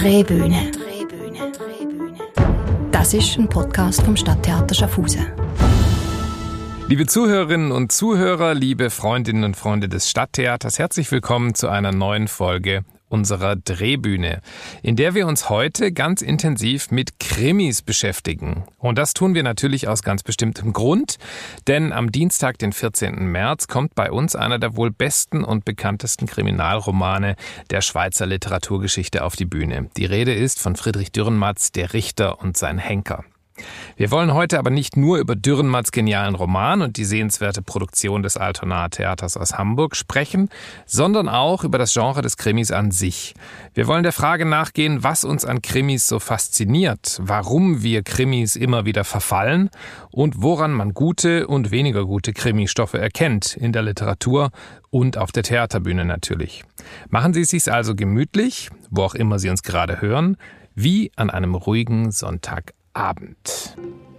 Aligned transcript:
Drehbühne. 0.00 0.70
Das 2.90 3.12
ist 3.12 3.36
ein 3.36 3.46
Podcast 3.46 4.00
vom 4.00 4.16
Stadttheater 4.16 4.74
Schaffhausen. 4.74 5.26
Liebe 6.88 7.04
Zuhörerinnen 7.04 7.70
und 7.70 7.92
Zuhörer, 7.92 8.54
liebe 8.54 8.88
Freundinnen 8.88 9.44
und 9.44 9.58
Freunde 9.58 9.90
des 9.90 10.08
Stadttheaters, 10.08 10.78
herzlich 10.78 11.12
willkommen 11.12 11.54
zu 11.54 11.68
einer 11.68 11.92
neuen 11.92 12.28
Folge 12.28 12.82
unserer 13.10 13.56
Drehbühne, 13.56 14.40
in 14.82 14.96
der 14.96 15.14
wir 15.14 15.26
uns 15.26 15.50
heute 15.50 15.92
ganz 15.92 16.22
intensiv 16.22 16.90
mit 16.90 17.18
Krimis 17.20 17.82
beschäftigen. 17.82 18.64
Und 18.78 18.96
das 18.96 19.12
tun 19.12 19.34
wir 19.34 19.42
natürlich 19.42 19.88
aus 19.88 20.02
ganz 20.02 20.22
bestimmtem 20.22 20.72
Grund, 20.72 21.18
denn 21.66 21.92
am 21.92 22.10
Dienstag, 22.10 22.58
den 22.58 22.72
14. 22.72 23.26
März, 23.26 23.68
kommt 23.68 23.94
bei 23.94 24.10
uns 24.10 24.34
einer 24.34 24.58
der 24.58 24.76
wohl 24.76 24.90
besten 24.90 25.44
und 25.44 25.64
bekanntesten 25.64 26.26
Kriminalromane 26.26 27.36
der 27.70 27.82
Schweizer 27.82 28.26
Literaturgeschichte 28.26 29.24
auf 29.24 29.36
die 29.36 29.44
Bühne. 29.44 29.90
Die 29.96 30.06
Rede 30.06 30.32
ist 30.32 30.60
von 30.60 30.76
Friedrich 30.76 31.12
Dürrenmatz, 31.12 31.72
Der 31.72 31.92
Richter 31.92 32.40
und 32.40 32.56
sein 32.56 32.78
Henker. 32.78 33.24
Wir 33.96 34.10
wollen 34.10 34.32
heute 34.34 34.58
aber 34.58 34.70
nicht 34.70 34.96
nur 34.96 35.18
über 35.18 35.36
Dürrenmatts 35.36 35.92
genialen 35.92 36.34
Roman 36.34 36.82
und 36.82 36.96
die 36.96 37.04
sehenswerte 37.04 37.62
Produktion 37.62 38.22
des 38.22 38.36
Altonaer 38.36 38.90
Theaters 38.90 39.36
aus 39.36 39.58
Hamburg 39.58 39.96
sprechen, 39.96 40.48
sondern 40.86 41.28
auch 41.28 41.64
über 41.64 41.78
das 41.78 41.92
Genre 41.92 42.22
des 42.22 42.36
Krimis 42.36 42.70
an 42.70 42.90
sich. 42.90 43.34
Wir 43.74 43.86
wollen 43.86 44.02
der 44.02 44.12
Frage 44.12 44.44
nachgehen, 44.44 45.02
was 45.04 45.24
uns 45.24 45.44
an 45.44 45.62
Krimis 45.62 46.06
so 46.06 46.18
fasziniert, 46.18 47.18
warum 47.22 47.82
wir 47.82 48.02
Krimis 48.02 48.56
immer 48.56 48.84
wieder 48.84 49.04
verfallen 49.04 49.70
und 50.10 50.42
woran 50.42 50.72
man 50.72 50.94
gute 50.94 51.46
und 51.46 51.70
weniger 51.70 52.04
gute 52.04 52.32
Krimistoffe 52.32 52.98
erkennt 52.98 53.56
in 53.56 53.72
der 53.72 53.82
Literatur 53.82 54.50
und 54.90 55.18
auf 55.18 55.32
der 55.32 55.42
Theaterbühne 55.42 56.04
natürlich. 56.04 56.64
Machen 57.08 57.32
Sie 57.32 57.42
es 57.42 57.50
sich 57.50 57.72
also 57.72 57.94
gemütlich, 57.94 58.70
wo 58.90 59.02
auch 59.02 59.14
immer 59.14 59.38
Sie 59.38 59.48
uns 59.48 59.62
gerade 59.62 60.00
hören, 60.00 60.36
wie 60.74 61.12
an 61.16 61.30
einem 61.30 61.54
ruhigen 61.54 62.10
Sonntag 62.10 62.72
Abend. 62.94 64.09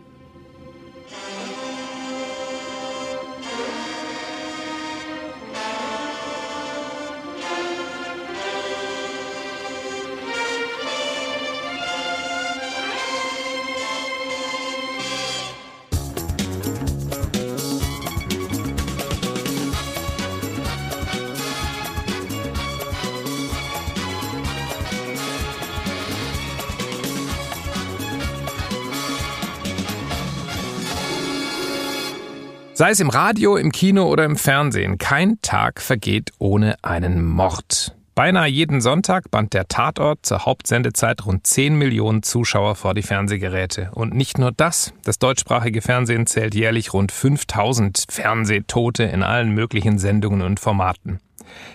Sei 32.81 32.89
es 32.89 32.99
im 32.99 33.11
Radio, 33.11 33.57
im 33.57 33.71
Kino 33.71 34.07
oder 34.07 34.25
im 34.25 34.35
Fernsehen, 34.35 34.97
kein 34.97 35.39
Tag 35.43 35.81
vergeht 35.81 36.31
ohne 36.39 36.83
einen 36.83 37.23
Mord. 37.23 37.95
Beinahe 38.15 38.49
jeden 38.49 38.81
Sonntag 38.81 39.29
band 39.29 39.53
der 39.53 39.67
Tatort 39.67 40.25
zur 40.25 40.47
Hauptsendezeit 40.47 41.23
rund 41.27 41.45
10 41.45 41.75
Millionen 41.75 42.23
Zuschauer 42.23 42.73
vor 42.73 42.95
die 42.95 43.03
Fernsehgeräte. 43.03 43.91
Und 43.93 44.15
nicht 44.15 44.39
nur 44.39 44.51
das, 44.51 44.95
das 45.03 45.19
deutschsprachige 45.19 45.83
Fernsehen 45.83 46.25
zählt 46.25 46.55
jährlich 46.55 46.91
rund 46.91 47.11
5000 47.11 48.05
Fernsehtote 48.09 49.03
in 49.03 49.21
allen 49.21 49.51
möglichen 49.51 49.99
Sendungen 49.99 50.41
und 50.41 50.59
Formaten. 50.59 51.19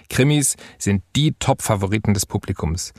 Krimis 0.09 0.57
sind 0.77 1.05
die 1.15 1.35
Top-Favoriten 1.39 2.15
des 2.15 2.27
Publikums. 2.27 2.95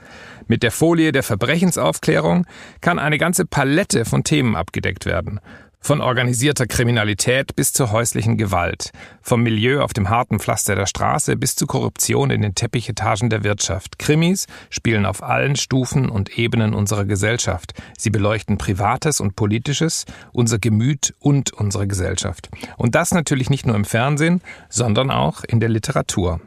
Mit 0.47 0.64
der 0.64 0.71
Folie 0.71 1.11
der 1.11 1.23
Verbrechensaufklärung 1.23 2.45
kann 2.80 2.99
eine 2.99 3.17
ganze 3.17 3.45
Palette 3.45 4.05
von 4.05 4.23
Themen 4.23 4.55
abgedeckt 4.55 5.05
werden. 5.05 5.42
Von 5.80 6.02
organisierter 6.02 6.67
Kriminalität 6.67 7.55
bis 7.55 7.71
zur 7.71 7.92
häuslichen 7.92 8.38
Gewalt, 8.38 8.92
vom 9.21 9.42
Milieu 9.43 9.82
auf 9.82 9.93
dem 9.93 10.10
harten 10.10 10.39
Pflaster 10.39 10.76
der 10.76 10.86
Straße 10.86 11.38
bis 11.38 11.55
zu 11.55 11.65
Korruption 11.65 12.30
in 12.30 12.42
den 12.42 12.55
Teppichetagen 12.55 13.30
der 13.30 13.43
Wirtschaft. 13.43 13.98
Krimis 13.98 14.48
spielen 14.70 15.05
auf 15.05 15.23
allen 15.23 15.55
Stufen 15.55 16.10
und 16.10 16.37
Ebenen 16.37 16.73
unserer 16.73 17.05
Gesellschaft. 17.05 17.73
Sie 17.98 18.10
beleuchten 18.10 18.58
Privates 18.58 19.21
und 19.21 19.36
Politisches, 19.36 20.05
unser 20.33 20.60
Gemüt 20.60 21.14
und 21.20 21.54
unsere 21.54 21.87
Gesellschaft. 21.87 22.49
Und 22.76 22.95
das 22.95 23.11
natürlich 23.11 23.49
nicht 23.49 23.66
nur 23.66 23.76
im 23.76 23.86
Fernsehen, 23.86 24.42
sondern 24.70 25.10
auch 25.10 25.43
in 25.45 25.60
der 25.60 25.70
Literatur. 25.70 26.42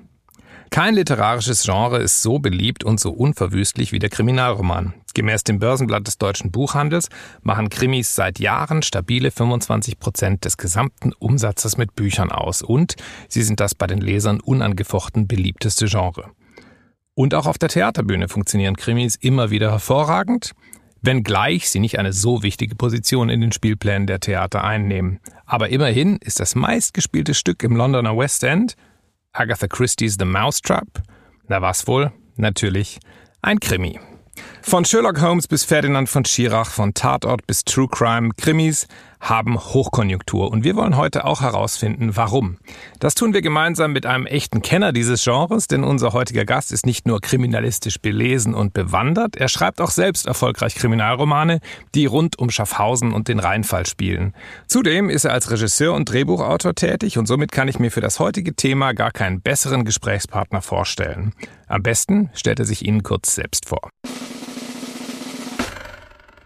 Kein 0.71 0.95
literarisches 0.95 1.65
Genre 1.65 1.99
ist 1.99 2.23
so 2.23 2.39
beliebt 2.39 2.85
und 2.85 3.01
so 3.01 3.11
unverwüstlich 3.11 3.91
wie 3.91 3.99
der 3.99 4.09
Kriminalroman. 4.09 4.95
Gemäß 5.15 5.43
dem 5.43 5.59
Börsenblatt 5.59 6.07
des 6.07 6.17
deutschen 6.17 6.53
Buchhandels 6.53 7.09
machen 7.43 7.71
Krimis 7.71 8.15
seit 8.15 8.39
Jahren 8.39 8.83
stabile 8.83 9.33
25 9.33 9.99
Prozent 9.99 10.45
des 10.45 10.57
gesamten 10.57 11.13
Umsatzes 11.19 11.77
mit 11.77 11.97
Büchern 11.97 12.31
aus 12.31 12.63
und 12.63 12.95
sie 13.29 13.43
sind 13.43 13.59
das 13.59 13.75
bei 13.75 13.89
den 13.89 14.01
Lesern 14.01 14.41
unangefochten 14.41 15.27
beliebteste 15.27 15.87
Genre. 15.87 16.31
Und 17.15 17.35
auch 17.35 17.47
auf 17.47 17.59
der 17.59 17.69
Theaterbühne 17.69 18.29
funktionieren 18.29 18.77
Krimis 18.77 19.17
immer 19.17 19.51
wieder 19.51 19.73
hervorragend, 19.73 20.53
wenngleich 21.03 21.69
sie 21.69 21.81
nicht 21.81 21.99
eine 21.99 22.13
so 22.13 22.45
wichtige 22.45 22.77
Position 22.77 23.29
in 23.29 23.41
den 23.41 23.51
Spielplänen 23.51 24.07
der 24.07 24.21
Theater 24.21 24.63
einnehmen. 24.63 25.19
Aber 25.47 25.71
immerhin 25.71 26.19
ist 26.19 26.39
das 26.39 26.55
meistgespielte 26.55 27.35
Stück 27.35 27.65
im 27.65 27.75
Londoner 27.75 28.17
West 28.17 28.45
End 28.45 28.77
Agatha 29.33 29.69
Christie's 29.69 30.17
The 30.19 30.25
Mousetrap? 30.25 31.03
Na 31.49 31.63
was 31.63 31.87
wohl? 31.87 32.13
Natürlich 32.37 32.99
ein 33.43 33.61
Krimi. 33.61 34.01
Von 34.63 34.85
Sherlock 34.85 35.21
Holmes 35.21 35.47
bis 35.47 35.65
Ferdinand 35.65 36.09
von 36.09 36.25
Schirach, 36.25 36.71
von 36.71 36.95
Tatort 36.95 37.47
bis 37.47 37.65
True 37.65 37.87
Crime, 37.89 38.31
Krimis 38.37 38.89
haben 39.21 39.59
Hochkonjunktur 39.59 40.51
und 40.51 40.65
wir 40.65 40.77
wollen 40.77 40.97
heute 40.97 41.25
auch 41.25 41.43
herausfinden, 41.43 42.17
warum. 42.17 42.57
Das 42.99 43.15
tun 43.15 43.35
wir 43.35 43.43
gemeinsam 43.43 43.93
mit 43.93 44.07
einem 44.07 44.27
echten 44.27 44.63
Kenner 44.63 44.93
dieses 44.93 45.23
Genres, 45.23 45.69
denn 45.69 45.85
unser 45.85 46.13
heutiger 46.13 46.45
Gast 46.45 46.73
ist 46.73 46.87
nicht 46.87 47.07
nur 47.07 47.21
kriminalistisch 47.21 48.01
belesen 48.01 48.55
und 48.55 48.73
bewandert, 48.73 49.37
er 49.37 49.49
schreibt 49.49 49.81
auch 49.81 49.91
selbst 49.91 50.27
erfolgreich 50.27 50.75
Kriminalromane, 50.75 51.61
die 51.95 52.07
rund 52.07 52.39
um 52.39 52.51
Schaffhausen 52.51 53.13
und 53.13 53.29
den 53.29 53.39
Rheinfall 53.39 53.87
spielen. 53.87 54.35
Zudem 54.67 55.11
ist 55.11 55.25
er 55.25 55.33
als 55.33 55.51
Regisseur 55.51 55.95
und 55.95 56.11
Drehbuchautor 56.11 56.75
tätig 56.75 57.19
und 57.19 57.27
somit 57.27 57.53
kann 57.53 57.69
ich 57.69 57.79
mir 57.79 57.91
für 57.91 58.01
das 58.01 58.19
heutige 58.21 58.55
Thema 58.55 58.93
gar 58.95 59.11
keinen 59.11 59.43
besseren 59.43 59.85
Gesprächspartner 59.85 60.63
vorstellen. 60.63 61.35
Am 61.69 61.83
besten 61.83 62.31
stellt 62.35 62.59
er 62.59 62.65
sich 62.65 62.87
Ihnen 62.87 63.03
kurz 63.03 63.35
selbst 63.35 63.69
vor. 63.69 63.91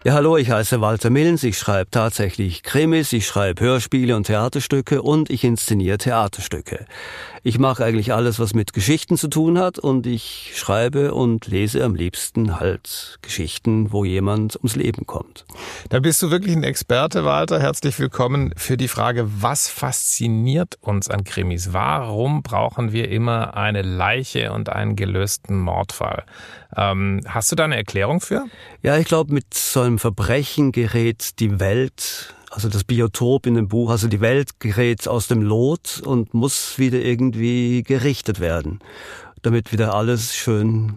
Ja, 0.05 0.13
hallo, 0.13 0.37
ich 0.37 0.51
heiße 0.51 0.81
Walter 0.81 1.09
Millens, 1.09 1.43
ich 1.43 1.57
schreibe 1.57 1.89
tatsächlich 1.89 2.61
Krimis, 2.61 3.11
ich 3.11 3.25
schreibe 3.25 3.63
Hörspiele 3.63 4.15
und 4.15 4.27
Theaterstücke 4.27 5.01
und 5.01 5.31
ich 5.31 5.43
inszeniere 5.43 5.97
Theaterstücke. 5.97 6.85
Ich 7.47 7.59
mache 7.59 7.85
eigentlich 7.85 8.11
alles, 8.11 8.39
was 8.39 8.55
mit 8.55 8.73
Geschichten 8.73 9.17
zu 9.17 9.27
tun 9.27 9.59
hat 9.59 9.77
und 9.77 10.07
ich 10.07 10.53
schreibe 10.55 11.13
und 11.13 11.45
lese 11.45 11.83
am 11.83 11.93
liebsten 11.93 12.59
halt 12.59 13.19
Geschichten, 13.21 13.91
wo 13.91 14.03
jemand 14.03 14.55
ums 14.55 14.75
Leben 14.75 15.05
kommt. 15.05 15.45
Da 15.89 15.99
bist 15.99 16.23
du 16.23 16.31
wirklich 16.31 16.55
ein 16.55 16.63
Experte, 16.63 17.23
Walter. 17.23 17.59
Herzlich 17.59 17.99
willkommen 17.99 18.51
für 18.57 18.77
die 18.77 18.87
Frage, 18.87 19.29
was 19.43 19.67
fasziniert 19.67 20.79
uns 20.81 21.07
an 21.07 21.23
Krimis? 21.23 21.71
Warum 21.71 22.41
brauchen 22.41 22.93
wir 22.93 23.11
immer 23.11 23.55
eine 23.55 23.83
Leiche 23.83 24.51
und 24.51 24.69
einen 24.69 24.95
gelösten 24.95 25.59
Mordfall? 25.59 26.23
Ähm, 26.75 27.21
hast 27.27 27.51
du 27.51 27.55
da 27.55 27.65
eine 27.65 27.75
Erklärung 27.75 28.21
für? 28.21 28.45
Ja, 28.81 28.97
ich 28.97 29.05
glaube, 29.05 29.31
mit 29.31 29.53
so 29.53 29.81
einem 29.81 29.99
Verbrechen 29.99 30.71
gerät 30.71 31.39
die 31.39 31.59
Welt 31.59 32.34
also 32.55 32.69
das 32.69 32.85
Biotop 32.85 33.47
in 33.47 33.55
dem 33.55 33.67
Buch, 33.67 33.89
also 33.89 34.07
die 34.07 34.21
Welt 34.21 34.61
gerät 34.61 35.09
aus 35.09 35.27
dem 35.27 35.41
Lot 35.41 36.01
und 36.05 36.33
muss 36.33 36.79
wieder 36.79 36.99
irgendwie 36.99 37.83
gerichtet 37.83 38.39
werden, 38.39 38.79
damit 39.41 39.73
wieder 39.73 39.93
alles 39.93 40.33
schön 40.33 40.93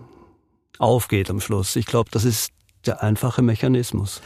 aufgeht 0.78 1.30
am 1.30 1.40
Schluss. 1.40 1.74
Ich 1.74 1.86
glaube, 1.86 2.10
das 2.12 2.24
ist 2.24 2.52
der 2.86 3.02
einfache 3.02 3.42
Mechanismus. 3.42 4.22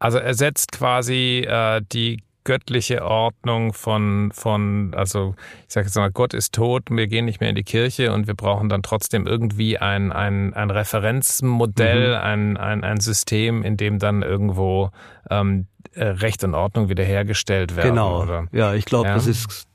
Also 0.00 0.18
er 0.18 0.34
setzt 0.34 0.72
quasi 0.72 1.46
äh, 1.46 1.80
die 1.92 2.20
göttliche 2.44 3.04
Ordnung 3.04 3.72
von, 3.72 4.30
von 4.32 4.92
also 4.94 5.34
ich 5.66 5.72
sage 5.72 5.86
jetzt 5.86 5.96
mal, 5.96 6.10
Gott 6.10 6.34
ist 6.34 6.54
tot, 6.54 6.84
wir 6.90 7.06
gehen 7.06 7.24
nicht 7.24 7.40
mehr 7.40 7.48
in 7.48 7.56
die 7.56 7.64
Kirche 7.64 8.12
und 8.12 8.26
wir 8.26 8.34
brauchen 8.34 8.68
dann 8.68 8.82
trotzdem 8.82 9.26
irgendwie 9.26 9.78
ein, 9.78 10.12
ein, 10.12 10.54
ein 10.54 10.70
Referenzmodell, 10.70 12.10
mhm. 12.10 12.24
ein, 12.24 12.56
ein, 12.56 12.84
ein 12.84 13.00
System, 13.00 13.62
in 13.62 13.76
dem 13.76 13.98
dann 13.98 14.22
irgendwo 14.22 14.90
ähm, 15.30 15.66
äh, 15.94 16.04
Recht 16.04 16.44
und 16.44 16.54
Ordnung 16.54 16.88
wiederhergestellt 16.88 17.76
werden. 17.76 17.90
Genau. 17.90 18.22
Oder? 18.22 18.46
Ja, 18.52 18.74
ich 18.74 18.84
glaube, 18.84 19.08
ja. 19.08 19.14
das 19.14 19.26
ist 19.26 19.66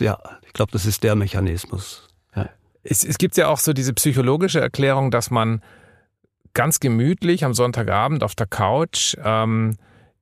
ja, 0.00 0.18
ich 0.44 0.52
glaube, 0.52 0.72
das 0.72 0.86
ist 0.86 1.04
der 1.04 1.14
Mechanismus. 1.14 2.08
Ja. 2.34 2.48
Es, 2.82 3.04
es 3.04 3.18
gibt 3.18 3.36
ja 3.36 3.48
auch 3.48 3.58
so 3.58 3.72
diese 3.72 3.92
psychologische 3.92 4.60
Erklärung, 4.60 5.10
dass 5.10 5.30
man 5.30 5.62
ganz 6.54 6.80
gemütlich 6.80 7.44
am 7.44 7.54
Sonntagabend 7.54 8.24
auf 8.24 8.34
der 8.34 8.46
Couch 8.46 9.16
ähm, 9.22 9.76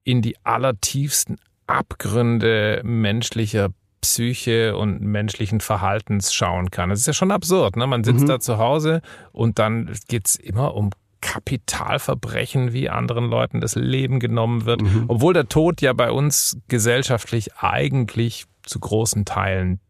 in 0.04 0.22
die 0.22 0.36
allertiefsten 0.44 1.38
Abgründe 1.66 2.80
menschlicher 2.84 3.70
Psyche 4.00 4.76
und 4.76 5.00
menschlichen 5.00 5.60
Verhaltens 5.60 6.32
schauen 6.32 6.70
kann. 6.70 6.90
Das 6.90 7.00
ist 7.00 7.06
ja 7.06 7.12
schon 7.12 7.30
absurd. 7.30 7.76
Ne? 7.76 7.86
Man 7.86 8.04
sitzt 8.04 8.22
mhm. 8.22 8.28
da 8.28 8.40
zu 8.40 8.58
Hause 8.58 9.00
und 9.32 9.58
dann 9.58 9.92
geht's 10.08 10.36
immer 10.36 10.74
um 10.74 10.90
Kapitalverbrechen, 11.20 12.72
wie 12.72 12.88
anderen 12.88 13.24
Leuten 13.24 13.60
das 13.60 13.74
Leben 13.74 14.20
genommen 14.20 14.64
wird, 14.64 14.82
mhm. 14.82 15.06
obwohl 15.08 15.34
der 15.34 15.48
Tod 15.48 15.80
ja 15.80 15.92
bei 15.92 16.12
uns 16.12 16.56
gesellschaftlich 16.68 17.56
eigentlich 17.56 18.44
zu 18.62 18.78
großen 18.78 19.24
Teilen 19.24 19.80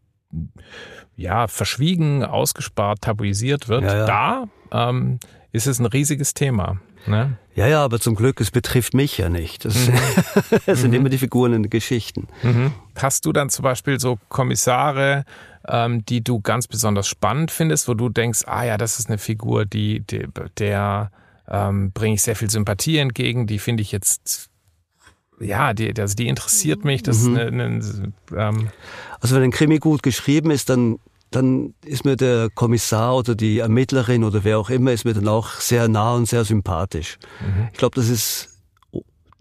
ja 1.15 1.47
verschwiegen, 1.47 2.23
ausgespart, 2.23 3.01
tabuisiert 3.01 3.67
wird. 3.67 3.83
Ja, 3.83 3.97
ja. 3.97 4.05
Da 4.05 4.89
ähm, 4.89 5.19
ist 5.51 5.67
es 5.67 5.79
ein 5.79 5.85
riesiges 5.85 6.33
Thema. 6.33 6.79
Ne? 7.05 7.37
Ja, 7.55 7.67
ja, 7.67 7.83
aber 7.83 7.99
zum 7.99 8.15
Glück, 8.15 8.39
es 8.41 8.51
betrifft 8.51 8.93
mich 8.93 9.17
ja 9.17 9.29
nicht. 9.29 9.65
Das, 9.65 9.87
mhm. 9.87 9.95
sind 10.75 10.91
mhm. 10.91 10.97
immer 10.97 11.09
die 11.09 11.17
Figuren 11.17 11.53
in 11.53 11.63
den 11.63 11.69
Geschichten. 11.69 12.27
Mhm. 12.43 12.71
Hast 12.95 13.25
du 13.25 13.31
dann 13.31 13.49
zum 13.49 13.63
Beispiel 13.63 13.99
so 13.99 14.19
Kommissare, 14.29 15.25
ähm, 15.67 16.05
die 16.05 16.23
du 16.23 16.39
ganz 16.39 16.67
besonders 16.67 17.07
spannend 17.07 17.51
findest, 17.51 17.87
wo 17.87 17.93
du 17.93 18.09
denkst, 18.09 18.43
ah 18.45 18.63
ja, 18.63 18.77
das 18.77 18.99
ist 18.99 19.09
eine 19.09 19.17
Figur, 19.17 19.65
die, 19.65 20.01
die 20.01 20.27
der 20.57 21.11
ähm, 21.49 21.91
bringe 21.91 22.15
ich 22.15 22.21
sehr 22.21 22.35
viel 22.35 22.49
Sympathie 22.49 22.97
entgegen, 22.97 23.47
die 23.47 23.59
finde 23.59 23.81
ich 23.81 23.91
jetzt 23.91 24.49
ja, 25.39 25.73
die, 25.73 25.93
also 25.99 26.15
die 26.15 26.27
interessiert 26.27 26.83
mich. 26.83 27.03
Das 27.03 27.21
mhm. 27.23 27.37
eine, 27.37 27.63
eine, 27.63 28.13
ähm 28.35 28.69
also 29.19 29.35
wenn 29.35 29.43
ein 29.43 29.51
Krimi 29.51 29.77
gut 29.77 30.03
geschrieben 30.03 30.51
ist, 30.51 30.69
dann 30.69 30.99
dann 31.31 31.73
ist 31.83 32.05
mir 32.05 32.15
der 32.15 32.49
Kommissar 32.53 33.17
oder 33.17 33.35
die 33.35 33.59
Ermittlerin 33.59 34.23
oder 34.23 34.43
wer 34.43 34.59
auch 34.59 34.69
immer, 34.69 34.93
ist 34.93 35.05
mir 35.05 35.13
dann 35.13 35.27
auch 35.27 35.49
sehr 35.59 35.87
nah 35.87 36.13
und 36.15 36.27
sehr 36.27 36.45
sympathisch. 36.45 37.17
Mhm. 37.41 37.69
Ich 37.71 37.77
glaube, 37.77 37.95
das 37.95 38.09
ist 38.09 38.49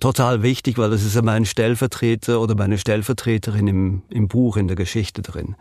total 0.00 0.42
wichtig, 0.42 0.78
weil 0.78 0.90
das 0.90 1.02
ist 1.02 1.14
ja 1.14 1.22
mein 1.22 1.46
Stellvertreter 1.46 2.40
oder 2.40 2.54
meine 2.54 2.78
Stellvertreterin 2.78 3.66
im, 3.66 4.02
im 4.10 4.28
Buch, 4.28 4.56
in 4.56 4.68
der 4.68 4.76
Geschichte 4.76 5.22
drin. 5.22 5.56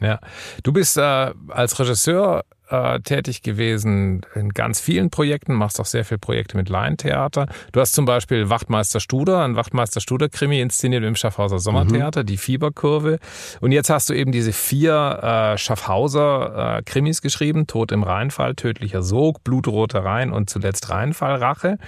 Ja, 0.00 0.18
du 0.62 0.72
bist 0.72 0.96
äh, 0.96 1.32
als 1.48 1.78
Regisseur 1.78 2.44
äh, 2.70 3.00
tätig 3.00 3.42
gewesen 3.42 4.22
in 4.34 4.50
ganz 4.50 4.80
vielen 4.80 5.10
Projekten, 5.10 5.54
machst 5.54 5.80
auch 5.80 5.86
sehr 5.86 6.04
viele 6.04 6.18
Projekte 6.18 6.56
mit 6.56 6.68
Laientheater. 6.68 7.46
Du 7.72 7.80
hast 7.80 7.92
zum 7.92 8.04
Beispiel 8.04 8.48
Wachtmeister 8.48 9.00
Studer, 9.00 9.42
ein 9.44 9.56
Wachtmeister 9.56 10.00
Studer-Krimi 10.00 10.60
inszeniert 10.60 11.04
im 11.04 11.16
Schaffhauser 11.16 11.58
Sommertheater, 11.58 12.22
mhm. 12.22 12.26
die 12.26 12.36
Fieberkurve. 12.36 13.18
Und 13.60 13.72
jetzt 13.72 13.90
hast 13.90 14.08
du 14.08 14.14
eben 14.14 14.32
diese 14.32 14.52
vier 14.52 15.52
äh, 15.54 15.58
Schaffhauser-Krimis 15.58 17.18
äh, 17.18 17.22
geschrieben, 17.22 17.66
Tod 17.66 17.92
im 17.92 18.04
Rheinfall, 18.04 18.54
Tödlicher 18.54 19.02
Sog, 19.02 19.42
Blutroter 19.44 20.04
Rhein 20.04 20.32
und 20.32 20.48
zuletzt 20.48 20.90
Rheinfallrache. 20.90 21.78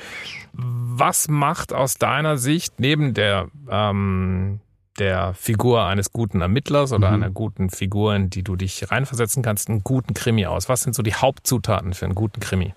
Was 0.52 1.28
macht 1.28 1.72
aus 1.72 1.94
deiner 1.94 2.36
Sicht 2.36 2.78
neben 2.78 3.14
der 3.14 3.46
ähm, 3.70 4.60
der 4.98 5.34
Figur 5.34 5.84
eines 5.84 6.12
guten 6.12 6.40
Ermittlers 6.40 6.92
oder 6.92 7.08
mhm. 7.08 7.14
einer 7.14 7.30
guten 7.30 7.70
Figur, 7.70 8.14
in 8.14 8.30
die 8.30 8.42
du 8.42 8.56
dich 8.56 8.90
reinversetzen 8.90 9.42
kannst, 9.42 9.68
einen 9.68 9.82
guten 9.82 10.14
Krimi 10.14 10.46
aus? 10.46 10.68
Was 10.68 10.82
sind 10.82 10.94
so 10.94 11.02
die 11.02 11.14
Hauptzutaten 11.14 11.94
für 11.94 12.04
einen 12.04 12.14
guten 12.14 12.40
Krimi? 12.40 12.74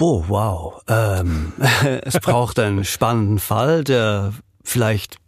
Oh, 0.00 0.24
wow. 0.26 0.82
Ähm, 0.88 1.52
es 2.02 2.18
braucht 2.18 2.58
einen 2.58 2.84
spannenden 2.84 3.38
Fall, 3.38 3.84
der 3.84 4.32
vielleicht 4.64 5.18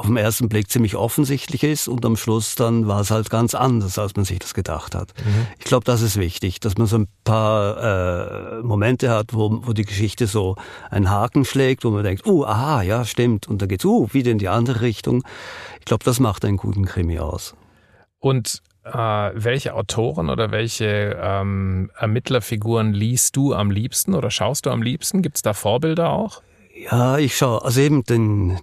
auf 0.00 0.06
den 0.06 0.16
ersten 0.16 0.48
Blick 0.48 0.70
ziemlich 0.70 0.96
offensichtlich 0.96 1.62
ist 1.62 1.86
und 1.86 2.06
am 2.06 2.16
Schluss 2.16 2.54
dann 2.54 2.88
war 2.88 3.02
es 3.02 3.10
halt 3.10 3.28
ganz 3.28 3.54
anders, 3.54 3.98
als 3.98 4.16
man 4.16 4.24
sich 4.24 4.38
das 4.38 4.54
gedacht 4.54 4.94
hat. 4.94 5.12
Mhm. 5.18 5.46
Ich 5.58 5.66
glaube, 5.66 5.84
das 5.84 6.00
ist 6.00 6.16
wichtig, 6.16 6.58
dass 6.58 6.78
man 6.78 6.86
so 6.86 6.96
ein 6.96 7.08
paar 7.22 8.60
äh, 8.60 8.62
Momente 8.62 9.10
hat, 9.10 9.34
wo, 9.34 9.60
wo 9.62 9.74
die 9.74 9.84
Geschichte 9.84 10.26
so 10.26 10.56
einen 10.90 11.10
Haken 11.10 11.44
schlägt, 11.44 11.84
wo 11.84 11.90
man 11.90 12.02
denkt, 12.02 12.26
uh, 12.26 12.46
aha, 12.46 12.80
ja, 12.80 13.04
stimmt, 13.04 13.46
und 13.46 13.60
dann 13.60 13.68
geht's 13.68 13.84
uh, 13.84 14.08
wieder 14.12 14.30
in 14.30 14.38
die 14.38 14.48
andere 14.48 14.80
Richtung. 14.80 15.22
Ich 15.80 15.84
glaube, 15.84 16.02
das 16.04 16.18
macht 16.18 16.46
einen 16.46 16.56
guten 16.56 16.86
Krimi 16.86 17.18
aus. 17.18 17.54
Und 18.20 18.62
äh, 18.84 18.90
welche 19.34 19.74
Autoren 19.74 20.30
oder 20.30 20.50
welche 20.50 21.18
ähm, 21.20 21.90
Ermittlerfiguren 21.94 22.94
liest 22.94 23.36
du 23.36 23.52
am 23.52 23.70
liebsten 23.70 24.14
oder 24.14 24.30
schaust 24.30 24.64
du 24.64 24.70
am 24.70 24.80
liebsten? 24.80 25.20
Gibt 25.20 25.36
es 25.36 25.42
da 25.42 25.52
Vorbilder 25.52 26.08
auch? 26.08 26.40
Ja, 26.74 27.18
ich 27.18 27.36
schaue, 27.36 27.62
also 27.62 27.82
eben 27.82 28.02
den, 28.04 28.58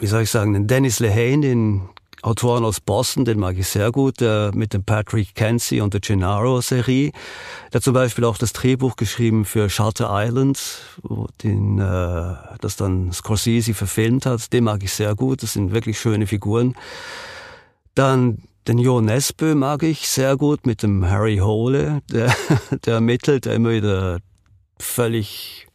wie 0.00 0.06
soll 0.06 0.22
ich 0.22 0.30
sagen, 0.30 0.52
den 0.52 0.66
Dennis 0.66 1.00
Lehane, 1.00 1.40
den 1.40 1.88
Autoren 2.22 2.64
aus 2.64 2.80
Boston, 2.80 3.24
den 3.24 3.38
mag 3.38 3.56
ich 3.58 3.68
sehr 3.68 3.92
gut, 3.92 4.20
der 4.20 4.50
mit 4.54 4.74
dem 4.74 4.82
Patrick 4.82 5.34
Kenzie 5.34 5.80
und 5.80 5.94
der 5.94 6.00
Gennaro-Serie. 6.00 7.12
Der 7.72 7.78
hat 7.78 7.84
zum 7.84 7.94
Beispiel 7.94 8.24
auch 8.24 8.38
das 8.38 8.52
Drehbuch 8.52 8.96
geschrieben 8.96 9.44
für 9.44 9.70
Shutter 9.70 10.08
Island, 10.10 10.58
den, 11.44 11.78
äh, 11.78 12.34
das 12.60 12.76
dann 12.76 13.12
Scorsese 13.12 13.72
verfilmt 13.72 14.26
hat. 14.26 14.52
Den 14.52 14.64
mag 14.64 14.82
ich 14.82 14.92
sehr 14.92 15.14
gut, 15.14 15.42
das 15.42 15.52
sind 15.52 15.72
wirklich 15.72 16.00
schöne 16.00 16.26
Figuren. 16.26 16.74
Dann 17.94 18.42
den 18.66 18.78
Jo 18.78 19.00
Nesbø 19.00 19.54
mag 19.54 19.82
ich 19.84 20.08
sehr 20.08 20.36
gut 20.36 20.66
mit 20.66 20.82
dem 20.82 21.08
Harry 21.08 21.38
Hole, 21.38 22.02
der, 22.10 22.34
der 22.84 22.94
ermittelt, 22.94 23.44
der 23.44 23.54
immer 23.54 23.70
wieder 23.70 24.18
völlig 24.80 25.67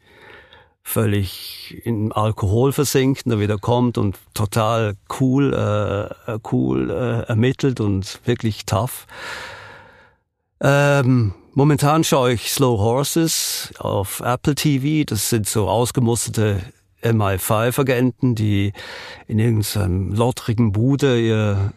völlig 0.84 1.82
in 1.86 2.12
Alkohol 2.12 2.74
versinkt 2.74 3.26
und 3.26 3.32
dann 3.32 3.40
wieder 3.40 3.58
kommt 3.58 3.98
und 3.98 4.20
total 4.34 4.96
cool, 5.20 5.54
äh, 5.54 6.38
cool 6.52 6.92
äh, 6.92 7.28
ermittelt 7.28 7.80
und 7.80 8.20
wirklich 8.26 8.66
tough. 8.66 9.08
Ähm, 10.60 11.34
momentan 11.54 12.04
schaue 12.04 12.34
ich 12.34 12.52
Slow 12.52 12.80
Horses 12.80 13.74
auf 13.80 14.20
Apple 14.20 14.56
TV. 14.56 15.06
Das 15.06 15.30
sind 15.30 15.48
so 15.48 15.68
ausgemusterte 15.68 16.62
MI5-Agenten, 17.04 18.36
die 18.36 18.74
in 19.28 19.40
irgendeinem 19.40 20.14
lottrigen 20.14 20.72
Bude 20.72 21.20
ihr, 21.20 21.74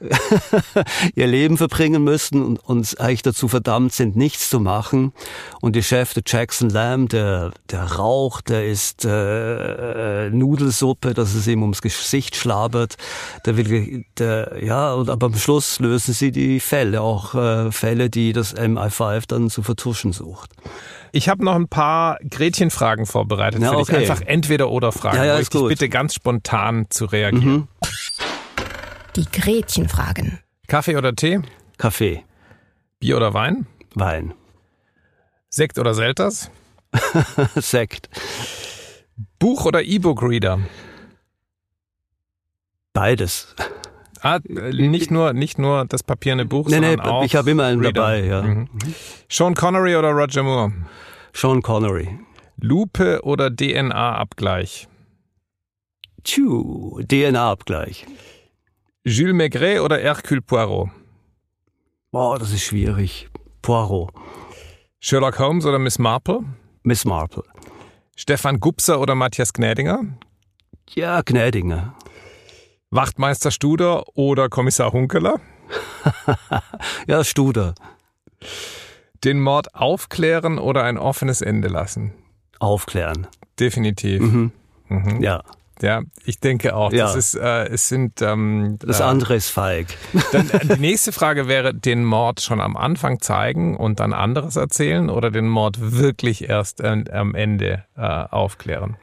ihr 1.14 1.26
Leben 1.26 1.56
verbringen 1.56 2.05
müssen 2.05 2.43
und, 2.43 2.58
und 2.58 3.00
eigentlich 3.00 3.23
dazu 3.23 3.49
verdammt 3.49 3.93
sind, 3.93 4.17
nichts 4.17 4.50
zu 4.50 4.61
machen. 4.61 5.12
Und 5.61 5.76
der 5.76 5.82
Chef, 5.82 6.14
der 6.14 6.23
Jackson 6.26 6.70
Lamb, 6.70 7.11
der, 7.11 7.52
der 7.70 7.84
raucht, 7.84 8.49
der 8.49 8.67
isst 8.67 9.05
äh, 9.05 10.31
Nudelsuppe, 10.31 11.14
dass 11.14 11.34
es 11.34 11.46
ihm 11.46 11.62
ums 11.62 11.82
Gesicht 11.82 12.37
schlabert. 12.37 12.96
Der 13.44 13.56
will, 13.56 14.05
der, 14.19 14.62
ja, 14.62 14.93
und 14.94 15.11
aber 15.11 15.26
am 15.26 15.34
Schluss 15.34 15.81
lösen 15.81 16.14
sie 16.14 16.32
die 16.32 16.61
Fälle, 16.61 17.00
auch 17.00 17.34
äh, 17.34 17.72
Fälle, 17.72 18.11
die 18.11 18.32
das 18.32 18.56
MI5 18.56 19.25
dann 19.29 19.50
zu 19.50 19.62
vertuschen 19.62 20.12
sucht. 20.12 20.50
Ich 21.12 21.29
habe 21.29 21.44
noch 21.44 21.55
ein 21.55 21.69
paar 21.69 22.19
Gretchenfragen 22.29 23.06
vorbereitet 23.06 23.62
ja, 23.62 23.70
für 23.70 23.79
okay. 23.79 24.00
dich. 24.00 24.11
Einfach 24.11 24.26
entweder 24.26 24.70
oder 24.70 24.93
Fragen, 24.93 25.17
ja, 25.17 25.25
ja, 25.25 25.37
wo 25.37 25.41
ich 25.41 25.49
dich 25.49 25.69
bitte 25.69 25.88
ganz 25.88 26.14
spontan 26.14 26.87
zu 26.91 27.06
reagieren. 27.06 27.44
Mhm. 27.44 27.69
Die 29.17 29.25
Gretchenfragen. 29.31 30.41
Kaffee 30.67 30.97
oder 30.97 31.14
Tee? 31.14 31.41
Kaffee. 31.79 32.25
Bier 32.99 33.17
oder 33.17 33.35
Wein? 33.35 33.67
Wein. 33.94 34.35
Sekt 35.49 35.79
oder 35.79 35.94
Selters? 35.94 36.50
Sekt. 37.56 38.08
Buch 39.39 39.65
oder 39.65 39.82
E-Book-Reader? 39.82 40.60
Beides. 42.93 43.55
Ah, 44.26 44.40
nicht 44.44 45.12
nur, 45.12 45.32
nicht 45.34 45.56
nur 45.56 45.84
das 45.84 46.02
papierende 46.02 46.46
Buch, 46.46 46.66
nee, 46.66 46.74
sondern 46.74 46.94
nee, 46.96 47.00
auch 47.00 47.24
ich 47.24 47.36
habe 47.36 47.50
immer 47.52 47.64
einen 47.64 47.80
Reader. 47.80 47.92
dabei, 47.92 48.24
ja. 48.24 48.42
Mhm. 48.42 48.68
Sean 49.28 49.54
Connery 49.54 49.94
oder 49.94 50.10
Roger 50.10 50.42
Moore? 50.42 50.72
Sean 51.32 51.62
Connery. 51.62 52.18
Lupe 52.56 53.20
oder 53.22 53.54
DNA-Abgleich? 53.54 54.88
Tschu, 56.24 57.00
DNA-Abgleich. 57.06 58.04
Jules 59.04 59.34
Maigret 59.34 59.78
oder 59.80 59.98
Hercule 59.98 60.42
Poirot? 60.42 60.88
Boah, 62.10 62.36
das 62.38 62.52
ist 62.52 62.64
schwierig. 62.64 63.28
Poirot. 63.62 64.10
Sherlock 64.98 65.38
Holmes 65.38 65.64
oder 65.66 65.78
Miss 65.78 66.00
Marple? 66.00 66.40
Miss 66.82 67.04
Marple. 67.04 67.44
Stefan 68.16 68.58
Gubser 68.58 69.00
oder 69.00 69.14
Matthias 69.14 69.52
Gnädinger? 69.52 70.00
Ja, 70.94 71.20
Gnädinger. 71.20 71.94
Wachtmeister 72.96 73.50
Studer 73.50 74.05
oder 74.17 74.48
Kommissar 74.48 74.93
Hunkeler? 74.93 75.38
ja, 77.06 77.22
Studer. 77.24 77.74
Den 79.22 79.41
Mord 79.41 79.74
aufklären 79.74 80.58
oder 80.58 80.82
ein 80.84 80.98
offenes 80.98 81.43
Ende 81.43 81.69
lassen? 81.69 82.12
Aufklären. 82.58 83.26
Definitiv. 83.60 84.22
Mhm. 84.22 84.53
Mhm. 84.88 85.22
Ja. 85.22 85.43
Ja, 85.82 86.00
ich 86.24 86.41
denke 86.41 86.74
auch. 86.74 86.91
Ja. 86.91 87.05
Das 87.05 87.17
ist, 87.17 87.34
äh, 87.34 87.67
es 87.67 87.88
sind. 87.88 88.22
Ähm, 88.22 88.79
das 88.81 89.03
andere 89.03 89.34
ist 89.34 89.50
feig. 89.50 89.88
Dann 90.32 90.48
äh, 90.48 90.74
die 90.74 90.81
nächste 90.81 91.12
Frage 91.12 91.48
wäre: 91.48 91.74
Den 91.74 92.03
Mord 92.03 92.41
schon 92.41 92.62
am 92.62 92.79
Anfang 92.79 93.20
zeigen 93.20 93.76
und 93.76 94.00
dann 94.00 94.15
anderes 94.15 94.56
erzählen 94.56 95.10
oder 95.10 95.31
den 95.31 95.48
Mord 95.48 95.76
wirklich 95.98 96.48
erst 96.48 96.81
äh, 96.81 97.05
am 97.12 97.34
Ende 97.34 97.84
äh, 97.94 98.00
aufklären? 98.00 98.96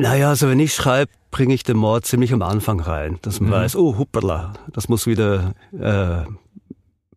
Naja, 0.00 0.30
also 0.30 0.48
wenn 0.48 0.58
ich 0.60 0.74
schreibe, 0.74 1.12
bringe 1.30 1.52
ich 1.52 1.62
den 1.62 1.76
Mord 1.76 2.06
ziemlich 2.06 2.32
am 2.32 2.42
Anfang 2.42 2.80
rein, 2.80 3.18
dass 3.22 3.40
man 3.40 3.50
mhm. 3.50 3.54
weiß, 3.54 3.76
oh, 3.76 3.98
huppala, 3.98 4.54
das 4.72 4.88
muss 4.88 5.06
wieder, 5.06 5.54
äh, 5.72 6.24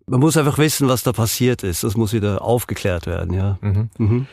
man 0.05 0.19
muss 0.19 0.35
einfach 0.35 0.57
wissen, 0.57 0.89
was 0.89 1.03
da 1.03 1.13
passiert 1.13 1.63
ist, 1.63 1.83
das 1.83 1.95
muss 1.95 2.13
wieder 2.13 2.41
aufgeklärt 2.41 3.07
werden, 3.07 3.33
ja. 3.33 3.57
Mhm. 3.61 3.89
Mhm. 3.97 4.27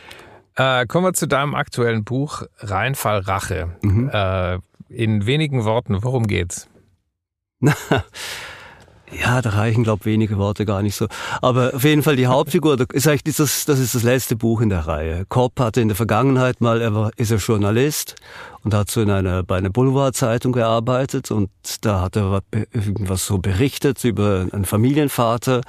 Äh, 0.57 0.87
kommen 0.87 1.07
wir 1.07 1.13
zu 1.13 1.29
deinem 1.29 1.55
aktuellen 1.55 2.05
Buch 2.05 2.43
Reinfall 2.59 3.21
Rache. 3.21 3.77
Mhm. 3.83 4.11
Äh, 4.13 4.59
in 4.89 5.27
wenigen 5.27 5.65
Worten, 5.65 6.03
worum 6.03 6.27
geht's? 6.27 6.69
Ja, 9.13 9.43
da 9.43 9.51
reichen, 9.51 9.83
glaube 9.83 10.05
wenige 10.05 10.39
Worte 10.39 10.65
gar 10.65 10.83
nicht 10.83 10.95
so. 10.95 11.07
Aber 11.43 11.75
auf 11.75 11.85
jeden 11.85 12.03
Fall 12.03 12.17
die 12.17 12.29
Hauptfigur, 12.29 12.77
das 12.77 12.89
ist 12.93 13.09
eigentlich 13.09 13.25
dieses, 13.25 13.65
das 13.65 13.79
ist 13.81 13.95
das 13.95 14.05
letzte 14.05 14.37
Buch 14.37 14.61
in 14.61 14.69
der 14.69 14.87
Reihe. 14.87 15.25
Kopp 15.29 15.59
hatte 15.59 15.81
in 15.81 15.89
der 15.89 15.97
Vergangenheit 15.97 16.61
mal, 16.61 16.81
er 16.81 16.95
war, 16.95 17.11
ist 17.17 17.33
er 17.33 17.39
Journalist 17.39 18.15
und 18.63 18.73
hat 18.73 18.91
so 18.91 19.01
in 19.01 19.11
einer, 19.11 19.43
bei 19.43 19.57
einer 19.57 19.71
Boulevardzeitung 19.71 20.53
gearbeitet 20.53 21.31
und 21.31 21.51
da 21.81 22.03
hat 22.03 22.17
er 22.17 22.43
irgendwas 22.73 23.27
so 23.27 23.39
berichtet 23.39 24.05
über 24.05 24.47
einen 24.53 24.65
Familienvater. 24.65 25.63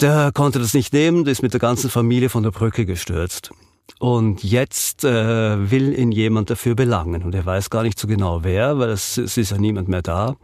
Der 0.00 0.32
konnte 0.32 0.58
das 0.58 0.72
nicht 0.72 0.92
nehmen, 0.92 1.26
ist 1.26 1.42
mit 1.42 1.52
der 1.52 1.60
ganzen 1.60 1.90
Familie 1.90 2.30
von 2.30 2.42
der 2.42 2.50
Brücke 2.50 2.86
gestürzt. 2.86 3.50
Und 3.98 4.42
jetzt 4.42 5.04
äh, 5.04 5.70
will 5.70 5.96
ihn 5.96 6.10
jemand 6.10 6.50
dafür 6.50 6.74
belangen. 6.74 7.22
Und 7.22 7.34
er 7.34 7.44
weiß 7.44 7.70
gar 7.70 7.82
nicht 7.82 7.98
so 7.98 8.08
genau 8.08 8.42
wer, 8.42 8.78
weil 8.78 8.90
es, 8.90 9.18
es 9.18 9.36
ist 9.36 9.50
ja 9.50 9.58
niemand 9.58 9.88
mehr 9.88 10.02
da. 10.02 10.36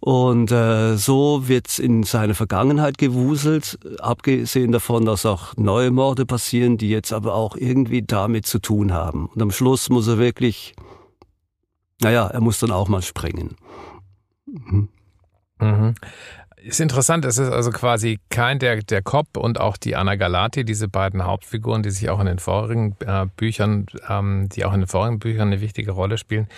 Und 0.00 0.52
äh, 0.52 0.96
so 0.96 1.48
wird 1.48 1.78
in 1.78 2.02
seine 2.02 2.34
Vergangenheit 2.34 2.98
gewuselt, 2.98 3.78
abgesehen 4.00 4.72
davon, 4.72 5.04
dass 5.04 5.26
auch 5.26 5.56
neue 5.56 5.90
Morde 5.90 6.26
passieren, 6.26 6.76
die 6.78 6.88
jetzt 6.88 7.12
aber 7.12 7.34
auch 7.34 7.56
irgendwie 7.56 8.02
damit 8.02 8.46
zu 8.46 8.58
tun 8.58 8.92
haben. 8.92 9.26
Und 9.26 9.42
am 9.42 9.50
Schluss 9.50 9.88
muss 9.88 10.06
er 10.08 10.18
wirklich, 10.18 10.74
naja, 12.00 12.26
er 12.26 12.40
muss 12.40 12.60
dann 12.60 12.70
auch 12.70 12.88
mal 12.88 13.02
springen. 13.02 13.56
Mhm. 14.46 14.88
Mhm. 15.60 15.94
Ist 16.66 16.80
interessant, 16.80 17.24
es 17.24 17.38
ist 17.38 17.52
also 17.52 17.70
quasi 17.70 18.18
kein 18.28 18.58
der, 18.58 18.82
der 18.82 19.00
Cop 19.00 19.36
und 19.36 19.60
auch 19.60 19.76
die 19.76 19.94
Anna 19.94 20.16
Galati, 20.16 20.64
diese 20.64 20.88
beiden 20.88 21.24
Hauptfiguren, 21.24 21.84
die 21.84 21.90
sich 21.90 22.10
auch 22.10 22.18
in 22.18 22.26
den 22.26 22.40
vorigen 22.40 22.96
äh, 23.06 23.26
Büchern, 23.36 23.86
ähm, 24.08 24.48
die 24.48 24.64
auch 24.64 24.72
in 24.72 24.80
den 24.80 24.88
vorigen 24.88 25.20
Büchern 25.20 25.46
eine 25.46 25.60
wichtige 25.60 25.92
Rolle 25.92 26.18
spielen, 26.18 26.48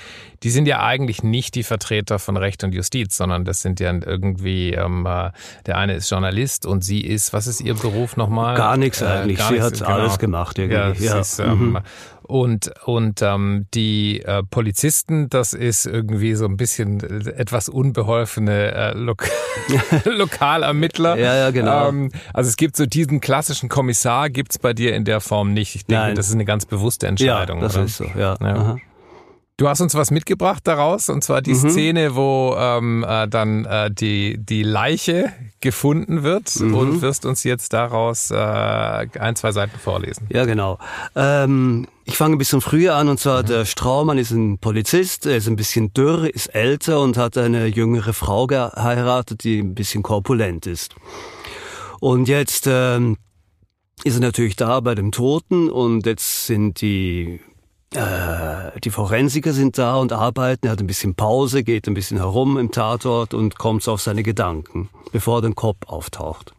die 0.42 0.48
sind 0.48 0.66
ja 0.66 0.82
eigentlich 0.82 1.22
nicht 1.22 1.54
die 1.56 1.62
Vertreter 1.62 2.18
von 2.18 2.38
Recht 2.38 2.64
und 2.64 2.74
Justiz, 2.74 3.18
sondern 3.18 3.44
das 3.44 3.60
sind 3.60 3.80
ja 3.80 3.92
irgendwie, 3.92 4.70
ähm, 4.72 5.04
äh, 5.04 5.30
der 5.66 5.76
eine 5.76 5.96
ist 5.96 6.08
Journalist 6.08 6.64
und 6.64 6.82
sie 6.82 7.02
ist, 7.02 7.34
was 7.34 7.46
ist 7.46 7.60
ihr 7.60 7.74
Beruf 7.74 8.16
nochmal? 8.16 8.56
Gar 8.56 8.78
nichts 8.78 9.02
eigentlich, 9.02 9.36
äh, 9.36 9.42
gar 9.42 9.52
sie 9.52 9.60
hat 9.60 9.74
genau. 9.74 9.90
alles 9.90 10.18
gemacht 10.18 10.58
irgendwie. 10.58 11.04
Ja, 11.04 11.16
ja. 11.16 11.20
Ist, 11.20 11.38
ähm, 11.38 11.72
mhm. 11.72 11.78
Und, 12.28 12.70
und 12.84 13.22
ähm, 13.22 13.66
die 13.72 14.22
äh, 14.22 14.42
Polizisten, 14.42 15.30
das 15.30 15.54
ist 15.54 15.86
irgendwie 15.86 16.34
so 16.34 16.44
ein 16.44 16.58
bisschen 16.58 17.00
etwas 17.26 17.70
unbeholfene 17.70 18.72
äh, 18.72 18.92
Lo 18.92 19.14
Lokalermittler. 20.04 21.16
Ja, 21.16 21.34
ja, 21.34 21.50
genau. 21.50 21.88
Ähm, 21.88 22.10
also 22.34 22.48
es 22.48 22.56
gibt 22.56 22.76
so 22.76 22.84
diesen 22.84 23.20
klassischen 23.20 23.70
Kommissar, 23.70 24.28
gibt's 24.28 24.58
bei 24.58 24.74
dir 24.74 24.94
in 24.94 25.06
der 25.06 25.20
Form 25.22 25.54
nicht. 25.54 25.74
Ich 25.74 25.86
denke, 25.86 26.02
Nein. 26.02 26.14
das 26.16 26.28
ist 26.28 26.34
eine 26.34 26.44
ganz 26.44 26.66
bewusste 26.66 27.06
Entscheidung. 27.06 27.60
Ja, 27.60 27.64
das 27.64 27.76
oder? 27.76 27.84
ist 27.86 27.96
so, 27.96 28.04
ja. 28.04 28.36
ja. 28.40 28.76
Du 29.58 29.68
hast 29.68 29.80
uns 29.80 29.96
was 29.96 30.12
mitgebracht 30.12 30.62
daraus, 30.68 31.08
und 31.08 31.24
zwar 31.24 31.42
die 31.42 31.52
mhm. 31.52 31.70
Szene, 31.70 32.14
wo 32.14 32.54
ähm, 32.56 33.04
äh, 33.06 33.26
dann 33.26 33.64
äh, 33.64 33.90
die, 33.90 34.38
die 34.38 34.62
Leiche 34.62 35.32
gefunden 35.60 36.22
wird 36.22 36.60
mhm. 36.60 36.74
und 36.74 37.02
wirst 37.02 37.26
uns 37.26 37.42
jetzt 37.42 37.72
daraus 37.72 38.30
äh, 38.30 38.36
ein, 38.36 39.34
zwei 39.34 39.50
Seiten 39.50 39.76
vorlesen. 39.76 40.28
Ja, 40.30 40.44
genau. 40.44 40.78
Ähm, 41.16 41.88
ich 42.04 42.16
fange 42.16 42.36
ein 42.36 42.38
bisschen 42.38 42.60
früher 42.60 42.94
an, 42.94 43.08
und 43.08 43.18
zwar 43.18 43.42
mhm. 43.42 43.46
der 43.46 43.64
Straumann 43.64 44.16
ist 44.16 44.30
ein 44.30 44.58
Polizist, 44.58 45.26
er 45.26 45.38
ist 45.38 45.48
ein 45.48 45.56
bisschen 45.56 45.92
dürr, 45.92 46.32
ist 46.32 46.54
älter 46.54 47.00
und 47.00 47.16
hat 47.16 47.36
eine 47.36 47.66
jüngere 47.66 48.12
Frau 48.12 48.46
geheiratet, 48.46 49.42
die 49.42 49.58
ein 49.58 49.74
bisschen 49.74 50.04
korpulent 50.04 50.68
ist. 50.68 50.94
Und 51.98 52.28
jetzt 52.28 52.68
ähm, 52.68 53.16
ist 54.04 54.14
er 54.14 54.20
natürlich 54.20 54.54
da 54.54 54.78
bei 54.78 54.94
dem 54.94 55.10
Toten 55.10 55.68
und 55.68 56.06
jetzt 56.06 56.46
sind 56.46 56.80
die 56.80 57.40
äh, 57.94 58.78
die 58.80 58.90
Forensiker 58.90 59.52
sind 59.52 59.78
da 59.78 59.96
und 59.96 60.12
arbeiten. 60.12 60.66
Er 60.66 60.72
hat 60.72 60.80
ein 60.80 60.86
bisschen 60.86 61.14
Pause, 61.14 61.62
geht 61.62 61.88
ein 61.88 61.94
bisschen 61.94 62.18
herum 62.18 62.58
im 62.58 62.70
Tatort 62.70 63.34
und 63.34 63.58
kommt 63.58 63.86
auf 63.88 64.00
seine 64.00 64.22
Gedanken, 64.22 64.90
bevor 65.12 65.40
der 65.40 65.52
Kopf 65.52 65.86
auftaucht. 65.86 66.54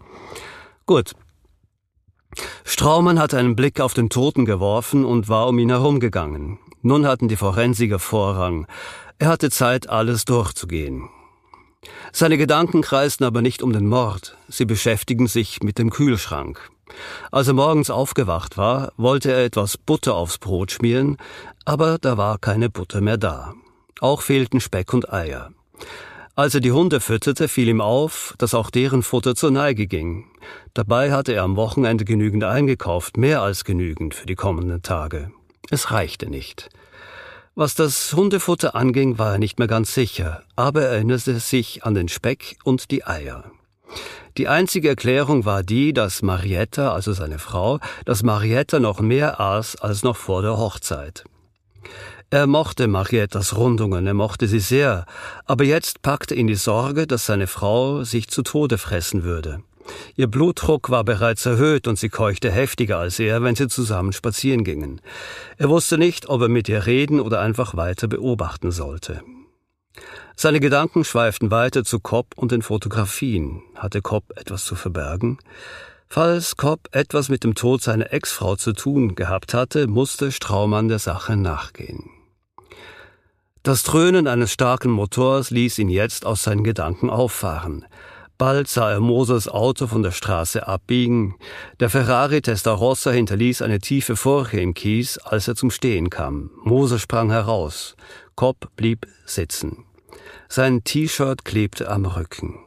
Gut. 0.86 1.14
Straumann 2.64 3.20
hat 3.20 3.34
einen 3.34 3.56
Blick 3.56 3.80
auf 3.80 3.94
den 3.94 4.10
Toten 4.10 4.46
geworfen 4.46 5.06
und 5.06 5.30
war 5.30 5.48
um 5.48 5.60
ihn 5.60 5.70
herumgegangen. 5.70 6.60
Nun 6.82 7.06
hatten 7.06 7.28
die 7.28 7.36
Forensiker 7.36 8.00
Vorrang. 8.00 8.68
Er 9.18 9.28
hatte 9.28 9.50
Zeit, 9.50 9.90
alles 9.90 10.26
durchzugehen. 10.26 11.10
Seine 12.12 12.38
Gedanken 12.38 12.82
kreisten 12.82 13.26
aber 13.26 13.42
nicht 13.42 13.62
um 13.62 13.74
den 13.74 13.88
Mord, 13.88 14.38
sie 14.48 14.66
beschäftigen 14.66 15.28
sich 15.28 15.62
mit 15.62 15.78
dem 15.78 15.90
Kühlschrank. 15.90 16.70
Als 17.32 17.48
er 17.48 17.54
morgens 17.54 17.90
aufgewacht 17.90 18.58
war, 18.58 18.92
wollte 18.98 19.32
er 19.32 19.44
etwas 19.44 19.78
Butter 19.78 20.16
aufs 20.16 20.38
Brot 20.38 20.72
schmieren, 20.72 21.18
aber 21.66 21.98
da 22.00 22.18
war 22.18 22.38
keine 22.38 22.70
Butter 22.70 23.02
mehr 23.02 23.18
da. 23.18 23.54
Auch 24.00 24.22
fehlten 24.22 24.60
Speck 24.60 24.94
und 24.94 25.12
Eier. 25.12 25.52
Als 26.36 26.56
er 26.56 26.62
die 26.62 26.72
Hunde 26.72 27.02
fütterte, 27.02 27.50
fiel 27.50 27.68
ihm 27.68 27.82
auf, 27.82 28.34
dass 28.38 28.54
auch 28.54 28.70
deren 28.70 29.04
Futter 29.04 29.36
zur 29.36 29.52
Neige 29.52 29.88
ging. 29.88 30.32
Dabei 30.74 31.12
hatte 31.12 31.34
er 31.34 31.44
am 31.44 31.58
Wochenende 31.58 32.06
genügend 32.06 32.46
eingekauft, 32.46 33.18
mehr 33.18 33.42
als 33.42 33.66
genügend 33.66 34.16
für 34.16 34.26
die 34.26 34.36
kommenden 34.36 34.82
Tage. 34.82 35.32
Es 35.70 35.92
reichte 35.92 36.30
nicht. 36.30 36.70
Was 37.56 37.76
das 37.76 38.14
Hundefutter 38.14 38.74
anging, 38.74 39.18
war 39.18 39.34
er 39.34 39.38
nicht 39.38 39.60
mehr 39.60 39.68
ganz 39.68 39.94
sicher, 39.94 40.44
aber 40.56 40.84
er 40.84 40.92
erinnerte 40.92 41.38
sich 41.40 41.84
an 41.84 41.94
den 41.94 42.08
Speck 42.08 42.58
und 42.64 42.90
die 42.90 43.06
Eier. 43.06 43.52
Die 44.38 44.48
einzige 44.48 44.90
Erklärung 44.90 45.46
war 45.46 45.64
die, 45.64 45.94
dass 45.94 46.22
Marietta, 46.22 46.94
also 46.94 47.14
seine 47.14 47.40
Frau, 47.40 47.80
dass 48.06 48.24
Marietta 48.24 48.80
noch 48.80 49.02
mehr 49.02 49.40
aß 49.40 49.78
als 49.78 50.04
noch 50.04 50.16
vor 50.16 50.42
der 50.42 50.58
Hochzeit. 50.58 51.24
Er 52.30 52.46
mochte 52.46 52.88
Mariettas 52.88 53.58
Rundungen, 53.58 54.06
er 54.06 54.14
mochte 54.14 54.48
sie 54.48 54.60
sehr, 54.60 55.06
aber 55.46 55.64
jetzt 55.64 56.04
packte 56.04 56.36
ihn 56.36 56.46
die 56.46 56.56
Sorge, 56.56 57.08
dass 57.08 57.26
seine 57.26 57.48
Frau 57.48 58.04
sich 58.04 58.28
zu 58.28 58.44
Tode 58.44 58.78
fressen 58.78 59.24
würde. 59.24 59.64
Ihr 60.16 60.28
Blutdruck 60.28 60.92
war 60.92 61.04
bereits 61.04 61.48
erhöht 61.48 61.88
und 61.88 61.98
sie 61.98 62.10
keuchte 62.10 62.52
heftiger 62.52 63.00
als 63.00 63.20
er, 63.20 63.42
wenn 63.42 63.56
sie 63.56 63.68
zusammen 63.68 64.14
spazieren 64.14 64.64
gingen. 64.64 65.02
Er 65.58 65.70
wusste 65.70 65.98
nicht, 65.98 66.30
ob 66.30 66.42
er 66.44 66.50
mit 66.50 66.70
ihr 66.70 66.86
reden 66.86 67.20
oder 67.20 67.40
einfach 67.40 67.76
weiter 67.76 68.08
beobachten 68.08 68.70
sollte. 68.72 69.22
Seine 70.36 70.60
Gedanken 70.60 71.04
schweiften 71.04 71.52
weiter 71.52 71.84
zu 71.84 72.00
Kopp 72.00 72.28
und 72.36 72.52
den 72.52 72.62
Fotografien. 72.62 73.62
Hatte 73.76 74.02
Kopp 74.02 74.26
etwas 74.38 74.66
zu 74.66 74.76
verbergen? 74.76 75.40
Falls 76.08 76.58
Kopp 76.58 76.88
etwas 76.92 77.30
mit 77.30 77.44
dem 77.44 77.56
Tod 77.56 77.84
seiner 77.84 78.12
Ex-Frau 78.12 78.56
zu 78.56 78.74
tun 78.74 79.16
gehabt 79.16 79.54
hatte, 79.54 79.88
musste 79.88 80.32
Straumann 80.32 80.88
der 80.88 81.00
Sache 81.00 81.36
nachgehen. 81.36 82.10
Das 83.62 83.84
Dröhnen 83.84 84.28
eines 84.28 84.54
starken 84.54 84.90
Motors 84.90 85.52
ließ 85.52 85.78
ihn 85.80 85.90
jetzt 85.90 86.26
aus 86.26 86.44
seinen 86.44 86.64
Gedanken 86.64 87.10
auffahren. 87.10 87.86
Bald 88.40 88.70
sah 88.70 88.90
er 88.90 89.02
Mosers 89.02 89.50
Auto 89.50 89.86
von 89.86 90.02
der 90.02 90.12
Straße 90.12 90.66
abbiegen. 90.66 91.36
Der 91.82 91.90
Ferrari 91.90 92.42
Testarossa 92.42 93.12
hinterließ 93.12 93.62
eine 93.62 93.80
tiefe 93.80 94.16
Furche 94.16 94.62
im 94.62 94.74
Kies, 94.74 95.18
als 95.18 95.50
er 95.50 95.56
zum 95.56 95.72
Stehen 95.72 96.10
kam. 96.10 96.50
Moser 96.64 97.00
sprang 97.00 97.32
heraus. 97.32 97.98
Kopp 98.40 98.70
blieb 98.78 99.06
sitzen. 99.26 99.84
Sein 100.48 100.86
T-Shirt 100.86 101.44
klebte 101.44 101.90
am 101.90 102.06
Rücken. 102.06 102.58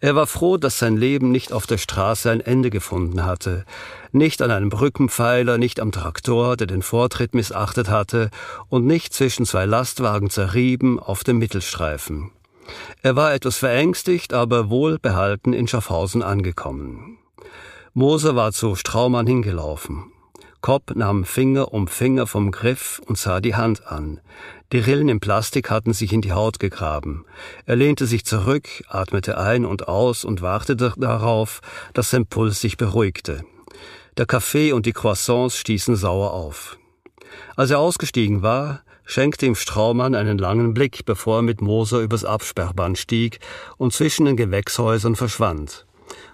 Er 0.00 0.14
war 0.16 0.26
froh, 0.26 0.58
dass 0.58 0.78
sein 0.78 0.98
Leben 0.98 1.30
nicht 1.30 1.50
auf 1.50 1.66
der 1.66 1.78
Straße 1.78 2.30
ein 2.30 2.42
Ende 2.42 2.68
gefunden 2.68 3.24
hatte, 3.24 3.64
nicht 4.12 4.42
an 4.42 4.50
einem 4.50 4.68
Brückenpfeiler, 4.68 5.56
nicht 5.56 5.80
am 5.80 5.92
Traktor, 5.92 6.58
der 6.58 6.66
den 6.66 6.82
Vortritt 6.82 7.34
missachtet 7.34 7.88
hatte, 7.88 8.28
und 8.68 8.84
nicht 8.84 9.14
zwischen 9.14 9.46
zwei 9.46 9.64
Lastwagen 9.64 10.28
zerrieben 10.28 11.00
auf 11.00 11.24
dem 11.24 11.38
Mittelstreifen. 11.38 12.30
Er 13.00 13.16
war 13.16 13.32
etwas 13.32 13.56
verängstigt, 13.56 14.34
aber 14.34 14.68
wohlbehalten 14.68 15.54
in 15.54 15.68
Schaffhausen 15.68 16.22
angekommen. 16.22 17.16
Moser 17.94 18.36
war 18.36 18.52
zu 18.52 18.74
Straumann 18.74 19.26
hingelaufen. 19.26 20.12
Kopp 20.60 20.96
nahm 20.96 21.24
Finger 21.24 21.72
um 21.72 21.86
Finger 21.86 22.26
vom 22.26 22.50
Griff 22.50 23.00
und 23.06 23.16
sah 23.16 23.40
die 23.40 23.54
Hand 23.54 23.86
an. 23.86 24.20
Die 24.70 24.80
Rillen 24.80 25.08
im 25.08 25.18
Plastik 25.18 25.70
hatten 25.70 25.94
sich 25.94 26.12
in 26.12 26.20
die 26.20 26.32
Haut 26.32 26.58
gegraben. 26.58 27.24
Er 27.64 27.76
lehnte 27.76 28.06
sich 28.06 28.26
zurück, 28.26 28.68
atmete 28.86 29.38
ein 29.38 29.64
und 29.64 29.88
aus 29.88 30.26
und 30.26 30.42
wartete 30.42 30.92
darauf, 30.98 31.60
dass 31.94 32.10
sein 32.10 32.26
Puls 32.26 32.60
sich 32.60 32.76
beruhigte. 32.76 33.44
Der 34.18 34.26
Kaffee 34.26 34.72
und 34.72 34.84
die 34.84 34.92
Croissants 34.92 35.56
stießen 35.56 35.96
sauer 35.96 36.34
auf. 36.34 36.76
Als 37.56 37.70
er 37.70 37.78
ausgestiegen 37.78 38.42
war, 38.42 38.82
schenkte 39.06 39.46
ihm 39.46 39.54
Straumann 39.54 40.14
einen 40.14 40.36
langen 40.36 40.74
Blick, 40.74 41.06
bevor 41.06 41.38
er 41.38 41.42
mit 41.42 41.62
Moser 41.62 42.00
übers 42.00 42.26
Absperrband 42.26 42.98
stieg 42.98 43.38
und 43.78 43.94
zwischen 43.94 44.26
den 44.26 44.36
Gewächshäusern 44.36 45.16
verschwand. 45.16 45.86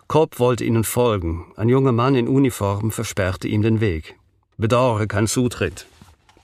Kopp 0.08 0.40
wollte 0.40 0.64
ihnen 0.64 0.82
folgen. 0.82 1.46
Ein 1.54 1.68
junger 1.68 1.92
Mann 1.92 2.16
in 2.16 2.26
Uniform 2.26 2.90
versperrte 2.90 3.46
ihm 3.46 3.62
den 3.62 3.80
Weg. 3.80 4.16
Bedauere 4.56 5.06
kein 5.06 5.28
Zutritt. 5.28 5.86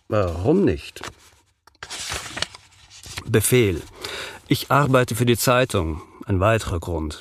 Warum 0.09 0.65
nicht? 0.65 1.03
Befehl. 3.27 3.83
Ich 4.49 4.71
arbeite 4.71 5.15
für 5.15 5.27
die 5.27 5.37
Zeitung. 5.37 6.03
Ein 6.27 6.41
weiterer 6.41 6.81
Grund. 6.81 7.21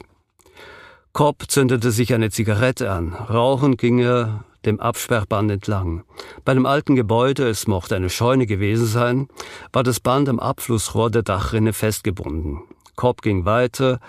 Kopp 1.13 1.49
zündete 1.49 1.91
sich 1.91 2.13
eine 2.13 2.29
Zigarette 2.29 2.91
an. 2.91 3.13
Rauchend 3.13 3.77
ging 3.77 3.99
er 3.99 4.43
dem 4.65 4.79
Absperrband 4.79 5.51
entlang. 5.51 6.03
Bei 6.45 6.51
einem 6.51 6.65
alten 6.65 6.95
Gebäude, 6.95 7.47
es 7.47 7.67
mochte 7.67 7.95
eine 7.95 8.09
Scheune 8.09 8.45
gewesen 8.45 8.85
sein, 8.85 9.27
war 9.71 9.83
das 9.83 9.99
Band 9.99 10.29
am 10.29 10.39
Abflussrohr 10.39 11.09
der 11.09 11.23
Dachrinne 11.23 11.73
festgebunden. 11.73 12.61
Kopp 12.95 13.21
ging 13.21 13.45
weiter 13.45 13.99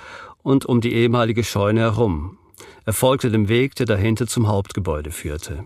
und 0.43 0.67
um 0.67 0.81
die 0.81 0.93
ehemalige 0.93 1.45
Scheune 1.45 1.81
herum. 1.81 2.39
Er 2.85 2.93
folgte 2.93 3.31
dem 3.31 3.49
Weg, 3.49 3.75
der 3.77 3.87
dahinter 3.87 4.27
zum 4.27 4.49
Hauptgebäude 4.49 5.11
führte. 5.11 5.65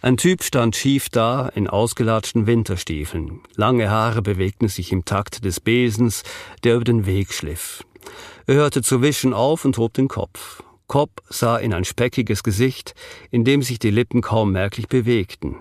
Ein 0.00 0.16
Typ 0.16 0.44
stand 0.44 0.76
schief 0.76 1.08
da 1.08 1.48
in 1.48 1.66
ausgelatschten 1.66 2.46
Winterstiefeln. 2.46 3.40
Lange 3.56 3.90
Haare 3.90 4.22
bewegten 4.22 4.68
sich 4.68 4.92
im 4.92 5.04
Takt 5.04 5.44
des 5.44 5.58
Besens, 5.58 6.22
der 6.62 6.76
über 6.76 6.84
den 6.84 7.04
Weg 7.04 7.32
schliff. 7.32 7.82
Er 8.46 8.54
hörte 8.54 8.82
zu 8.82 9.02
wischen 9.02 9.34
auf 9.34 9.64
und 9.64 9.76
hob 9.76 9.94
den 9.94 10.06
Kopf. 10.06 10.62
Cobb 10.86 11.10
sah 11.28 11.58
in 11.58 11.74
ein 11.74 11.84
speckiges 11.84 12.42
Gesicht, 12.44 12.94
in 13.30 13.44
dem 13.44 13.62
sich 13.62 13.80
die 13.80 13.90
Lippen 13.90 14.22
kaum 14.22 14.52
merklich 14.52 14.88
bewegten. 14.88 15.56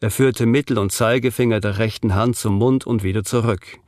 Er 0.00 0.10
führte 0.10 0.46
Mittel- 0.46 0.78
und 0.78 0.90
Zeigefinger 0.90 1.60
der 1.60 1.78
rechten 1.78 2.14
Hand 2.14 2.36
zum 2.36 2.56
Mund 2.56 2.86
und 2.86 3.02
wieder 3.02 3.22
zurück. 3.22 3.78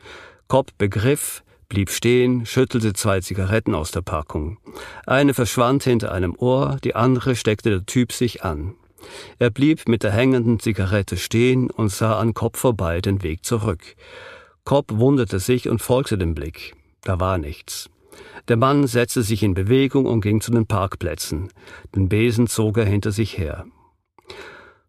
Cobb 0.49 0.77
begriff, 0.77 1.43
blieb 1.69 1.91
stehen, 1.91 2.45
schüttelte 2.45 2.93
zwei 2.93 3.21
Zigaretten 3.21 3.75
aus 3.75 3.91
der 3.91 4.03
Packung. 4.03 4.59
Eine 5.07 5.33
verschwand 5.33 5.83
hinter 5.83 6.13
einem 6.13 6.37
Ohr, 6.37 6.77
die 6.85 6.95
andere 6.95 7.35
steckte 7.35 7.71
der 7.71 7.87
Typ 7.87 8.13
sich 8.13 8.45
an. 8.45 8.75
Er 9.39 9.51
blieb 9.51 9.89
mit 9.89 10.03
der 10.03 10.13
hängenden 10.13 10.61
Zigarette 10.61 11.17
stehen 11.17 11.71
und 11.71 11.91
sah 11.91 12.19
an 12.19 12.35
Cobb 12.35 12.57
vorbei 12.57 13.01
den 13.01 13.23
Weg 13.23 13.45
zurück. 13.45 13.97
Cobb 14.65 14.93
wunderte 14.93 15.41
sich 15.41 15.69
und 15.69 15.83
folgte 15.83 16.17
dem 16.17 16.35
Blick. 16.35 16.75
Da 17.03 17.21
war 17.21 17.39
nichts. 17.39 17.91
Der 18.49 18.57
Mann 18.57 18.87
setzte 18.87 19.23
sich 19.23 19.43
in 19.43 19.55
Bewegung 19.55 20.07
und 20.07 20.21
ging 20.21 20.41
zu 20.41 20.51
den 20.51 20.67
Parkplätzen. 20.67 21.51
Den 21.95 22.09
Besen 22.09 22.47
zog 22.47 22.79
er 22.79 22.85
hinter 22.85 23.13
sich 23.13 23.39
her. 23.39 23.67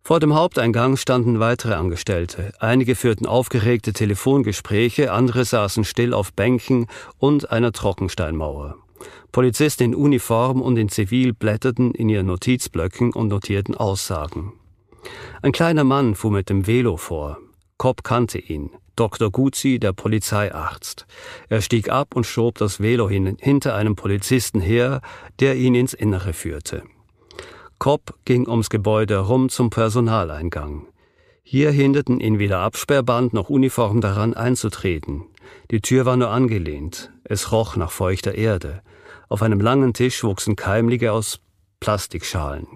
Vor 0.01 0.19
dem 0.19 0.35
Haupteingang 0.35 0.97
standen 0.97 1.39
weitere 1.39 1.73
Angestellte. 1.73 2.53
Einige 2.59 2.95
führten 2.95 3.25
aufgeregte 3.25 3.91
Telefongespräche, 3.91 5.11
andere 5.11 5.45
saßen 5.45 5.83
still 5.83 6.13
auf 6.13 6.31
Bänken 6.31 6.85
und 7.17 7.49
einer 7.51 7.71
Trockensteinmauer. 7.71 8.77
Polizisten 9.31 9.83
in 9.83 9.95
Uniform 9.95 10.61
und 10.61 10.77
in 10.77 10.89
Zivil 10.89 11.33
blätterten 11.33 11.91
in 11.91 12.09
ihren 12.09 12.27
Notizblöcken 12.27 13.13
und 13.13 13.27
notierten 13.27 13.75
Aussagen. 13.75 14.53
Ein 15.41 15.51
kleiner 15.51 15.83
Mann 15.83 16.15
fuhr 16.15 16.31
mit 16.31 16.49
dem 16.49 16.67
Velo 16.67 16.97
vor. 16.97 17.37
Cobb 17.77 18.03
kannte 18.03 18.39
ihn. 18.39 18.71
Dr. 18.95 19.29
Guzzi, 19.29 19.77
der 19.77 19.91
Polizeiarzt. 19.91 21.05
Er 21.49 21.61
stieg 21.61 21.89
ab 21.89 22.15
und 22.15 22.25
schob 22.25 22.57
das 22.57 22.79
Velo 22.79 23.09
hin, 23.09 23.35
hinter 23.39 23.75
einem 23.75 23.97
Polizisten 23.97 24.61
her, 24.61 25.01
der 25.41 25.57
ihn 25.57 25.75
ins 25.75 25.93
Innere 25.93 26.31
führte. 26.31 26.83
Cobb 27.77 28.15
ging 28.23 28.47
ums 28.47 28.69
Gebäude 28.69 29.15
herum 29.15 29.49
zum 29.49 29.69
Personaleingang. 29.69 30.87
Hier 31.43 31.71
hinderten 31.71 32.21
ihn 32.21 32.39
weder 32.39 32.59
Absperrband 32.59 33.33
noch 33.33 33.49
Uniform 33.49 33.99
daran 33.99 34.33
einzutreten. 34.33 35.25
Die 35.71 35.81
Tür 35.81 36.05
war 36.05 36.15
nur 36.15 36.29
angelehnt. 36.29 37.11
Es 37.25 37.51
roch 37.51 37.75
nach 37.75 37.91
feuchter 37.91 38.35
Erde. 38.35 38.81
Auf 39.29 39.41
einem 39.41 39.59
langen 39.59 39.93
Tisch 39.93 40.23
wuchsen 40.23 40.55
Keimlige 40.55 41.11
aus 41.11 41.39
Plastikschalen. 41.79 42.67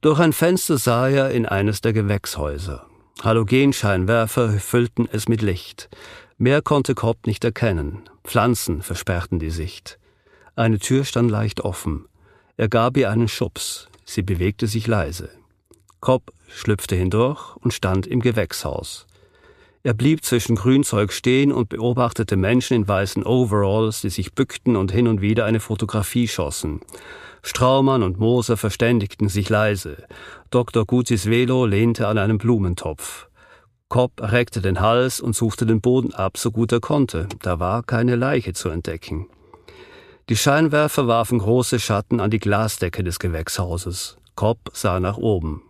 Durch 0.00 0.20
ein 0.20 0.32
Fenster 0.32 0.78
sah 0.78 1.08
er 1.08 1.30
in 1.30 1.46
eines 1.46 1.80
der 1.80 1.92
Gewächshäuser. 1.92 2.86
Halogenscheinwerfer 3.22 4.50
füllten 4.50 5.08
es 5.10 5.28
mit 5.28 5.42
Licht. 5.42 5.88
Mehr 6.38 6.62
konnte 6.62 6.94
Cobb 6.94 7.26
nicht 7.26 7.44
erkennen. 7.44 8.08
Pflanzen 8.22 8.82
versperrten 8.82 9.38
die 9.38 9.50
Sicht. 9.50 9.98
Eine 10.54 10.78
Tür 10.78 11.04
stand 11.04 11.30
leicht 11.30 11.62
offen. 11.62 12.06
Er 12.56 12.68
gab 12.68 12.96
ihr 12.96 13.10
einen 13.10 13.28
Schubs. 13.28 13.88
Sie 14.04 14.22
bewegte 14.22 14.68
sich 14.68 14.86
leise. 14.86 15.30
Cobb 16.00 16.32
schlüpfte 16.48 16.94
hindurch 16.94 17.56
und 17.56 17.74
stand 17.74 18.06
im 18.06 18.20
Gewächshaus. 18.20 19.05
Er 19.86 19.94
blieb 19.94 20.24
zwischen 20.24 20.56
Grünzeug 20.56 21.12
stehen 21.12 21.52
und 21.52 21.68
beobachtete 21.68 22.36
Menschen 22.36 22.74
in 22.74 22.88
weißen 22.88 23.22
Overalls, 23.22 24.00
die 24.00 24.10
sich 24.10 24.32
bückten 24.32 24.74
und 24.74 24.90
hin 24.90 25.06
und 25.06 25.20
wieder 25.20 25.44
eine 25.44 25.60
Fotografie 25.60 26.26
schossen. 26.26 26.80
Straumann 27.44 28.02
und 28.02 28.18
Moser 28.18 28.56
verständigten 28.56 29.28
sich 29.28 29.48
leise. 29.48 29.98
Dr. 30.50 30.86
Guzis 30.86 31.26
Velo 31.26 31.66
lehnte 31.66 32.08
an 32.08 32.18
einem 32.18 32.36
Blumentopf. 32.36 33.28
Kopp 33.88 34.20
reckte 34.20 34.60
den 34.60 34.80
Hals 34.80 35.20
und 35.20 35.36
suchte 35.36 35.66
den 35.66 35.80
Boden 35.80 36.12
ab, 36.12 36.36
so 36.36 36.50
gut 36.50 36.72
er 36.72 36.80
konnte. 36.80 37.28
Da 37.42 37.60
war 37.60 37.84
keine 37.84 38.16
Leiche 38.16 38.54
zu 38.54 38.70
entdecken. 38.70 39.28
Die 40.28 40.36
Scheinwerfer 40.36 41.06
warfen 41.06 41.38
große 41.38 41.78
Schatten 41.78 42.18
an 42.18 42.32
die 42.32 42.40
Glasdecke 42.40 43.04
des 43.04 43.20
Gewächshauses. 43.20 44.18
Kopp 44.34 44.58
sah 44.72 44.98
nach 44.98 45.16
oben. 45.16 45.62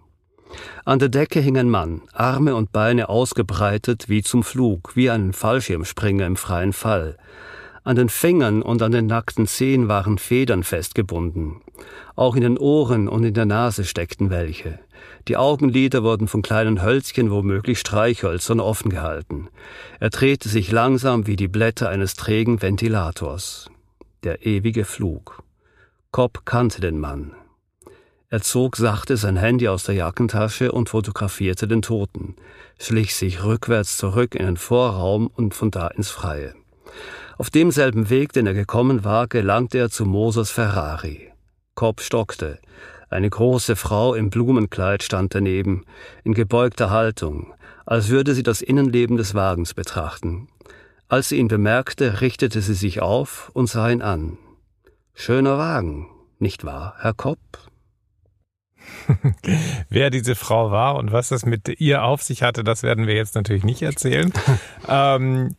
An 0.85 0.99
der 0.99 1.09
Decke 1.09 1.41
hing 1.41 1.57
ein 1.59 1.71
Mann, 1.71 2.03
Arme 2.13 2.55
und 2.55 2.73
Beine 2.73 3.09
ausgebreitet 3.09 4.09
wie 4.09 4.23
zum 4.23 4.43
Flug, 4.43 4.97
wie 4.97 5.11
ein 5.11 5.33
Fallschirmspringer 5.33 6.27
im 6.27 6.37
freien 6.37 6.73
Fall. 6.73 7.17
An 7.87 7.95
den 7.95 8.09
Fingern 8.09 8.63
und 8.63 8.83
an 8.83 8.91
den 8.91 9.07
nackten 9.07 9.47
Zehen 9.47 9.87
waren 9.87 10.19
Federn 10.19 10.65
festgebunden. 10.65 11.61
Auch 12.17 12.35
in 12.35 12.43
den 12.43 12.59
Ohren 12.59 13.07
und 13.07 13.23
in 13.23 13.35
der 13.35 13.47
Nase 13.47 13.85
steckten 13.85 14.29
welche. 14.29 14.81
Die 15.29 15.37
Augenlider 15.37 16.03
wurden 16.03 16.27
von 16.27 16.43
kleinen 16.43 16.83
Hölzchen, 16.83 17.31
womöglich 17.31 17.79
Streichhölzern, 17.79 18.59
offen 18.59 18.91
gehalten. 18.91 19.51
Er 20.01 20.11
drehte 20.11 20.49
sich 20.49 20.73
langsam 20.73 21.29
wie 21.29 21.37
die 21.37 21.47
Blätter 21.47 21.89
eines 21.89 22.15
trägen 22.15 22.61
Ventilators. 22.61 23.71
Der 24.25 24.45
ewige 24.45 24.85
Flug. 24.85 25.45
Kopp 26.11 26.45
kannte 26.45 26.81
den 26.81 26.99
Mann. 26.99 27.36
Er 28.29 28.43
zog 28.43 28.77
sachte 28.77 29.17
sein 29.17 29.37
Handy 29.37 29.69
aus 29.69 29.85
der 29.85 29.95
Jackentasche 29.95 30.73
und 30.73 30.89
fotografierte 30.89 31.69
den 31.69 31.81
Toten, 31.81 32.35
schlich 32.79 33.15
sich 33.15 33.45
rückwärts 33.45 33.97
zurück 33.97 34.35
in 34.35 34.47
den 34.47 34.57
Vorraum 34.57 35.29
und 35.29 35.55
von 35.55 35.71
da 35.71 35.87
ins 35.89 36.11
Freie. 36.11 36.55
Auf 37.39 37.51
demselben 37.51 38.11
Weg, 38.11 38.33
den 38.33 38.47
er 38.47 38.55
gekommen 38.55 39.05
war, 39.05 39.29
gelangte 39.29 39.79
er 39.79 39.91
zu 39.91 40.05
Mosers 40.05 40.51
Ferrari. 40.51 41.31
Kopp 41.77 42.01
stockte. 42.01 42.59
Eine 43.11 43.31
große 43.31 43.77
Frau 43.77 44.15
im 44.15 44.31
Blumenkleid 44.31 45.05
stand 45.05 45.35
daneben, 45.35 45.85
in 46.25 46.35
gebeugter 46.35 46.91
Haltung, 46.91 47.55
als 47.85 48.09
würde 48.09 48.35
sie 48.35 48.43
das 48.43 48.61
Innenleben 48.61 49.17
des 49.17 49.35
Wagens 49.35 49.75
betrachten. 49.75 50.49
Als 51.07 51.29
sie 51.29 51.37
ihn 51.37 51.47
bemerkte, 51.47 52.21
richtete 52.21 52.61
sie 52.61 52.75
sich 52.75 53.01
auf 53.01 53.51
und 53.55 53.69
sah 53.69 53.89
ihn 53.89 54.03
an. 54.03 54.39
Schöner 55.15 55.59
Wagen, 55.59 56.09
nicht 56.41 56.65
wahr, 56.65 56.97
Herr 56.99 57.15
Kopp? 57.15 57.39
Wer 59.89 60.11
diese 60.11 60.35
Frau 60.35 60.71
war 60.71 60.97
und 60.97 61.13
was 61.13 61.29
das 61.29 61.47
mit 61.47 61.81
ihr 61.81 62.05
auf 62.05 62.23
sich 62.23 62.43
hatte, 62.43 62.65
das 62.65 62.83
werden 62.83 63.07
wir 63.07 63.15
jetzt 63.15 63.35
natürlich 63.35 63.65
nicht 63.65 63.83
erzählen. 63.83 64.33
ähm, 64.89 65.55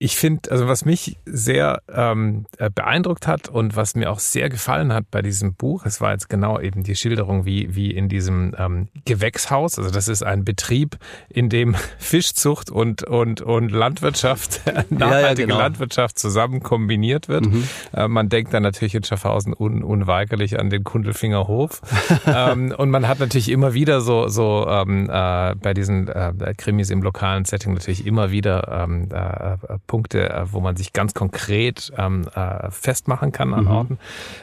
ich 0.00 0.16
finde, 0.16 0.52
also 0.52 0.68
was 0.68 0.84
mich 0.84 1.18
sehr 1.24 1.82
ähm, 1.92 2.46
äh, 2.58 2.70
beeindruckt 2.70 3.26
hat 3.26 3.48
und 3.48 3.74
was 3.74 3.96
mir 3.96 4.12
auch 4.12 4.20
sehr 4.20 4.48
gefallen 4.48 4.92
hat 4.92 5.10
bei 5.10 5.22
diesem 5.22 5.54
Buch, 5.54 5.84
es 5.86 6.00
war 6.00 6.12
jetzt 6.12 6.28
genau 6.28 6.60
eben 6.60 6.84
die 6.84 6.94
Schilderung, 6.94 7.44
wie, 7.46 7.74
wie 7.74 7.90
in 7.90 8.08
diesem 8.08 8.54
ähm, 8.56 8.88
Gewächshaus, 9.04 9.76
also 9.76 9.90
das 9.90 10.06
ist 10.06 10.22
ein 10.22 10.44
Betrieb, 10.44 10.98
in 11.28 11.48
dem 11.48 11.74
Fischzucht 11.98 12.70
und, 12.70 13.02
und, 13.02 13.40
und 13.40 13.72
Landwirtschaft, 13.72 14.60
nachhaltige 14.90 15.00
ja, 15.00 15.20
ja, 15.20 15.34
genau. 15.34 15.58
Landwirtschaft 15.58 16.16
zusammen 16.16 16.62
kombiniert 16.62 17.28
wird. 17.28 17.46
Mhm. 17.46 17.68
Äh, 17.92 18.06
man 18.06 18.28
denkt 18.28 18.54
dann 18.54 18.62
natürlich 18.62 18.94
in 18.94 19.02
Schaffhausen 19.02 19.52
un, 19.52 19.82
unweigerlich 19.82 20.60
an 20.60 20.70
den 20.70 20.84
Kundelfinger 20.84 21.48
Hof. 21.48 21.80
ähm, 22.26 22.72
und 22.76 22.90
man 22.90 23.08
hat 23.08 23.18
natürlich 23.18 23.48
immer 23.50 23.74
wieder 23.74 24.00
so, 24.00 24.28
so 24.28 24.64
ähm, 24.68 25.10
äh, 25.10 25.56
bei 25.56 25.74
diesen 25.74 26.06
äh, 26.06 26.54
Krimis 26.56 26.90
im 26.90 27.02
lokalen 27.02 27.44
Setting 27.44 27.74
natürlich 27.74 28.06
immer 28.06 28.30
wieder 28.30 28.86
ähm, 28.86 29.08
äh, 29.10 29.56
Punkte, 29.88 30.30
äh, 30.30 30.52
wo 30.52 30.60
man 30.60 30.76
sich 30.76 30.92
ganz 30.92 31.14
konkret 31.14 31.90
ähm, 31.98 32.28
äh, 32.32 32.70
festmachen 32.70 33.32
kann 33.32 33.52
an 33.52 33.64
mhm. 33.64 33.70
Orten. 33.70 33.98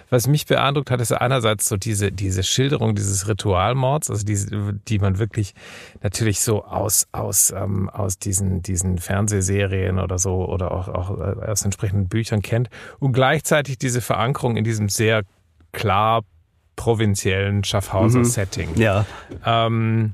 Was 0.10 0.28
mich 0.28 0.46
beeindruckt 0.46 0.92
hat, 0.92 1.00
ist 1.00 1.14
einerseits 1.14 1.70
so 1.70 1.78
diese, 1.78 2.12
diese 2.12 2.44
Schilderung 2.44 2.96
dieses 2.96 3.30
Ritualmords, 3.30 4.10
also 4.10 4.26
die, 4.26 4.38
die 4.90 5.00
man 5.00 5.18
wirklich 5.18 5.54
natürlich 6.02 6.42
so 6.42 6.66
aus, 6.66 7.08
aus, 7.14 7.54
ähm, 7.56 7.90
aus 7.90 8.20
diesen, 8.20 8.62
diesen 8.62 8.98
Fernsehserien 8.98 10.00
oder 10.00 10.18
so 10.18 10.46
oder 10.46 10.72
auch, 10.74 10.90
auch 10.90 11.18
äh, 11.18 11.46
aus 11.50 11.64
entsprechenden 11.64 12.10
Büchern 12.10 12.42
kennt 12.42 12.70
und 13.00 13.14
gleichzeitig 13.14 13.78
diese 13.78 14.02
Verankerung 14.02 14.58
in 14.58 14.66
diesem 14.66 14.90
sehr 14.90 15.24
klar 15.72 16.24
provinziellen 16.76 17.64
Schaffhauser 17.64 18.20
mhm. 18.20 18.26
Setting. 18.26 18.70
Ja. 18.76 19.06
Ähm, 19.46 20.14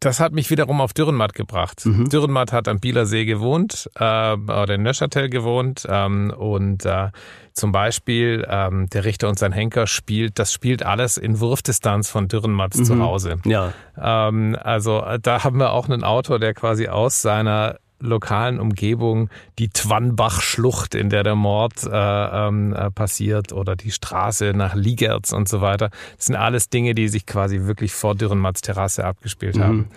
das 0.00 0.20
hat 0.20 0.32
mich 0.32 0.50
wiederum 0.50 0.80
auf 0.80 0.92
Dürrenmatt 0.92 1.34
gebracht. 1.34 1.84
Mhm. 1.84 2.08
Dürrenmatt 2.08 2.52
hat 2.52 2.68
am 2.68 2.80
Bielersee 2.80 3.24
gewohnt 3.24 3.90
äh, 3.96 4.32
oder 4.34 4.74
in 4.74 4.82
Neuchâtel 4.82 5.28
gewohnt 5.28 5.86
ähm, 5.88 6.32
und 6.36 6.84
äh, 6.84 7.08
zum 7.52 7.72
Beispiel 7.72 8.46
ähm, 8.48 8.88
der 8.90 9.04
Richter 9.04 9.28
und 9.28 9.38
sein 9.38 9.52
Henker 9.52 9.86
spielt, 9.86 10.38
das 10.38 10.52
spielt 10.52 10.84
alles 10.84 11.16
in 11.16 11.40
Wurfdistanz 11.40 12.10
von 12.10 12.28
Dürrenmatts 12.28 12.78
mhm. 12.78 12.84
zu 12.84 12.98
Hause. 13.00 13.36
Ja. 13.44 13.72
Ähm, 13.98 14.56
also 14.60 15.02
äh, 15.02 15.18
da 15.20 15.44
haben 15.44 15.58
wir 15.58 15.72
auch 15.72 15.88
einen 15.88 16.04
Autor, 16.04 16.38
der 16.38 16.52
quasi 16.52 16.88
aus 16.88 17.22
seiner 17.22 17.76
lokalen 18.00 18.60
Umgebung 18.60 19.30
die 19.58 19.68
Twanbach-Schlucht, 19.68 20.94
in 20.94 21.10
der 21.10 21.22
der 21.22 21.34
Mord 21.34 21.84
äh, 21.84 21.88
ähm, 21.90 22.74
äh, 22.74 22.90
passiert, 22.90 23.52
oder 23.52 23.76
die 23.76 23.90
Straße 23.90 24.52
nach 24.54 24.74
Ligerz 24.74 25.32
und 25.32 25.48
so 25.48 25.60
weiter. 25.60 25.90
Das 26.16 26.26
sind 26.26 26.36
alles 26.36 26.68
Dinge, 26.68 26.94
die 26.94 27.08
sich 27.08 27.26
quasi 27.26 27.62
wirklich 27.62 27.92
vor 27.92 28.14
Dürrenmatts 28.14 28.60
Terrasse 28.60 29.04
abgespielt 29.04 29.56
mhm. 29.56 29.62
haben. 29.62 29.88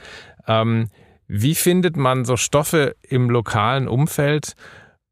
Ähm, 0.47 0.87
wie 1.27 1.55
findet 1.55 1.95
man 1.95 2.25
so 2.25 2.37
Stoffe 2.37 2.95
im 3.03 3.29
lokalen 3.29 3.87
Umfeld 3.87 4.53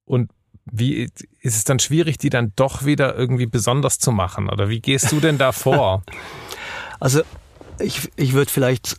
und 0.06 0.32
wie 0.70 1.04
ist 1.42 1.56
es 1.56 1.64
dann 1.64 1.80
schwierig, 1.80 2.18
die 2.18 2.30
dann 2.30 2.52
doch 2.56 2.86
wieder 2.86 3.16
irgendwie 3.16 3.46
besonders 3.46 4.00
zu 4.00 4.12
machen? 4.12 4.50
Oder 4.50 4.68
wie 4.68 4.82
gehst 4.82 5.12
du 5.12 5.20
denn 5.20 5.38
da 5.38 5.52
vor? 5.52 6.04
Also 7.00 7.22
ich, 7.78 8.10
ich 8.16 8.34
würde 8.34 8.50
vielleicht 8.50 8.98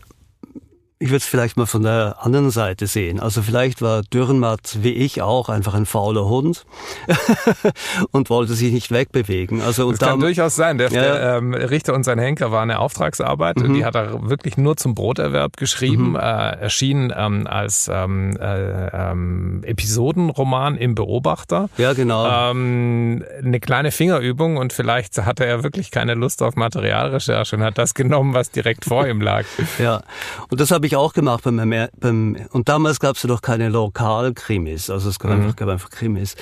ich 1.00 1.08
würde 1.08 1.18
es 1.18 1.26
vielleicht 1.26 1.56
mal 1.56 1.66
von 1.66 1.82
der 1.82 2.16
anderen 2.20 2.50
Seite 2.50 2.86
sehen. 2.86 3.20
Also 3.20 3.42
vielleicht 3.42 3.82
war 3.82 4.02
Dürrenmatt 4.02 4.78
wie 4.82 4.92
ich 4.92 5.22
auch 5.22 5.48
einfach 5.48 5.74
ein 5.74 5.86
fauler 5.86 6.28
Hund 6.28 6.66
und 8.10 8.30
wollte 8.30 8.54
sich 8.54 8.72
nicht 8.72 8.90
wegbewegen. 8.90 9.62
Also 9.62 9.90
das 9.90 10.00
kann 10.00 10.18
durchaus 10.18 10.56
sein. 10.56 10.76
Der, 10.78 10.90
ja, 10.90 11.00
der 11.00 11.36
ähm, 11.36 11.54
Richter 11.54 11.94
und 11.94 12.02
sein 12.02 12.18
Henker 12.18 12.50
war 12.50 12.62
eine 12.62 12.80
Auftragsarbeit. 12.80 13.58
Mhm. 13.58 13.74
Die 13.74 13.84
hat 13.84 13.94
er 13.94 14.28
wirklich 14.28 14.56
nur 14.56 14.76
zum 14.76 14.94
Broterwerb 14.94 15.56
geschrieben. 15.56 16.10
Mhm. 16.10 16.16
Äh, 16.16 16.18
erschien 16.60 17.12
ähm, 17.16 17.46
als 17.46 17.88
ähm, 17.92 18.36
äh, 18.36 18.88
ähm, 18.88 19.62
Episodenroman 19.64 20.76
im 20.76 20.94
Beobachter. 20.96 21.70
Ja, 21.78 21.92
genau. 21.92 22.50
Ähm, 22.50 23.24
eine 23.42 23.60
kleine 23.60 23.92
Fingerübung 23.92 24.56
und 24.56 24.72
vielleicht 24.72 25.16
hatte 25.18 25.44
er 25.46 25.62
wirklich 25.62 25.92
keine 25.92 26.14
Lust 26.14 26.42
auf 26.42 26.56
Materialrecherche 26.56 27.56
und 27.56 27.62
hat 27.62 27.78
das 27.78 27.94
genommen, 27.94 28.34
was 28.34 28.50
direkt 28.50 28.84
vor 28.84 29.06
ihm 29.06 29.20
lag. 29.20 29.44
Ja, 29.78 30.02
und 30.50 30.60
das 30.60 30.70
habe 30.72 30.86
ich 30.86 30.87
auch 30.96 31.12
gemacht 31.12 31.44
beim, 31.44 31.88
beim 31.98 32.36
und 32.50 32.68
damals 32.68 33.00
gab 33.00 33.16
es 33.16 33.22
ja 33.22 33.28
doch 33.28 33.42
keine 33.42 33.68
Lokalkrimis, 33.68 34.90
also 34.90 35.08
es 35.08 35.18
gab, 35.18 35.32
mhm. 35.32 35.42
einfach, 35.42 35.56
gab 35.56 35.68
einfach 35.68 35.90
Krimis. 35.90 36.36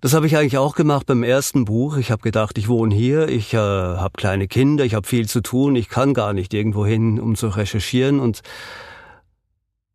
Das 0.00 0.12
habe 0.12 0.26
ich 0.26 0.36
eigentlich 0.36 0.58
auch 0.58 0.74
gemacht 0.74 1.06
beim 1.06 1.22
ersten 1.22 1.64
Buch. 1.64 1.96
Ich 1.96 2.10
habe 2.10 2.22
gedacht, 2.22 2.58
ich 2.58 2.68
wohne 2.68 2.94
hier, 2.94 3.28
ich 3.28 3.54
äh, 3.54 3.56
habe 3.56 4.12
kleine 4.16 4.46
Kinder, 4.46 4.84
ich 4.84 4.94
habe 4.94 5.06
viel 5.06 5.26
zu 5.26 5.40
tun, 5.40 5.74
ich 5.74 5.88
kann 5.88 6.12
gar 6.12 6.32
nicht 6.32 6.52
irgendwo 6.52 6.84
hin, 6.84 7.18
um 7.18 7.34
zu 7.34 7.48
recherchieren 7.48 8.20
und 8.20 8.42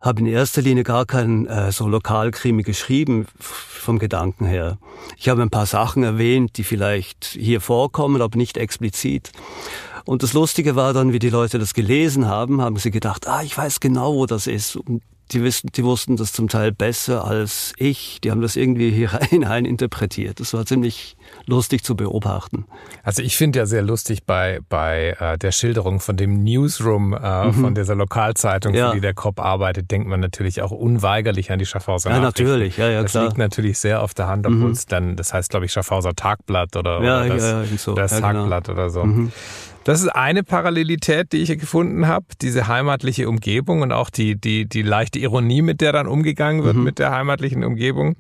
habe 0.02 0.22
in 0.22 0.26
erster 0.26 0.64
Linie 0.64 0.84
gar 0.84 1.06
keinen 1.06 1.46
äh, 1.46 1.72
so 1.72 1.88
Lokalkrimi 1.88 2.64
geschrieben 2.64 3.28
vom 3.40 4.00
Gedanken 4.00 4.46
her. 4.46 4.80
Ich 5.18 5.30
habe 5.30 5.44
ein 5.44 5.52
paar 5.52 5.68
Sachen 5.68 6.04
erwähnt, 6.04 6.58
die 6.58 6.64
vielleicht 6.64 7.26
hier 7.26 7.62
vorkommen, 7.62 8.22
aber 8.22 8.38
nicht 8.38 8.58
explizit. 8.58 9.32
Und 10.06 10.24
das 10.24 10.34
Lustige 10.34 10.76
war 10.76 10.94
dann, 10.94 11.14
wie 11.14 11.20
die 11.20 11.30
Leute 11.30 11.60
das 11.60 11.74
gelesen 11.74 12.28
haben, 12.28 12.62
haben 12.62 12.78
sie 12.78 12.92
gedacht, 12.92 13.28
ah, 13.28 13.42
ich 13.44 13.58
weiß 13.58 13.80
genau, 13.80 14.16
wo 14.16 14.26
das 14.26 14.48
ist. 14.48 14.76
Und 14.76 15.02
die, 15.34 15.44
wissen, 15.44 15.70
die 15.74 15.84
wussten 15.84 16.18
das 16.18 16.34
zum 16.34 16.48
Teil 16.48 16.72
besser 16.72 17.26
als 17.26 17.74
ich. 17.78 18.20
Die 18.22 18.32
haben 18.32 18.42
das 18.42 18.56
irgendwie 18.56 18.92
hier 18.92 19.12
hinein 19.30 19.66
interpretiert. 19.66 20.40
Das 20.40 20.54
war 20.54 20.66
ziemlich 20.66 21.16
lustig 21.46 21.84
zu 21.84 21.96
beobachten. 21.96 22.66
Also 23.04 23.22
ich 23.22 23.38
finde 23.38 23.60
ja 23.60 23.66
sehr 23.66 23.82
lustig 23.82 24.26
bei, 24.26 24.60
bei 24.70 25.16
äh, 25.20 25.38
der 25.38 25.52
Schilderung 25.52 26.00
von 26.00 26.18
dem 26.18 26.44
Newsroom 26.44 27.14
äh, 27.14 27.46
mhm. 27.46 27.54
von 27.54 27.76
dieser 27.76 27.96
Lokalzeitung, 27.96 28.74
ja. 28.74 28.90
für 28.90 28.96
die 28.96 29.02
der 29.02 29.14
Cop 29.14 29.40
arbeitet, 29.40 29.92
denkt 29.92 30.08
man 30.08 30.20
natürlich 30.20 30.62
auch 30.62 30.72
unweigerlich 30.72 31.52
an 31.52 31.60
die 31.60 31.66
Schaffhauser 31.66 32.10
Ja, 32.12 32.20
natürlich, 32.20 32.78
ja, 32.78 32.90
ja, 32.90 33.02
das 33.02 33.12
klar. 33.12 33.26
liegt 33.26 33.38
natürlich 33.38 33.80
sehr 33.80 34.02
auf 34.02 34.14
der 34.14 34.28
Hand, 34.28 34.46
obwohl 34.46 34.68
mhm. 34.68 34.72
es 34.72 34.86
dann, 34.86 35.16
das 35.16 35.34
heißt 35.34 35.50
glaube 35.50 35.66
ich 35.66 35.72
Schaffhauser 35.72 36.14
Tagblatt 36.14 36.76
oder, 36.76 37.02
ja, 37.02 37.22
oder 37.22 37.30
das, 37.30 37.44
ja, 37.44 37.78
so. 37.78 37.94
das 37.94 38.12
ja, 38.12 38.18
genau. 38.18 38.34
Tagblatt 38.34 38.70
oder 38.70 38.90
so. 38.90 39.06
Mhm. 39.06 39.32
Das 39.84 40.02
ist 40.02 40.10
eine 40.10 40.44
Parallelität, 40.44 41.34
die 41.34 41.38
ich 41.38 41.58
gefunden 41.58 42.08
habe, 42.08 42.26
diese 42.42 42.68
heimatliche 42.68 43.28
Umgebung 43.28 43.82
und 43.82 43.92
auch 43.92 44.10
die, 44.10 44.40
die, 44.40 44.68
die 44.68 44.84
leichte 44.84 45.20
Ironie, 45.20 45.62
mit 45.62 45.82
der 45.82 45.92
dann 45.92 46.08
umgegangen 46.08 46.64
wird 46.64 46.76
mhm. 46.76 46.84
mit 46.84 47.00
der 47.00 47.12
heimatlichen 47.12 47.64
Umgebung. 47.64 48.16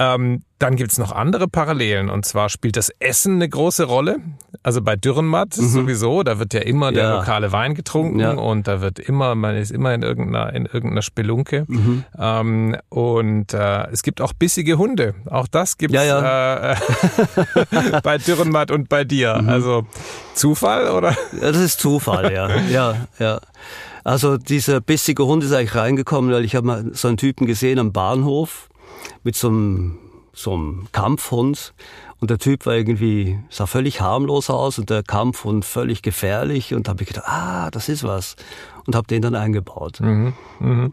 Ähm, 0.00 0.44
dann 0.58 0.76
gibt's 0.76 0.96
noch 0.96 1.12
andere 1.12 1.46
Parallelen 1.46 2.08
und 2.08 2.24
zwar 2.24 2.48
spielt 2.48 2.78
das 2.78 2.88
Essen 3.00 3.34
eine 3.34 3.50
große 3.50 3.84
Rolle. 3.84 4.16
Also 4.62 4.80
bei 4.80 4.96
Dürrenmatt 4.96 5.58
mhm. 5.58 5.68
sowieso, 5.68 6.22
da 6.22 6.38
wird 6.38 6.54
ja 6.54 6.60
immer 6.60 6.90
der 6.90 7.16
lokale 7.16 7.52
Wein 7.52 7.74
getrunken 7.74 8.18
ja. 8.18 8.32
und 8.32 8.66
da 8.66 8.80
wird 8.80 8.98
immer, 8.98 9.34
man 9.34 9.56
ist 9.56 9.70
immer 9.70 9.92
in 9.92 10.02
irgendeiner, 10.02 10.54
in 10.54 10.64
irgendeiner 10.64 11.02
Spelunke. 11.02 11.64
Mhm. 11.68 12.04
Ähm, 12.18 12.76
und 12.88 13.52
äh, 13.52 13.88
es 13.88 14.02
gibt 14.02 14.22
auch 14.22 14.32
bissige 14.32 14.78
Hunde. 14.78 15.14
Auch 15.26 15.46
das 15.46 15.76
gibt's 15.76 15.94
ja. 15.94 16.72
Äh, 16.72 16.76
bei 18.02 18.16
Dürrenmatt 18.16 18.70
und 18.70 18.88
bei 18.88 19.04
dir. 19.04 19.38
Mhm. 19.42 19.50
Also 19.50 19.86
Zufall 20.32 20.88
oder? 20.88 21.10
Ja, 21.10 21.52
das 21.52 21.58
ist 21.58 21.78
Zufall, 21.78 22.32
ja. 22.32 22.48
ja, 22.70 22.96
ja. 23.18 23.40
Also 24.02 24.38
dieser 24.38 24.80
bissige 24.80 25.26
Hund 25.26 25.44
ist 25.44 25.52
eigentlich 25.52 25.74
reingekommen, 25.74 26.32
weil 26.32 26.46
ich 26.46 26.56
habe 26.56 26.66
mal 26.66 26.84
so 26.94 27.08
einen 27.08 27.18
Typen 27.18 27.46
gesehen 27.46 27.78
am 27.78 27.92
Bahnhof 27.92 28.69
mit 29.22 29.36
so 29.36 29.48
einem, 29.48 29.98
so 30.32 30.54
einem 30.54 30.88
Kampfhund. 30.92 31.74
Und 32.20 32.30
der 32.30 32.38
Typ 32.38 32.66
war 32.66 32.74
irgendwie, 32.74 33.38
sah 33.48 33.66
völlig 33.66 34.00
harmlos 34.00 34.50
aus 34.50 34.78
und 34.78 34.90
der 34.90 35.02
Kampfhund 35.02 35.64
völlig 35.64 36.02
gefährlich. 36.02 36.74
Und 36.74 36.86
da 36.86 36.90
habe 36.90 37.02
ich 37.02 37.08
gedacht, 37.08 37.26
ah, 37.26 37.70
das 37.70 37.88
ist 37.88 38.04
was. 38.04 38.36
Und 38.86 38.94
habe 38.94 39.06
den 39.06 39.22
dann 39.22 39.34
eingebaut. 39.34 40.00
Mhm, 40.00 40.34
mhm. 40.58 40.92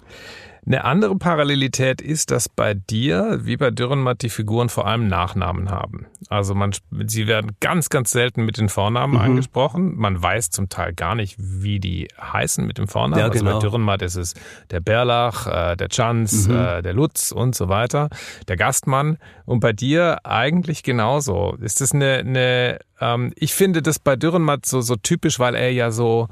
Eine 0.68 0.84
andere 0.84 1.16
Parallelität 1.16 2.02
ist, 2.02 2.30
dass 2.30 2.50
bei 2.50 2.74
dir, 2.74 3.40
wie 3.44 3.56
bei 3.56 3.72
Dürrenmatt, 3.72 4.22
die 4.22 4.30
Figuren 4.30 4.68
vor 4.68 4.86
allem 4.86 5.08
Nachnamen 5.08 5.72
haben. 5.72 6.08
Also 6.28 6.56
man, 6.56 6.74
sie 7.06 7.26
werden 7.26 7.56
ganz, 7.62 7.88
ganz 7.88 8.12
selten 8.12 8.44
mit 8.44 8.58
den 8.58 8.68
Vornamen 8.68 9.14
mhm. 9.14 9.22
angesprochen. 9.22 9.96
Man 9.96 10.22
weiß 10.22 10.50
zum 10.50 10.68
Teil 10.68 10.94
gar 10.94 11.16
nicht, 11.16 11.38
wie 11.40 11.80
die 11.80 12.10
heißen 12.20 12.68
mit 12.68 12.80
dem 12.80 12.90
Vornamen. 12.90 13.18
Ja, 13.18 13.28
also 13.28 13.40
genau. 13.40 13.54
bei 13.54 13.60
Dürrenmatt 13.60 14.02
ist 14.02 14.16
es 14.16 14.34
der 14.70 14.82
Berlach, 14.82 15.48
äh, 15.48 15.78
der 15.78 15.88
Chanz, 15.88 16.50
mhm. 16.50 16.58
äh, 16.58 16.82
der 16.82 16.94
Lutz 16.94 17.32
und 17.32 17.56
so 17.56 17.70
weiter, 17.70 18.10
der 18.50 18.58
Gastmann. 18.58 19.20
Und 19.46 19.62
bei 19.62 19.72
dir 19.72 20.26
eigentlich 20.26 20.84
genauso. 20.84 21.56
Ist 21.62 21.80
das 21.80 21.94
eine, 21.94 22.18
eine 22.18 22.80
ähm, 23.00 23.32
ich 23.36 23.54
finde 23.54 23.82
das 23.82 24.00
bei 24.00 24.18
Dürrenmatt 24.18 24.66
so, 24.66 24.82
so 24.82 24.98
typisch, 24.98 25.40
weil 25.40 25.56
er 25.56 25.72
ja 25.72 25.92
so, 25.92 26.28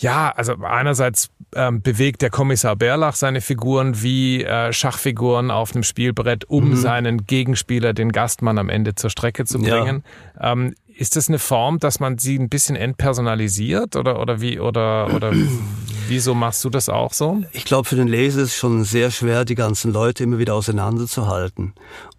ja, 0.00 0.30
also 0.30 0.54
einerseits 0.62 1.30
ähm, 1.54 1.82
bewegt 1.82 2.22
der 2.22 2.30
Kommissar 2.30 2.76
Berlach 2.76 3.16
seine 3.16 3.40
Figuren 3.40 4.00
wie 4.00 4.44
äh, 4.44 4.72
Schachfiguren 4.72 5.50
auf 5.50 5.74
einem 5.74 5.82
Spielbrett, 5.82 6.44
um 6.44 6.70
mhm. 6.70 6.76
seinen 6.76 7.26
Gegenspieler, 7.26 7.94
den 7.94 8.12
Gastmann, 8.12 8.58
am 8.58 8.68
Ende 8.68 8.94
zur 8.94 9.10
Strecke 9.10 9.44
zu 9.44 9.58
bringen. 9.58 10.04
Ja. 10.40 10.52
Ähm, 10.52 10.74
ist 10.96 11.16
das 11.16 11.28
eine 11.28 11.38
Form, 11.38 11.78
dass 11.78 12.00
man 12.00 12.18
sie 12.18 12.38
ein 12.38 12.48
bisschen 12.48 12.76
entpersonalisiert 12.76 13.96
oder 13.96 14.20
oder 14.20 14.40
wie 14.40 14.60
oder 14.60 15.14
oder 15.14 15.32
wieso 16.08 16.34
machst 16.34 16.64
du 16.64 16.70
das 16.70 16.88
auch 16.88 17.12
so? 17.12 17.42
Ich 17.52 17.64
glaube, 17.64 17.88
für 17.88 17.96
den 17.96 18.08
Leser 18.08 18.42
ist 18.42 18.48
es 18.48 18.56
schon 18.56 18.84
sehr 18.84 19.10
schwer, 19.10 19.44
die 19.44 19.54
ganzen 19.54 19.92
Leute 19.92 20.24
immer 20.24 20.38
wieder 20.38 20.54
auseinanderzuhalten. 20.54 21.74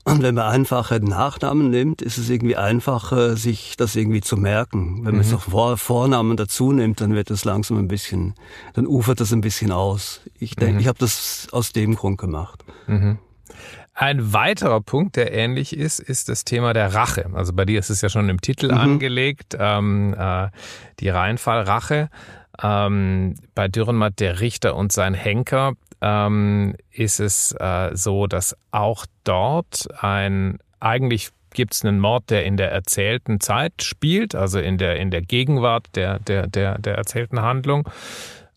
Und 0.05 0.23
wenn 0.23 0.35
man 0.35 0.45
einfache 0.45 0.99
Nachnamen 0.99 1.69
nimmt, 1.69 2.01
ist 2.01 2.17
es 2.17 2.29
irgendwie 2.29 2.55
einfacher, 2.55 3.35
sich 3.35 3.75
das 3.77 3.95
irgendwie 3.95 4.21
zu 4.21 4.38
merken. 4.38 5.05
Wenn 5.05 5.17
man 5.17 5.25
mhm. 5.25 5.31
noch 5.31 5.77
Vornamen 5.77 6.38
dazu 6.38 6.71
nimmt, 6.71 7.01
dann 7.01 7.13
wird 7.13 7.29
es 7.29 7.45
langsam 7.45 7.77
ein 7.77 7.88
bisschen, 7.88 8.33
dann 8.73 8.88
ufert 8.88 9.19
das 9.19 9.33
ein 9.33 9.41
bisschen 9.41 9.71
aus. 9.71 10.21
Ich 10.39 10.55
denke, 10.55 10.75
mhm. 10.75 10.79
ich 10.79 10.88
habe 10.88 10.97
das 10.99 11.47
aus 11.51 11.73
dem 11.73 11.95
Grund 11.95 12.17
gemacht. 12.17 12.63
Mhm. 12.88 13.19
Ein 13.93 14.31
weiterer 14.31 14.79
Punkt, 14.79 15.17
der 15.17 15.33
ähnlich 15.33 15.75
ist, 15.75 15.99
ist 15.99 16.29
das 16.29 16.45
Thema 16.45 16.71
der 16.73 16.93
Rache. 16.93 17.29
Also 17.33 17.51
bei 17.51 17.65
dir 17.65 17.79
ist 17.79 17.89
es 17.89 17.99
ja 17.99 18.07
schon 18.07 18.29
im 18.29 18.39
Titel 18.39 18.71
mhm. 18.71 18.77
angelegt, 18.77 19.57
ähm, 19.59 20.15
äh, 20.17 20.47
die 21.01 21.09
Rheinfallrache. 21.09 22.09
Ähm, 22.62 23.36
bei 23.56 23.67
Dürrenmatt 23.67 24.19
der 24.19 24.39
Richter 24.39 24.76
und 24.76 24.91
sein 24.91 25.13
Henker 25.13 25.74
ähm, 26.02 26.76
ist 26.91 27.19
es 27.19 27.54
äh, 27.60 27.91
so, 27.93 28.28
dass 28.28 28.56
auch 28.72 29.06
dort 29.24 29.88
ein 30.02 30.60
eigentlich 30.80 31.30
gibt 31.52 31.74
es 31.74 31.84
einen 31.84 32.00
Mord, 32.00 32.30
der 32.30 32.45
in 32.45 32.58
der 32.58 32.72
erzählten 32.72 33.39
Zeit 33.39 33.74
spielt, 33.82 34.36
also 34.36 34.60
in 34.60 34.78
der 34.78 34.98
in 34.98 35.12
der 35.12 35.22
Gegenwart 35.22 35.88
der 35.95 36.19
der 36.19 36.48
der, 36.48 36.78
der 36.78 36.95
erzählten 36.95 37.41
Handlung. 37.41 37.89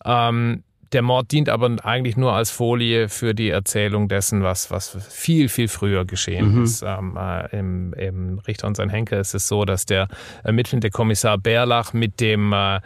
Ähm, 0.05 0.63
der 0.93 1.01
Mord 1.01 1.31
dient 1.31 1.49
aber 1.49 1.75
eigentlich 1.83 2.17
nur 2.17 2.33
als 2.33 2.51
Folie 2.51 3.09
für 3.09 3.33
die 3.33 3.49
Erzählung 3.49 4.07
dessen, 4.07 4.43
was, 4.43 4.69
was 4.69 4.95
viel, 5.09 5.49
viel 5.49 5.67
früher 5.67 6.05
geschehen 6.05 6.55
mhm. 6.55 6.63
ist. 6.63 6.83
Ähm, 6.83 7.17
äh, 7.17 7.57
im, 7.57 7.93
Im 7.93 8.39
Richter 8.39 8.67
und 8.67 8.77
sein 8.77 8.89
Henker 8.89 9.19
ist 9.19 9.33
es 9.33 9.47
so, 9.47 9.65
dass 9.65 9.85
der 9.85 10.07
ermittelnde 10.43 10.91
Kommissar 10.91 11.37
Berlach 11.37 11.93
mit 11.93 12.19
dem 12.19 12.53
äh, 12.53 12.79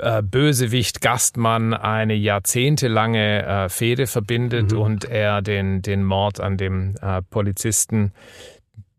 äh, 0.00 0.22
Bösewicht 0.22 1.00
Gastmann 1.00 1.74
eine 1.74 2.14
jahrzehntelange 2.14 3.44
äh, 3.44 3.68
Fehde 3.68 4.06
verbindet 4.06 4.72
mhm. 4.72 4.78
und 4.78 5.04
er 5.04 5.42
den, 5.42 5.82
den 5.82 6.04
Mord 6.04 6.40
an 6.40 6.56
dem 6.56 6.94
äh, 7.00 7.22
Polizisten 7.22 8.12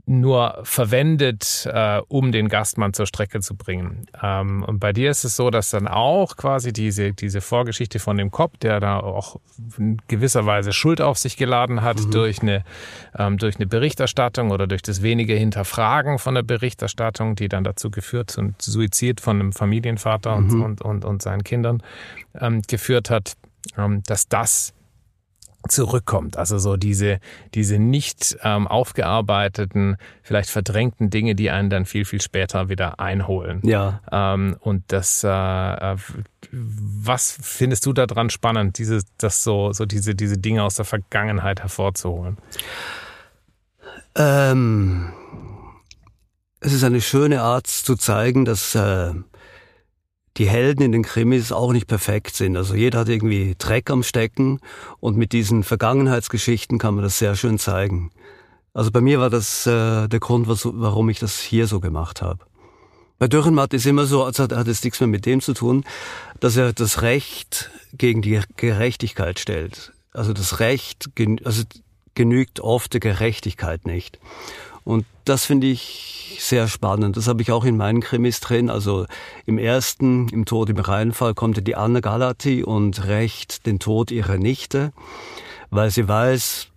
nur 0.09 0.59
verwendet, 0.63 1.69
äh, 1.71 2.01
um 2.07 2.31
den 2.31 2.49
Gastmann 2.49 2.93
zur 2.93 3.05
Strecke 3.05 3.41
zu 3.41 3.55
bringen. 3.55 4.07
Ähm, 4.21 4.63
und 4.63 4.79
bei 4.79 4.91
dir 4.91 5.11
ist 5.11 5.23
es 5.23 5.35
so, 5.35 5.51
dass 5.51 5.69
dann 5.69 5.87
auch 5.87 6.35
quasi 6.35 6.73
diese, 6.73 7.13
diese 7.13 7.41
Vorgeschichte 7.41 7.99
von 7.99 8.17
dem 8.17 8.31
Kopf, 8.31 8.57
der 8.57 8.79
da 8.79 8.99
auch 8.99 9.39
in 9.77 10.01
gewisser 10.07 10.47
Weise 10.47 10.73
Schuld 10.73 10.99
auf 10.99 11.19
sich 11.19 11.37
geladen 11.37 11.83
hat 11.83 11.99
mhm. 11.99 12.11
durch, 12.11 12.41
eine, 12.41 12.63
ähm, 13.19 13.37
durch 13.37 13.57
eine 13.57 13.67
Berichterstattung 13.67 14.49
oder 14.49 14.65
durch 14.65 14.81
das 14.81 15.03
wenige 15.03 15.35
Hinterfragen 15.35 16.17
von 16.17 16.33
der 16.33 16.43
Berichterstattung, 16.43 17.35
die 17.35 17.47
dann 17.47 17.63
dazu 17.63 17.91
geführt 17.91 18.35
und 18.39 18.59
Suizid 18.59 19.21
von 19.21 19.39
einem 19.39 19.53
Familienvater 19.53 20.37
mhm. 20.37 20.49
und, 20.49 20.61
und, 20.63 20.81
und, 20.81 21.05
und 21.05 21.21
seinen 21.21 21.43
Kindern 21.43 21.83
ähm, 22.33 22.63
geführt 22.67 23.11
hat, 23.11 23.33
ähm, 23.77 24.01
dass 24.07 24.27
das 24.27 24.73
zurückkommt. 25.71 26.37
Also 26.37 26.57
so 26.59 26.77
diese, 26.77 27.19
diese 27.53 27.79
nicht 27.79 28.37
ähm, 28.43 28.67
aufgearbeiteten, 28.67 29.97
vielleicht 30.21 30.49
verdrängten 30.49 31.09
Dinge, 31.09 31.35
die 31.35 31.49
einen 31.49 31.69
dann 31.69 31.85
viel, 31.85 32.05
viel 32.05 32.21
später 32.21 32.69
wieder 32.69 32.99
einholen. 32.99 33.61
Ja. 33.63 34.01
Ähm, 34.11 34.57
und 34.59 34.83
das, 34.87 35.23
äh, 35.23 35.27
äh 35.29 35.97
was 36.51 37.37
findest 37.41 37.85
du 37.85 37.93
daran 37.93 38.29
spannend, 38.29 38.77
diese, 38.77 39.01
das 39.17 39.43
so, 39.43 39.71
so 39.71 39.85
diese, 39.85 40.15
diese 40.15 40.37
Dinge 40.37 40.63
aus 40.63 40.75
der 40.75 40.85
Vergangenheit 40.85 41.61
hervorzuholen? 41.61 42.37
Ähm, 44.15 45.13
es 46.59 46.73
ist 46.73 46.83
eine 46.83 47.01
schöne 47.01 47.41
Art 47.41 47.67
zu 47.67 47.95
zeigen, 47.95 48.45
dass 48.45 48.75
äh, 48.75 49.13
die 50.37 50.47
Helden 50.47 50.81
in 50.83 50.91
den 50.91 51.03
Krimis 51.03 51.51
auch 51.51 51.73
nicht 51.73 51.87
perfekt 51.87 52.35
sind. 52.35 52.55
Also 52.55 52.75
jeder 52.75 52.99
hat 52.99 53.09
irgendwie 53.09 53.55
Dreck 53.57 53.89
am 53.89 54.03
Stecken 54.03 54.59
und 54.99 55.17
mit 55.17 55.33
diesen 55.33 55.63
Vergangenheitsgeschichten 55.63 56.77
kann 56.77 56.95
man 56.95 57.03
das 57.03 57.19
sehr 57.19 57.35
schön 57.35 57.59
zeigen. 57.59 58.11
Also 58.73 58.91
bei 58.91 59.01
mir 59.01 59.19
war 59.19 59.29
das 59.29 59.65
äh, 59.67 60.07
der 60.07 60.19
Grund, 60.19 60.47
was, 60.47 60.65
warum 60.65 61.09
ich 61.09 61.19
das 61.19 61.39
hier 61.39 61.67
so 61.67 61.79
gemacht 61.79 62.21
habe. 62.21 62.45
Bei 63.17 63.27
Dürrenmatt 63.27 63.73
ist 63.73 63.85
immer 63.85 64.05
so, 64.05 64.23
als 64.23 64.39
hat, 64.39 64.53
hat 64.53 64.67
es 64.67 64.83
nichts 64.83 64.99
mehr 65.01 65.07
mit 65.07 65.25
dem 65.25 65.41
zu 65.41 65.53
tun, 65.53 65.83
dass 66.39 66.55
er 66.55 66.71
das 66.71 67.01
Recht 67.01 67.69
gegen 67.93 68.21
die 68.21 68.39
Gerechtigkeit 68.55 69.39
stellt. 69.39 69.91
Also 70.13 70.31
das 70.31 70.59
Recht, 70.59 71.09
also 71.43 71.63
genügt 72.15 72.61
oft 72.61 72.93
der 72.93 73.01
Gerechtigkeit 73.01 73.85
nicht. 73.85 74.19
Und 74.83 75.05
das 75.25 75.45
finde 75.45 75.67
ich 75.67 76.37
sehr 76.39 76.67
spannend. 76.67 77.17
Das 77.17 77.27
habe 77.27 77.41
ich 77.41 77.51
auch 77.51 77.65
in 77.65 77.77
meinen 77.77 78.01
Krimis 78.01 78.39
drin. 78.39 78.69
Also 78.69 79.05
im 79.45 79.57
ersten, 79.57 80.29
im 80.29 80.45
Tod 80.45 80.69
im 80.69 80.77
Rheinfall, 80.77 81.33
kommt 81.33 81.65
die 81.67 81.75
Anne 81.75 82.01
Galati 82.01 82.63
und 82.63 83.05
rächt 83.05 83.65
den 83.65 83.79
Tod 83.79 84.11
ihrer 84.11 84.37
Nichte, 84.37 84.91
weil 85.69 85.91
sie 85.91 86.07
weiß, 86.07 86.69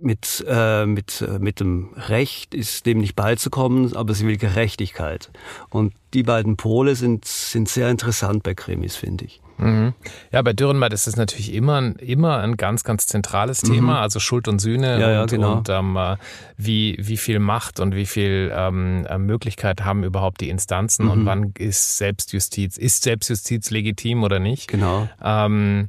mit, 0.00 0.44
äh, 0.48 0.86
mit, 0.86 1.22
äh, 1.22 1.38
mit 1.38 1.60
dem 1.60 1.90
Recht 1.94 2.54
ist 2.54 2.86
dem 2.86 2.98
nicht 2.98 3.16
beizukommen, 3.16 3.94
aber 3.96 4.14
sie 4.14 4.26
will 4.26 4.36
Gerechtigkeit. 4.36 5.30
Und 5.70 5.92
die 6.14 6.22
beiden 6.22 6.56
Pole 6.56 6.96
sind, 6.96 7.24
sind 7.24 7.68
sehr 7.68 7.90
interessant 7.90 8.42
bei 8.42 8.54
Krimis, 8.54 8.96
finde 8.96 9.24
ich. 9.26 9.40
Mhm. 9.60 9.94
Ja, 10.32 10.42
bei 10.42 10.52
Dürrenmatt 10.52 10.92
ist 10.92 11.06
es 11.06 11.16
natürlich 11.16 11.52
immer, 11.52 11.92
immer 12.00 12.38
ein 12.38 12.56
ganz, 12.56 12.82
ganz 12.82 13.06
zentrales 13.06 13.62
mhm. 13.62 13.74
Thema, 13.74 14.00
also 14.00 14.18
Schuld 14.18 14.48
und 14.48 14.58
Sühne 14.58 14.98
ja, 14.98 15.10
ja, 15.10 15.22
und, 15.22 15.30
genau. 15.30 15.58
und 15.58 15.68
ähm, 15.68 15.96
äh, 15.96 16.16
wie, 16.56 16.96
wie 16.98 17.16
viel 17.16 17.38
Macht 17.38 17.78
und 17.78 17.94
wie 17.94 18.06
viel 18.06 18.52
ähm, 18.54 19.06
äh, 19.08 19.18
Möglichkeit 19.18 19.84
haben 19.84 20.02
überhaupt 20.02 20.40
die 20.40 20.48
Instanzen 20.48 21.04
mhm. 21.04 21.10
und 21.10 21.26
wann 21.26 21.52
ist 21.58 21.98
Selbstjustiz, 21.98 22.76
ist 22.78 23.02
Selbstjustiz 23.02 23.70
legitim 23.70 24.22
oder 24.22 24.38
nicht? 24.38 24.68
Genau. 24.68 25.08
Ähm, 25.22 25.88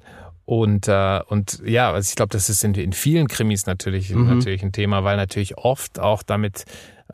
und, 0.52 0.90
äh, 0.90 1.22
und 1.28 1.62
ja, 1.64 1.94
also 1.94 2.10
ich 2.10 2.18
glaube, 2.18 2.34
das 2.34 2.50
ist 2.50 2.62
in, 2.66 2.74
in 2.74 2.92
vielen 2.92 3.30
Krimis 3.30 3.68
natürlich, 3.68 4.14
mhm. 4.14 4.28
natürlich 4.28 4.62
ein 4.64 4.74
Thema, 4.74 5.06
weil 5.06 5.16
natürlich 5.16 5.58
oft 5.58 5.98
auch 5.98 6.24
damit 6.24 6.66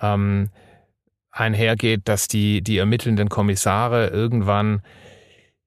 ähm, 0.01 0.49
einhergeht, 1.29 2.01
dass 2.05 2.27
die, 2.27 2.63
die 2.63 2.79
ermittelnden 2.79 3.29
Kommissare 3.29 4.07
irgendwann 4.07 4.81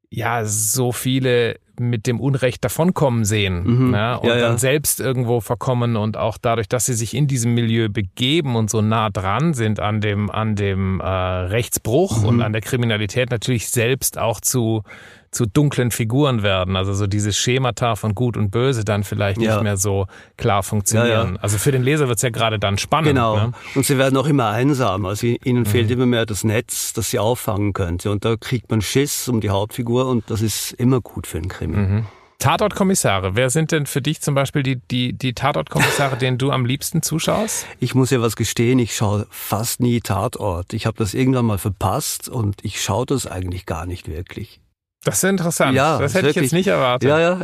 ja 0.09 0.45
so 0.45 0.91
viele 0.91 1.61
mit 1.79 2.09
dem 2.09 2.19
Unrecht 2.21 2.65
davonkommen 2.65 3.25
sehen 3.25 3.63
mhm. 3.63 3.91
ne? 3.93 4.19
und 4.19 4.29
ja, 4.29 4.35
ja. 4.35 4.41
dann 4.41 4.59
selbst 4.59 4.99
irgendwo 4.99 5.41
verkommen 5.41 5.95
und 5.95 6.17
auch 6.17 6.39
dadurch, 6.39 6.69
dass 6.69 6.87
sie 6.87 6.95
sich 6.95 7.15
in 7.15 7.29
diesem 7.29 7.55
Milieu 7.55 7.89
begeben 7.89 8.57
und 8.57 8.69
so 8.69 8.83
nah 8.83 9.11
dran 9.11 9.55
sind 9.55 9.79
an 9.79 10.01
dem 10.01 10.29
an 10.29 10.57
dem 10.57 10.99
äh, 10.99 11.05
Rechtsbruch 11.05 12.19
mhm. 12.19 12.27
und 12.27 12.43
an 12.43 12.53
der 12.53 12.63
Kriminalität 12.63 13.31
natürlich 13.31 13.69
selbst 13.69 14.19
auch 14.19 14.41
zu 14.41 14.83
zu 15.31 15.47
dunklen 15.47 15.91
Figuren 15.91 16.43
werden. 16.43 16.77
Also 16.77 16.93
so 16.93 17.07
dieses 17.07 17.37
Schemata 17.37 17.95
von 17.97 18.15
Gut 18.15 18.37
und 18.37 18.51
Böse 18.51 18.85
dann 18.85 19.05
vielleicht 19.05 19.41
ja. 19.41 19.55
nicht 19.55 19.63
mehr 19.63 19.77
so 19.77 20.07
klar 20.37 20.63
funktionieren. 20.63 21.39
Also 21.41 21.59
für 21.59 21.71
den 21.71 21.83
Leser 21.83 22.09
wird's 22.09 22.23
ja 22.23 22.31
gerade 22.31 22.59
dann 22.59 22.79
spannend. 22.79 23.09
Genau. 23.09 23.37
Ne? 23.37 23.53
Und 23.75 23.87
sie 23.87 23.97
werden 23.97 24.17
auch 24.17 24.27
immer 24.27 24.49
einsam. 24.49 25.07
Also 25.07 25.27
ihnen 25.27 25.61
mhm. 25.61 25.67
fehlt 25.67 25.91
immer 25.91 26.07
mehr 26.07 26.27
das 26.27 26.43
Netz, 26.43 26.93
das 26.93 27.11
sie 27.11 27.19
auffangen 27.19 27.73
könnte. 27.73 28.11
Und 28.11 28.25
da 28.25 28.37
kriegt 28.37 28.71
man 28.71 28.83
Schiss 28.83 29.29
um 29.29 29.41
die 29.41 29.51
Hauptfigur 29.51 30.09
und 30.09 30.31
das 30.31 30.43
ist 30.43 30.73
immer 30.73 31.01
gut 31.01 31.27
für 31.27 31.39
einen 31.39 31.49
Krimi. 31.49 31.77
Mhm. 31.77 32.07
Tatortkommissare. 32.41 33.37
Wer 33.37 33.51
sind 33.51 33.71
denn 33.71 33.85
für 33.85 34.01
dich 34.01 34.23
zum 34.23 34.35
Beispiel 34.35 34.63
die, 34.63 34.77
die, 34.77 35.13
die 35.13 35.35
Tatortkommissare, 35.35 36.17
denen 36.17 36.39
du 36.39 36.51
am 36.51 36.65
liebsten 36.65 37.03
zuschaust? 37.03 37.67
Ich 37.81 37.95
muss 37.95 38.11
ja 38.11 38.23
was 38.23 38.35
gestehen, 38.35 38.79
ich 38.79 38.97
schaue 38.97 39.27
fast 39.31 39.81
nie 39.81 40.01
Tatort. 40.01 40.73
Ich 40.73 40.87
habe 40.87 40.97
das 40.97 41.13
irgendwann 41.13 41.45
mal 41.45 41.59
verpasst 41.59 42.31
und 42.31 42.65
ich 42.65 42.81
schaue 42.81 43.05
das 43.05 43.27
eigentlich 43.27 43.67
gar 43.67 43.85
nicht 43.85 44.09
wirklich. 44.09 44.61
Das 45.03 45.17
ist 45.17 45.25
interessant. 45.25 45.75
Ja, 45.75 45.99
das 45.99 46.13
hätte 46.13 46.27
wirklich. 46.27 46.37
ich 46.37 46.43
jetzt 46.43 46.53
nicht 46.53 46.67
erwartet. 46.67 47.09
Ja, 47.09 47.19
ja. 47.19 47.41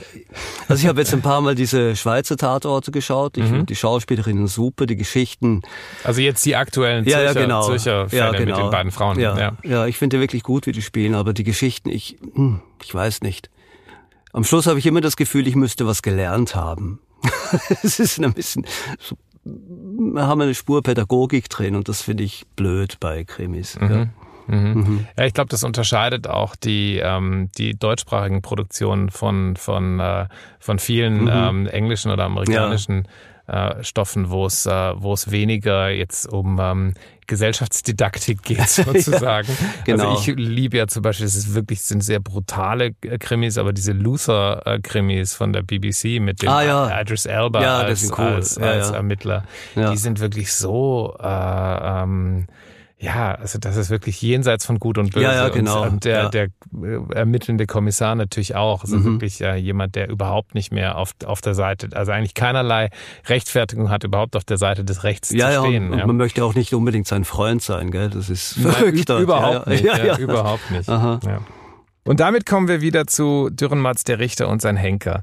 Also 0.68 0.82
ich 0.82 0.86
habe 0.88 1.00
jetzt 1.00 1.14
ein 1.14 1.22
paar 1.22 1.40
Mal 1.40 1.54
diese 1.54 1.96
Schweizer 1.96 2.36
Tatorte 2.36 2.90
geschaut. 2.90 3.38
Ich 3.38 3.44
mhm. 3.44 3.48
finde 3.48 3.64
die 3.66 3.76
Schauspielerinnen 3.76 4.46
super, 4.46 4.84
die 4.84 4.96
Geschichten. 4.96 5.62
Also 6.04 6.20
jetzt 6.20 6.44
die 6.44 6.54
aktuellen 6.54 7.04
Zürcher, 7.04 7.22
ja, 7.22 7.26
ja, 7.26 7.32
genau. 7.32 7.62
Zürcher 7.62 8.10
Fälle 8.10 8.22
ja, 8.22 8.30
genau. 8.32 8.56
mit 8.56 8.64
den 8.66 8.70
beiden 8.70 8.92
Frauen. 8.92 9.18
Ja, 9.18 9.38
ja. 9.38 9.56
ja 9.62 9.86
ich 9.86 9.96
finde 9.96 10.20
wirklich 10.20 10.42
gut, 10.42 10.66
wie 10.66 10.72
die 10.72 10.82
spielen, 10.82 11.14
aber 11.14 11.32
die 11.32 11.44
Geschichten, 11.44 11.88
ich, 11.88 12.18
hm, 12.34 12.60
ich 12.84 12.94
weiß 12.94 13.22
nicht. 13.22 13.48
Am 14.34 14.44
Schluss 14.44 14.66
habe 14.66 14.78
ich 14.78 14.84
immer 14.84 15.00
das 15.00 15.16
Gefühl, 15.16 15.48
ich 15.48 15.56
müsste 15.56 15.86
was 15.86 16.02
gelernt 16.02 16.54
haben. 16.54 17.00
es 17.82 17.98
ist 17.98 18.22
ein 18.22 18.34
bisschen, 18.34 18.66
so, 19.00 19.16
wir 19.44 20.26
haben 20.26 20.42
eine 20.42 20.54
Spur 20.54 20.82
Pädagogik 20.82 21.48
drin 21.48 21.74
und 21.74 21.88
das 21.88 22.02
finde 22.02 22.24
ich 22.24 22.44
blöd 22.54 22.98
bei 23.00 23.24
Krimis. 23.24 23.78
Mhm. 23.80 23.90
Ja. 23.90 24.06
Mhm. 24.46 24.72
Mhm. 24.74 25.06
Ja, 25.18 25.24
ich 25.24 25.34
glaube, 25.34 25.48
das 25.48 25.64
unterscheidet 25.64 26.28
auch 26.28 26.56
die, 26.56 27.00
ähm, 27.02 27.50
die 27.58 27.78
deutschsprachigen 27.78 28.42
Produktionen 28.42 29.10
von, 29.10 29.56
von, 29.56 30.00
äh, 30.00 30.26
von 30.58 30.78
vielen 30.78 31.22
mhm. 31.22 31.30
ähm, 31.32 31.66
englischen 31.66 32.10
oder 32.10 32.24
amerikanischen 32.24 33.08
ja. 33.48 33.70
äh, 33.70 33.84
Stoffen, 33.84 34.30
wo 34.30 34.46
es, 34.46 34.66
äh, 34.66 34.92
wo 34.96 35.12
es 35.12 35.30
weniger 35.30 35.88
jetzt 35.88 36.26
um 36.32 36.58
ähm, 36.60 36.94
Gesellschaftsdidaktik 37.26 38.42
geht, 38.42 38.68
sozusagen. 38.68 39.48
ja, 39.48 39.82
genau. 39.84 40.10
Also 40.10 40.30
ich 40.30 40.38
liebe 40.38 40.76
ja 40.76 40.86
zum 40.86 41.02
Beispiel, 41.02 41.26
es 41.26 41.34
ist 41.34 41.54
wirklich, 41.54 41.82
sind 41.82 42.02
sehr 42.02 42.20
brutale 42.20 42.94
äh, 43.02 43.18
Krimis, 43.18 43.58
aber 43.58 43.72
diese 43.72 43.92
Luther-Krimis 43.92 45.34
von 45.34 45.52
der 45.52 45.62
BBC 45.62 46.20
mit 46.20 46.42
dem 46.42 46.48
ah, 46.48 46.62
ja. 46.62 47.00
Idris 47.00 47.26
Elba 47.26 47.62
ja, 47.62 47.78
als, 47.78 48.12
cool. 48.16 48.24
als, 48.24 48.58
als 48.58 48.90
Ermittler, 48.90 49.44
die 49.74 49.96
sind 49.96 50.20
wirklich 50.20 50.52
so 50.52 51.16
äh, 51.20 51.26
ähm, 51.26 52.46
ja, 52.98 53.34
also 53.34 53.58
das 53.58 53.76
ist 53.76 53.90
wirklich 53.90 54.22
jenseits 54.22 54.64
von 54.64 54.78
Gut 54.78 54.96
und 54.96 55.12
Böse. 55.12 55.26
Ja, 55.26 55.34
ja 55.34 55.48
genau. 55.50 55.82
Und, 55.82 56.06
der, 56.06 56.16
ja. 56.16 56.28
der 56.30 56.44
äh, 56.44 57.14
ermittelnde 57.14 57.66
Kommissar 57.66 58.14
natürlich 58.14 58.54
auch. 58.54 58.84
Also 58.84 58.96
mhm. 58.96 59.04
wirklich 59.04 59.38
ja, 59.38 59.54
jemand, 59.54 59.96
der 59.96 60.08
überhaupt 60.08 60.54
nicht 60.54 60.72
mehr 60.72 60.96
auf, 60.96 61.12
auf 61.26 61.42
der 61.42 61.54
Seite, 61.54 61.90
also 61.92 62.12
eigentlich 62.12 62.32
keinerlei 62.32 62.88
Rechtfertigung 63.26 63.90
hat, 63.90 64.04
überhaupt 64.04 64.34
auf 64.34 64.44
der 64.44 64.56
Seite 64.56 64.82
des 64.82 65.04
Rechts 65.04 65.30
ja, 65.30 65.50
zu 65.50 65.66
stehen. 65.66 65.92
Ja, 65.92 66.00
und 66.00 66.06
man 66.06 66.16
möchte 66.16 66.42
auch 66.42 66.54
nicht 66.54 66.72
unbedingt 66.72 67.06
sein 67.06 67.26
Freund 67.26 67.60
sein, 67.60 67.90
gell? 67.90 68.08
Das 68.08 68.30
ist 68.30 68.54
verrückt. 68.60 69.10
Nein, 69.10 69.22
überhaupt 69.22 69.66
nicht. 69.66 69.84
Ja, 69.84 70.02
ja. 70.02 70.16
überhaupt 70.16 70.70
nicht. 70.70 70.88
Aha. 70.88 71.20
Ja. 71.22 71.40
Und 72.04 72.20
damit 72.20 72.46
kommen 72.46 72.66
wir 72.66 72.80
wieder 72.80 73.06
zu 73.06 73.50
Dürrenmatz, 73.50 74.04
der 74.04 74.20
Richter 74.20 74.48
und 74.48 74.62
sein 74.62 74.76
Henker. 74.76 75.22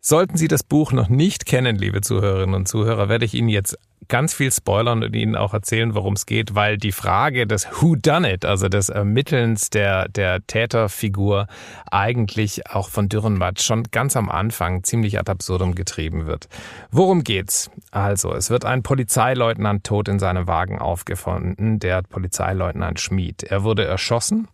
Sollten 0.00 0.36
Sie 0.36 0.48
das 0.48 0.62
Buch 0.62 0.92
noch 0.92 1.08
nicht 1.08 1.46
kennen, 1.46 1.76
liebe 1.76 2.02
Zuhörerinnen 2.02 2.54
und 2.54 2.68
Zuhörer, 2.68 3.08
werde 3.08 3.24
ich 3.24 3.32
Ihnen 3.32 3.48
jetzt 3.48 3.78
ganz 4.08 4.34
viel 4.34 4.52
spoilern 4.52 5.02
und 5.02 5.14
Ihnen 5.14 5.36
auch 5.36 5.54
erzählen, 5.54 5.94
worum 5.94 6.14
es 6.14 6.26
geht, 6.26 6.54
weil 6.54 6.78
die 6.78 6.92
Frage 6.92 7.46
des 7.46 7.66
Who 7.80 7.96
Done 7.96 8.32
It, 8.32 8.44
also 8.44 8.68
des 8.68 8.88
Ermittelns 8.88 9.70
der, 9.70 10.08
der 10.08 10.46
Täterfigur, 10.46 11.46
eigentlich 11.90 12.70
auch 12.70 12.88
von 12.88 13.08
Dürrenmatt 13.08 13.62
schon 13.62 13.84
ganz 13.84 14.16
am 14.16 14.28
Anfang 14.28 14.82
ziemlich 14.84 15.18
ad 15.18 15.30
absurdum 15.30 15.74
getrieben 15.74 16.26
wird. 16.26 16.48
Worum 16.90 17.24
geht's? 17.24 17.70
Also, 17.90 18.34
es 18.34 18.50
wird 18.50 18.64
ein 18.64 18.82
Polizeileutnant 18.82 19.84
tot 19.84 20.08
in 20.08 20.18
seinem 20.18 20.46
Wagen 20.46 20.78
aufgefunden, 20.78 21.78
der 21.78 22.02
Polizeileutnant 22.02 23.00
Schmid. 23.00 23.44
Er 23.44 23.64
wurde 23.64 23.84
erschossen 23.84 24.48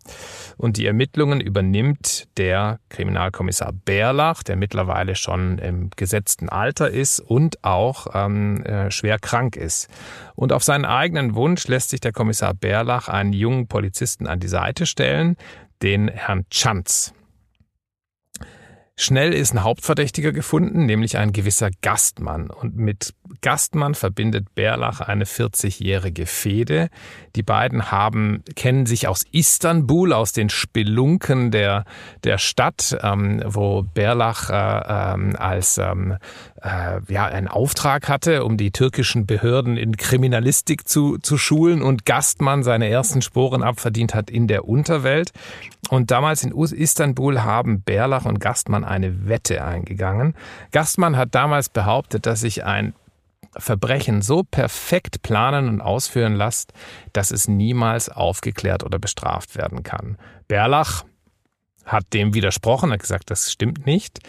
und 0.57 0.77
die 0.77 0.85
Ermittlungen 0.85 1.41
übernimmt 1.41 2.27
der 2.37 2.79
Kriminalkommissar 2.89 3.71
Bärlach, 3.73 4.43
der 4.43 4.55
mittlerweile 4.55 5.15
schon 5.15 5.57
im 5.57 5.89
gesetzten 5.95 6.49
Alter 6.49 6.89
ist 6.89 7.19
und 7.19 7.63
auch 7.63 8.07
ähm, 8.13 8.63
äh, 8.63 8.91
schwer 8.91 9.19
krank 9.19 9.40
krank 9.41 9.55
ist. 9.55 9.89
Und 10.35 10.53
auf 10.53 10.63
seinen 10.63 10.85
eigenen 10.85 11.35
Wunsch 11.35 11.67
lässt 11.67 11.89
sich 11.89 11.99
der 11.99 12.11
Kommissar 12.11 12.53
Bärlach 12.53 13.07
einen 13.07 13.33
jungen 13.33 13.67
Polizisten 13.67 14.27
an 14.27 14.39
die 14.39 14.47
Seite 14.47 14.85
stellen, 14.85 15.35
den 15.81 16.07
Herrn 16.09 16.45
Chanz. 16.49 17.13
Schnell 19.01 19.33
ist 19.33 19.51
ein 19.55 19.63
Hauptverdächtiger 19.63 20.31
gefunden, 20.31 20.85
nämlich 20.85 21.17
ein 21.17 21.33
gewisser 21.33 21.71
Gastmann. 21.81 22.51
Und 22.51 22.77
mit 22.77 23.15
Gastmann 23.41 23.95
verbindet 23.95 24.53
Bärlach 24.53 25.01
eine 25.01 25.23
40-jährige 25.25 26.27
Fehde. 26.27 26.89
Die 27.35 27.41
beiden 27.41 27.91
haben, 27.91 28.43
kennen 28.55 28.85
sich 28.85 29.07
aus 29.07 29.23
Istanbul, 29.31 30.13
aus 30.13 30.33
den 30.33 30.51
Spelunken 30.51 31.49
der, 31.49 31.85
der 32.23 32.37
Stadt, 32.37 32.95
ähm, 33.01 33.41
wo 33.43 33.81
Bärlach 33.81 34.51
äh, 34.51 35.13
ähm, 35.13 35.35
als 35.35 35.79
ähm, 35.79 36.17
äh, 36.61 36.99
ja, 37.11 37.25
einen 37.25 37.47
Auftrag 37.47 38.07
hatte, 38.07 38.45
um 38.45 38.55
die 38.55 38.69
türkischen 38.69 39.25
Behörden 39.25 39.77
in 39.77 39.97
Kriminalistik 39.97 40.87
zu, 40.87 41.17
zu 41.17 41.39
schulen 41.39 41.81
und 41.81 42.05
Gastmann 42.05 42.61
seine 42.61 42.87
ersten 42.87 43.23
Sporen 43.23 43.63
abverdient 43.63 44.13
hat 44.13 44.29
in 44.29 44.47
der 44.47 44.67
Unterwelt. 44.67 45.31
Und 45.89 46.11
damals 46.11 46.43
in 46.43 46.51
Istanbul 46.51 47.41
haben 47.41 47.81
Bärlach 47.81 48.25
und 48.25 48.39
Gastmann 48.39 48.83
eine 48.91 49.27
Wette 49.27 49.63
eingegangen. 49.63 50.35
Gastmann 50.71 51.17
hat 51.17 51.33
damals 51.33 51.69
behauptet, 51.69 52.25
dass 52.25 52.41
sich 52.41 52.63
ein 52.63 52.93
Verbrechen 53.57 54.21
so 54.21 54.43
perfekt 54.43 55.23
planen 55.23 55.67
und 55.67 55.81
ausführen 55.81 56.35
lässt, 56.35 56.73
dass 57.13 57.31
es 57.31 57.47
niemals 57.47 58.09
aufgeklärt 58.09 58.83
oder 58.83 58.99
bestraft 58.99 59.57
werden 59.57 59.83
kann. 59.83 60.17
Bärlach 60.47 61.03
hat 61.85 62.13
dem 62.13 62.33
widersprochen, 62.33 62.91
hat 62.91 63.01
gesagt, 63.01 63.29
das 63.29 63.51
stimmt 63.51 63.85
nicht. 63.85 64.19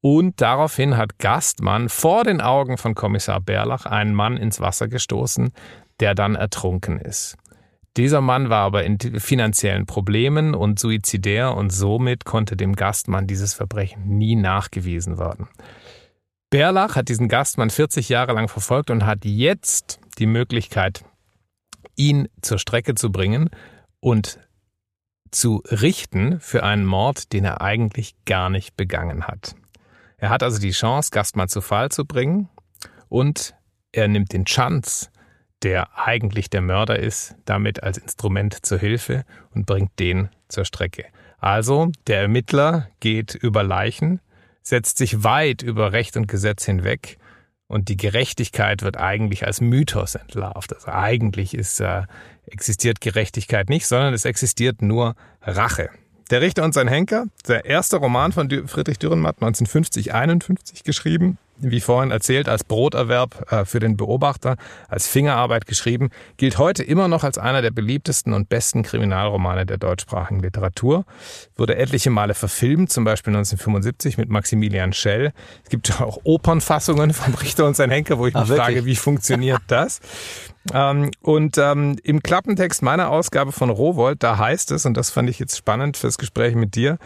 Und 0.00 0.40
daraufhin 0.40 0.96
hat 0.96 1.18
Gastmann 1.18 1.88
vor 1.88 2.24
den 2.24 2.40
Augen 2.40 2.78
von 2.78 2.94
Kommissar 2.94 3.40
Berlach 3.40 3.86
einen 3.86 4.14
Mann 4.14 4.36
ins 4.36 4.60
Wasser 4.60 4.88
gestoßen, 4.88 5.52
der 6.00 6.14
dann 6.14 6.36
ertrunken 6.36 6.98
ist. 6.98 7.36
Dieser 7.96 8.20
Mann 8.20 8.50
war 8.50 8.62
aber 8.62 8.84
in 8.84 8.98
finanziellen 8.98 9.86
Problemen 9.86 10.54
und 10.54 10.78
suizidär 10.78 11.56
und 11.56 11.70
somit 11.70 12.24
konnte 12.24 12.56
dem 12.56 12.76
Gastmann 12.76 13.26
dieses 13.26 13.52
Verbrechen 13.54 14.06
nie 14.06 14.36
nachgewiesen 14.36 15.18
werden. 15.18 15.48
Berlach 16.50 16.96
hat 16.96 17.08
diesen 17.08 17.28
Gastmann 17.28 17.70
40 17.70 18.08
Jahre 18.08 18.32
lang 18.32 18.48
verfolgt 18.48 18.90
und 18.90 19.06
hat 19.06 19.24
jetzt 19.24 20.00
die 20.18 20.26
Möglichkeit, 20.26 21.04
ihn 21.96 22.28
zur 22.42 22.58
Strecke 22.58 22.94
zu 22.94 23.12
bringen 23.12 23.50
und 24.00 24.38
zu 25.30 25.62
richten 25.66 26.40
für 26.40 26.64
einen 26.64 26.84
Mord, 26.84 27.32
den 27.32 27.44
er 27.44 27.60
eigentlich 27.60 28.14
gar 28.24 28.50
nicht 28.50 28.76
begangen 28.76 29.28
hat. 29.28 29.54
Er 30.16 30.30
hat 30.30 30.42
also 30.42 30.58
die 30.58 30.72
Chance, 30.72 31.10
Gastmann 31.12 31.48
zu 31.48 31.60
Fall 31.60 31.90
zu 31.90 32.04
bringen 32.04 32.48
und 33.08 33.54
er 33.92 34.08
nimmt 34.08 34.32
den 34.32 34.44
Chance, 34.44 35.09
der 35.62 35.98
eigentlich 35.98 36.50
der 36.50 36.62
Mörder 36.62 36.98
ist, 36.98 37.34
damit 37.44 37.82
als 37.82 37.98
Instrument 37.98 38.64
zur 38.64 38.78
Hilfe 38.78 39.24
und 39.54 39.66
bringt 39.66 39.98
den 39.98 40.30
zur 40.48 40.64
Strecke. 40.64 41.04
Also 41.38 41.90
der 42.06 42.22
Ermittler 42.22 42.88
geht 43.00 43.34
über 43.34 43.62
Leichen, 43.62 44.20
setzt 44.62 44.98
sich 44.98 45.24
weit 45.24 45.62
über 45.62 45.92
Recht 45.92 46.16
und 46.16 46.28
Gesetz 46.28 46.64
hinweg 46.64 47.18
und 47.66 47.88
die 47.88 47.96
Gerechtigkeit 47.96 48.82
wird 48.82 48.96
eigentlich 48.96 49.46
als 49.46 49.60
Mythos 49.60 50.16
entlarvt. 50.16 50.74
Also 50.74 50.88
eigentlich 50.88 51.54
ist, 51.54 51.80
äh, 51.80 52.02
existiert 52.46 53.00
Gerechtigkeit 53.00 53.68
nicht, 53.68 53.86
sondern 53.86 54.12
es 54.12 54.24
existiert 54.24 54.82
nur 54.82 55.14
Rache. 55.42 55.90
Der 56.30 56.40
Richter 56.40 56.64
und 56.64 56.74
sein 56.74 56.88
Henker, 56.88 57.26
der 57.48 57.64
erste 57.64 57.96
Roman 57.96 58.32
von 58.32 58.48
Friedrich 58.68 58.98
Dürrenmatt, 58.98 59.38
1950-51 59.38 60.84
geschrieben, 60.84 61.38
wie 61.60 61.80
vorhin 61.80 62.10
erzählt, 62.10 62.48
als 62.48 62.64
Broterwerb 62.64 63.52
äh, 63.52 63.64
für 63.64 63.80
den 63.80 63.96
Beobachter, 63.96 64.56
als 64.88 65.06
Fingerarbeit 65.06 65.66
geschrieben, 65.66 66.10
gilt 66.36 66.58
heute 66.58 66.82
immer 66.82 67.08
noch 67.08 67.24
als 67.24 67.38
einer 67.38 67.62
der 67.62 67.70
beliebtesten 67.70 68.32
und 68.32 68.48
besten 68.48 68.82
Kriminalromane 68.82 69.66
der 69.66 69.78
deutschsprachigen 69.78 70.40
Literatur. 70.40 71.04
Wurde 71.56 71.76
etliche 71.76 72.10
Male 72.10 72.34
verfilmt, 72.34 72.90
zum 72.90 73.04
Beispiel 73.04 73.32
1975 73.32 74.18
mit 74.18 74.28
Maximilian 74.28 74.92
Schell. 74.92 75.32
Es 75.64 75.70
gibt 75.70 76.00
auch 76.00 76.18
Opernfassungen 76.24 77.12
vom 77.12 77.34
Richter 77.34 77.66
und 77.66 77.76
sein 77.76 77.90
Henker, 77.90 78.18
wo 78.18 78.26
ich 78.26 78.34
mich 78.34 78.42
Ach, 78.42 78.56
frage, 78.56 78.84
wie 78.84 78.96
funktioniert 78.96 79.62
das? 79.68 80.00
Ähm, 80.74 81.10
und 81.22 81.56
ähm, 81.56 81.96
im 82.02 82.22
Klappentext 82.22 82.82
meiner 82.82 83.08
Ausgabe 83.08 83.50
von 83.50 83.70
Rowold, 83.70 84.22
da 84.22 84.36
heißt 84.36 84.70
es, 84.72 84.84
und 84.84 84.94
das 84.96 85.10
fand 85.10 85.30
ich 85.30 85.38
jetzt 85.38 85.56
spannend 85.56 85.96
fürs 85.96 86.18
Gespräch 86.18 86.54
mit 86.54 86.74
dir, 86.74 86.98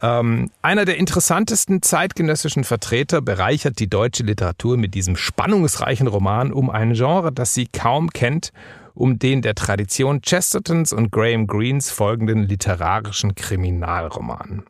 ähm, 0.00 0.50
einer 0.62 0.84
der 0.84 0.98
interessantesten 0.98 1.82
zeitgenössischen 1.82 2.62
Vertreter 2.62 3.20
bereichert 3.20 3.80
die 3.80 3.88
deutsche 3.92 4.22
Literatur 4.22 4.76
mit 4.76 4.94
diesem 4.94 5.16
spannungsreichen 5.16 6.06
Roman 6.06 6.52
um 6.52 6.70
ein 6.70 6.94
Genre, 6.94 7.32
das 7.32 7.54
sie 7.54 7.66
kaum 7.66 8.10
kennt, 8.10 8.52
um 8.94 9.18
den 9.18 9.42
der 9.42 9.54
Tradition 9.54 10.20
Chestertons 10.22 10.92
und 10.92 11.10
Graham 11.10 11.46
Greens 11.46 11.90
folgenden 11.90 12.42
literarischen 12.44 13.34
Kriminalroman. 13.34 14.64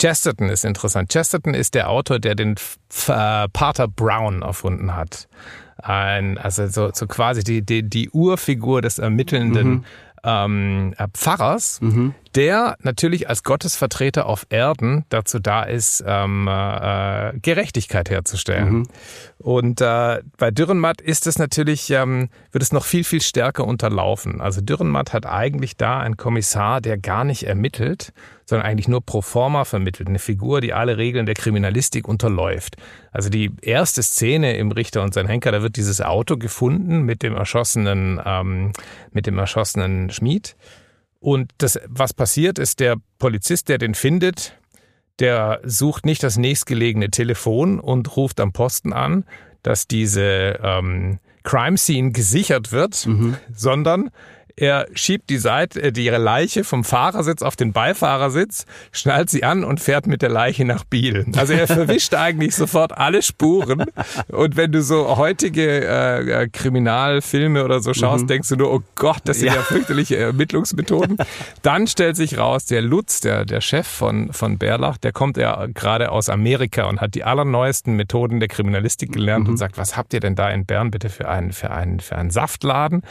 Chesterton 0.00 0.48
ist 0.48 0.64
interessant. 0.64 1.10
Chesterton 1.10 1.54
ist 1.54 1.74
der 1.74 1.90
Autor, 1.90 2.20
der 2.20 2.36
den 2.36 2.54
äh, 3.08 3.48
Pater 3.48 3.88
Brown 3.88 4.42
erfunden 4.42 4.94
hat 4.94 5.28
ein, 5.82 6.38
also 6.38 6.66
so, 6.66 6.90
so 6.92 7.06
quasi 7.06 7.44
die, 7.44 7.64
die, 7.64 7.88
die 7.88 8.10
Urfigur 8.10 8.82
des 8.82 8.98
ermittelnden 8.98 9.68
mhm. 9.68 9.84
Ähm, 10.24 10.94
Pfarrers, 11.14 11.80
mhm 11.80 12.14
der 12.34 12.76
natürlich 12.82 13.28
als 13.28 13.42
Gottesvertreter 13.42 14.26
auf 14.26 14.46
Erden 14.48 15.04
dazu 15.08 15.38
da 15.40 15.64
ist, 15.64 16.04
ähm, 16.06 16.46
äh, 16.48 17.32
Gerechtigkeit 17.40 18.10
herzustellen. 18.10 18.70
Mhm. 18.72 18.86
Und 19.38 19.80
äh, 19.80 20.22
bei 20.36 20.50
Dürrenmatt 20.52 21.00
ist 21.00 21.26
es 21.26 21.38
natürlich, 21.38 21.90
ähm, 21.90 22.28
wird 22.52 22.62
es 22.62 22.72
noch 22.72 22.84
viel, 22.84 23.04
viel 23.04 23.20
stärker 23.20 23.66
unterlaufen. 23.66 24.40
Also 24.40 24.60
Dürrenmatt 24.60 25.12
hat 25.12 25.26
eigentlich 25.26 25.76
da 25.76 25.98
einen 25.98 26.16
Kommissar, 26.16 26.80
der 26.80 26.98
gar 26.98 27.24
nicht 27.24 27.44
ermittelt, 27.44 28.12
sondern 28.48 28.66
eigentlich 28.66 28.88
nur 28.88 29.04
pro 29.04 29.20
forma 29.20 29.66
vermittelt. 29.66 30.08
Eine 30.08 30.18
Figur, 30.18 30.62
die 30.62 30.72
alle 30.72 30.96
Regeln 30.96 31.26
der 31.26 31.34
Kriminalistik 31.34 32.08
unterläuft. 32.08 32.76
Also 33.12 33.28
die 33.28 33.50
erste 33.60 34.02
Szene 34.02 34.56
im 34.56 34.72
Richter 34.72 35.02
und 35.02 35.12
sein 35.12 35.26
Henker, 35.26 35.52
da 35.52 35.60
wird 35.60 35.76
dieses 35.76 36.00
Auto 36.00 36.38
gefunden 36.38 37.02
mit 37.02 37.22
dem 37.22 37.36
erschossenen, 37.36 38.18
ähm, 38.24 38.72
mit 39.12 39.26
dem 39.26 39.36
erschossenen 39.36 40.08
Schmied. 40.08 40.56
Und 41.20 41.50
das, 41.58 41.78
was 41.88 42.14
passiert, 42.14 42.58
ist 42.58 42.80
der 42.80 42.96
Polizist, 43.18 43.68
der 43.68 43.76
den 43.76 43.92
findet, 43.92 44.56
der 45.18 45.60
sucht 45.62 46.06
nicht 46.06 46.22
das 46.22 46.38
nächstgelegene 46.38 47.10
Telefon 47.10 47.78
und 47.78 48.16
ruft 48.16 48.40
am 48.40 48.54
Posten 48.54 48.94
an, 48.94 49.24
dass 49.62 49.86
diese 49.86 50.58
ähm, 50.62 51.18
Crime 51.42 51.76
Scene 51.76 52.12
gesichert 52.12 52.72
wird, 52.72 53.06
mhm. 53.06 53.36
sondern 53.52 54.08
er 54.58 54.88
schiebt 54.94 55.30
die 55.30 55.38
Seite, 55.38 55.80
äh, 55.80 55.92
die 55.92 56.08
Leiche 56.08 56.64
vom 56.64 56.82
Fahrersitz 56.82 57.42
auf 57.42 57.54
den 57.54 57.72
Beifahrersitz, 57.72 58.66
schnallt 58.90 59.30
sie 59.30 59.44
an 59.44 59.62
und 59.62 59.80
fährt 59.80 60.06
mit 60.06 60.20
der 60.20 60.30
Leiche 60.30 60.64
nach 60.64 60.84
Biel. 60.84 61.26
Also 61.36 61.52
er 61.52 61.66
verwischt 61.66 62.14
eigentlich 62.14 62.56
sofort 62.56 62.96
alle 62.96 63.22
Spuren. 63.22 63.84
Und 64.28 64.56
wenn 64.56 64.72
du 64.72 64.82
so 64.82 65.16
heutige 65.16 65.86
äh, 65.86 66.42
äh, 66.42 66.48
Kriminalfilme 66.48 67.64
oder 67.64 67.80
so 67.80 67.94
schaust, 67.94 68.24
mhm. 68.24 68.28
denkst 68.28 68.48
du 68.48 68.56
nur, 68.56 68.72
oh 68.72 68.82
Gott, 68.96 69.20
das 69.24 69.38
sind 69.38 69.48
ja, 69.48 69.54
ja 69.54 69.62
fürchterliche 69.62 70.16
Ermittlungsmethoden. 70.16 71.18
Dann 71.62 71.86
stellt 71.86 72.16
sich 72.16 72.38
raus, 72.38 72.66
der 72.66 72.82
Lutz, 72.82 73.20
der, 73.20 73.44
der 73.44 73.60
Chef 73.60 73.86
von, 73.86 74.32
von 74.32 74.58
Berlach, 74.58 74.98
der 74.98 75.12
kommt 75.12 75.36
ja 75.36 75.66
gerade 75.66 76.10
aus 76.10 76.28
Amerika 76.28 76.84
und 76.84 77.00
hat 77.00 77.14
die 77.14 77.22
allerneuesten 77.22 77.94
Methoden 77.94 78.40
der 78.40 78.48
Kriminalistik 78.48 79.12
gelernt 79.12 79.44
mhm. 79.44 79.52
und 79.52 79.56
sagt, 79.56 79.78
was 79.78 79.96
habt 79.96 80.12
ihr 80.14 80.20
denn 80.20 80.34
da 80.34 80.50
in 80.50 80.66
Bern 80.66 80.90
bitte 80.90 81.10
für 81.10 81.28
einen, 81.28 81.52
für 81.52 81.70
einen, 81.70 82.00
für 82.00 82.16
einen 82.16 82.30
Saftladen? 82.30 83.02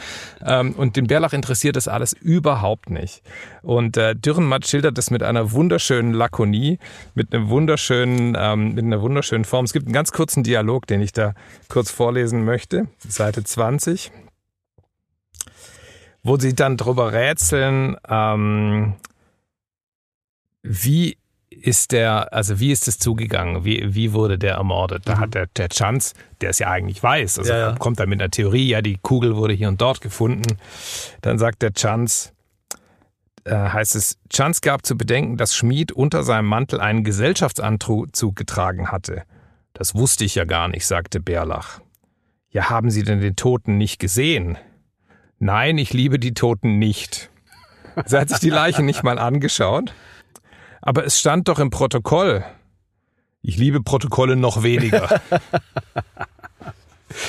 Ähm, 0.44 0.72
und 0.72 0.96
den 0.96 1.06
Berlach 1.06 1.32
interessiert 1.38 1.76
das 1.76 1.88
alles 1.88 2.12
überhaupt 2.12 2.90
nicht. 2.90 3.22
Und 3.62 3.96
äh, 3.96 4.14
Dürrenmatt 4.14 4.66
schildert 4.66 4.98
das 4.98 5.10
mit 5.10 5.22
einer 5.22 5.52
wunderschönen 5.52 6.12
Lakonie, 6.12 6.78
mit 7.14 7.34
einem 7.34 7.48
wunderschönen, 7.48 8.36
ähm, 8.38 8.74
mit 8.74 8.84
einer 8.84 9.00
wunderschönen 9.00 9.44
Form. 9.44 9.64
Es 9.64 9.72
gibt 9.72 9.86
einen 9.86 9.94
ganz 9.94 10.12
kurzen 10.12 10.42
Dialog, 10.42 10.86
den 10.86 11.00
ich 11.00 11.12
da 11.12 11.34
kurz 11.68 11.90
vorlesen 11.90 12.44
möchte. 12.44 12.86
Seite 12.98 13.42
20 13.42 14.12
wo 16.22 16.36
sie 16.36 16.54
dann 16.54 16.76
drüber 16.76 17.12
rätseln, 17.12 17.96
ähm, 18.08 18.94
wie 20.62 21.16
ist 21.60 21.92
der, 21.92 22.32
also 22.32 22.60
wie 22.60 22.72
ist 22.72 22.88
es 22.88 22.98
zugegangen? 22.98 23.64
Wie, 23.64 23.94
wie 23.94 24.12
wurde 24.12 24.38
der 24.38 24.54
ermordet? 24.54 25.02
Da 25.06 25.16
mhm. 25.16 25.20
hat 25.20 25.34
der, 25.34 25.46
der 25.46 25.68
Chance, 25.68 26.14
der 26.40 26.50
es 26.50 26.58
ja 26.58 26.70
eigentlich 26.70 27.02
weiß, 27.02 27.38
also 27.38 27.52
ja, 27.52 27.58
ja. 27.58 27.74
kommt 27.76 28.00
dann 28.00 28.08
mit 28.08 28.20
einer 28.20 28.30
Theorie, 28.30 28.68
ja, 28.68 28.82
die 28.82 28.98
Kugel 29.00 29.36
wurde 29.36 29.54
hier 29.54 29.68
und 29.68 29.80
dort 29.80 30.00
gefunden. 30.00 30.58
Dann 31.20 31.38
sagt 31.38 31.62
der 31.62 31.72
Chance, 31.72 32.30
äh, 33.44 33.54
heißt 33.54 33.96
es, 33.96 34.18
Chance 34.30 34.60
gab 34.62 34.84
zu 34.84 34.96
bedenken, 34.96 35.36
dass 35.36 35.54
Schmid 35.54 35.92
unter 35.92 36.22
seinem 36.22 36.46
Mantel 36.46 36.80
einen 36.80 37.04
Gesellschaftsanzug 37.04 38.36
getragen 38.36 38.90
hatte. 38.90 39.22
Das 39.72 39.94
wusste 39.94 40.24
ich 40.24 40.34
ja 40.34 40.44
gar 40.44 40.68
nicht, 40.68 40.86
sagte 40.86 41.20
Bärlach. 41.20 41.80
Ja, 42.50 42.70
haben 42.70 42.90
Sie 42.90 43.02
denn 43.02 43.20
den 43.20 43.36
Toten 43.36 43.76
nicht 43.76 43.98
gesehen? 43.98 44.58
Nein, 45.38 45.78
ich 45.78 45.92
liebe 45.92 46.18
die 46.18 46.34
Toten 46.34 46.78
nicht. 46.78 47.30
Sie 48.06 48.16
hat 48.16 48.28
sich 48.28 48.38
die 48.38 48.50
Leiche 48.50 48.82
nicht 48.82 49.02
mal 49.02 49.18
angeschaut. 49.18 49.92
Aber 50.82 51.04
es 51.04 51.18
stand 51.18 51.48
doch 51.48 51.58
im 51.58 51.70
Protokoll. 51.70 52.44
Ich 53.42 53.56
liebe 53.56 53.82
Protokolle 53.82 54.36
noch 54.36 54.62
weniger. 54.62 55.20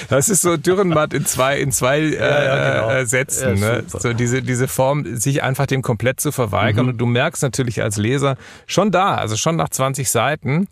Das 0.10 0.30
ist 0.30 0.42
so 0.42 0.58
Dürrenmatt 0.58 1.14
in 1.14 1.26
zwei, 1.26 1.60
in 1.60 1.72
zwei 1.72 2.00
äh, 2.00 2.16
ja, 2.16 2.44
ja, 2.44 2.74
genau. 2.74 2.90
äh, 2.90 3.06
Sätzen. 3.06 3.58
Ja, 3.58 3.76
ne? 3.78 3.84
So 3.88 4.14
diese, 4.14 4.42
diese 4.42 4.68
Form, 4.68 5.16
sich 5.16 5.42
einfach 5.42 5.68
dem 5.68 5.82
komplett 5.82 6.20
zu 6.20 6.32
verweigern. 6.32 6.86
Mhm. 6.86 6.92
Und 6.92 6.98
du 6.98 7.06
merkst 7.06 7.42
natürlich 7.44 7.82
als 7.82 7.98
Leser 7.98 8.36
schon 8.68 8.92
da, 8.92 9.16
also 9.16 9.38
schon 9.38 9.56
nach 9.56 9.70
20 9.70 10.10
Seiten, 10.10 10.68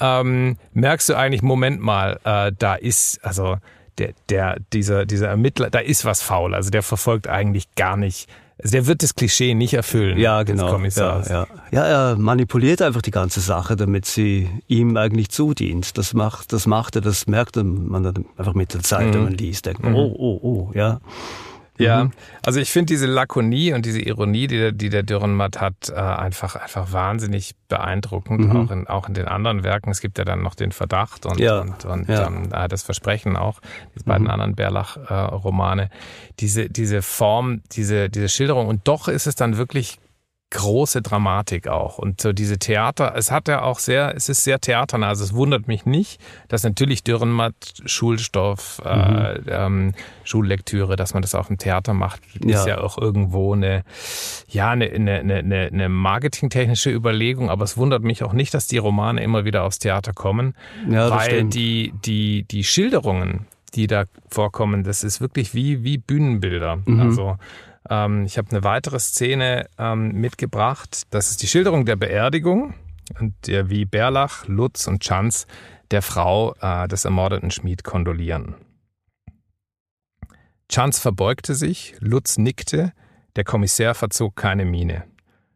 ähm, 0.00 0.58
merkst 0.74 1.08
du 1.08 1.14
eigentlich, 1.14 1.42
Moment 1.42 1.80
mal, 1.80 2.20
äh, 2.24 2.52
da 2.56 2.74
ist, 2.74 3.24
also 3.24 3.56
der, 3.98 4.12
der, 4.28 4.58
dieser, 4.72 5.06
dieser 5.06 5.28
Ermittler, 5.28 5.70
da 5.70 5.78
ist 5.78 6.04
was 6.04 6.22
faul. 6.22 6.54
Also 6.54 6.70
der 6.70 6.82
verfolgt 6.82 7.28
eigentlich 7.28 7.74
gar 7.74 7.96
nicht 7.96 8.28
der 8.58 8.86
wird 8.86 9.02
das 9.02 9.14
Klischee 9.14 9.54
nicht 9.54 9.74
erfüllen. 9.74 10.18
Ja, 10.18 10.42
genau. 10.42 10.78
Ja, 10.78 11.22
ja. 11.28 11.46
ja, 11.70 11.84
er 11.84 12.16
manipuliert 12.16 12.82
einfach 12.82 13.02
die 13.02 13.10
ganze 13.10 13.40
Sache, 13.40 13.76
damit 13.76 14.06
sie 14.06 14.48
ihm 14.68 14.96
eigentlich 14.96 15.30
zudient. 15.30 15.98
Das 15.98 16.14
macht, 16.14 16.52
das 16.52 16.66
macht 16.66 16.96
er, 16.96 17.02
das 17.02 17.26
merkt 17.26 17.56
man 17.56 18.02
dann 18.02 18.24
einfach 18.36 18.54
mit 18.54 18.74
der 18.74 18.82
Zeit, 18.82 19.08
mhm. 19.08 19.14
wenn 19.14 19.24
man 19.24 19.32
liest. 19.32 19.66
Denkt, 19.66 19.82
mhm. 19.82 19.94
oh, 19.94 20.14
oh, 20.16 20.40
oh, 20.42 20.70
ja. 20.74 21.00
Ja, 21.82 22.04
mhm. 22.04 22.12
also 22.44 22.60
ich 22.60 22.70
finde 22.70 22.86
diese 22.86 23.06
Lakonie 23.06 23.72
und 23.72 23.84
diese 23.86 24.00
Ironie, 24.00 24.46
die 24.46 24.58
der, 24.58 24.72
die 24.72 24.88
der 24.88 25.02
Dürrenmatt 25.02 25.60
hat, 25.60 25.90
äh, 25.90 25.94
einfach, 25.94 26.56
einfach 26.56 26.92
wahnsinnig 26.92 27.54
beeindruckend, 27.68 28.40
mhm. 28.40 28.56
auch, 28.56 28.70
in, 28.70 28.86
auch 28.86 29.08
in 29.08 29.14
den 29.14 29.28
anderen 29.28 29.64
Werken. 29.64 29.90
Es 29.90 30.00
gibt 30.00 30.18
ja 30.18 30.24
dann 30.24 30.42
noch 30.42 30.54
den 30.54 30.72
Verdacht 30.72 31.26
und, 31.26 31.38
ja. 31.38 31.60
und, 31.60 31.84
und 31.84 32.08
ja. 32.08 32.26
ähm, 32.26 32.48
das 32.68 32.82
Versprechen 32.82 33.36
auch, 33.36 33.60
diese 33.94 34.04
beiden 34.04 34.24
mhm. 34.24 34.30
anderen 34.30 34.54
Bärlach-Romane. 34.54 35.84
Äh, 35.84 35.88
diese, 36.40 36.68
diese 36.68 37.02
Form, 37.02 37.62
diese, 37.72 38.10
diese 38.10 38.28
Schilderung 38.28 38.68
und 38.68 38.88
doch 38.88 39.08
ist 39.08 39.26
es 39.26 39.34
dann 39.34 39.56
wirklich 39.56 39.98
große 40.52 41.02
Dramatik 41.02 41.66
auch. 41.66 41.98
Und 41.98 42.20
so 42.20 42.32
diese 42.32 42.58
Theater, 42.58 43.14
es 43.16 43.30
hat 43.30 43.48
ja 43.48 43.62
auch 43.62 43.78
sehr, 43.78 44.14
es 44.14 44.28
ist 44.28 44.44
sehr 44.44 44.60
theaternah. 44.60 45.08
Also 45.08 45.24
es 45.24 45.34
wundert 45.34 45.66
mich 45.66 45.86
nicht, 45.86 46.20
dass 46.48 46.62
natürlich 46.62 47.02
Dürrenmatt, 47.02 47.54
Schulstoff, 47.86 48.80
äh, 48.84 48.96
mhm. 48.96 49.16
äh, 49.16 49.38
ähm, 49.48 49.94
Schullektüre, 50.24 50.96
dass 50.96 51.14
man 51.14 51.22
das 51.22 51.34
auch 51.34 51.50
im 51.50 51.58
Theater 51.58 51.94
macht, 51.94 52.20
ja. 52.44 52.58
ist 52.58 52.66
ja 52.66 52.80
auch 52.80 52.98
irgendwo 52.98 53.54
eine, 53.54 53.82
ja, 54.48 54.70
eine, 54.70 54.90
eine, 54.90 55.20
eine, 55.20 55.70
eine 55.72 55.88
marketingtechnische 55.88 56.90
Überlegung. 56.90 57.50
Aber 57.50 57.64
es 57.64 57.76
wundert 57.76 58.02
mich 58.02 58.22
auch 58.22 58.34
nicht, 58.34 58.52
dass 58.54 58.66
die 58.66 58.78
Romane 58.78 59.22
immer 59.22 59.44
wieder 59.44 59.64
aufs 59.64 59.78
Theater 59.78 60.12
kommen, 60.12 60.54
ja, 60.88 61.10
weil 61.10 61.44
die, 61.44 61.92
die, 62.04 62.44
die 62.44 62.64
Schilderungen, 62.64 63.46
die 63.74 63.86
da 63.86 64.04
vorkommen, 64.28 64.84
das 64.84 65.02
ist 65.02 65.20
wirklich 65.22 65.54
wie, 65.54 65.82
wie 65.82 65.96
Bühnenbilder. 65.96 66.80
Mhm. 66.84 67.00
Also 67.00 67.38
ähm, 67.88 68.24
ich 68.24 68.38
habe 68.38 68.50
eine 68.50 68.64
weitere 68.64 68.98
Szene 68.98 69.66
ähm, 69.78 70.12
mitgebracht. 70.12 71.02
Das 71.10 71.30
ist 71.30 71.42
die 71.42 71.46
Schilderung 71.46 71.84
der 71.84 71.96
Beerdigung 71.96 72.74
und 73.18 73.34
der, 73.46 73.70
wie 73.70 73.84
Berlach, 73.84 74.46
Lutz 74.46 74.86
und 74.86 75.02
Chanz 75.02 75.46
der 75.90 76.02
Frau 76.02 76.54
äh, 76.60 76.88
des 76.88 77.04
ermordeten 77.04 77.50
Schmied 77.50 77.84
kondolieren. 77.84 78.54
Chanz 80.68 80.98
verbeugte 80.98 81.54
sich, 81.54 81.94
Lutz 82.00 82.38
nickte, 82.38 82.92
der 83.36 83.44
Kommissär 83.44 83.94
verzog 83.94 84.36
keine 84.36 84.64
Miene. 84.64 85.04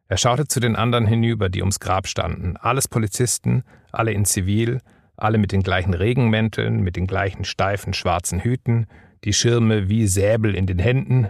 Er 0.08 0.18
schaute 0.18 0.46
zu 0.46 0.60
den 0.60 0.76
anderen 0.76 1.06
hinüber, 1.06 1.48
die 1.48 1.62
ums 1.62 1.80
Grab 1.80 2.06
standen. 2.06 2.56
Alles 2.56 2.86
Polizisten, 2.86 3.64
alle 3.92 4.12
in 4.12 4.24
Zivil, 4.24 4.80
alle 5.16 5.38
mit 5.38 5.52
den 5.52 5.62
gleichen 5.62 5.94
Regenmänteln, 5.94 6.80
mit 6.80 6.96
den 6.96 7.06
gleichen 7.06 7.44
steifen 7.44 7.94
schwarzen 7.94 8.40
Hüten, 8.40 8.86
die 9.24 9.32
Schirme 9.32 9.88
wie 9.88 10.06
Säbel 10.06 10.54
in 10.54 10.66
den 10.66 10.78
Händen, 10.78 11.28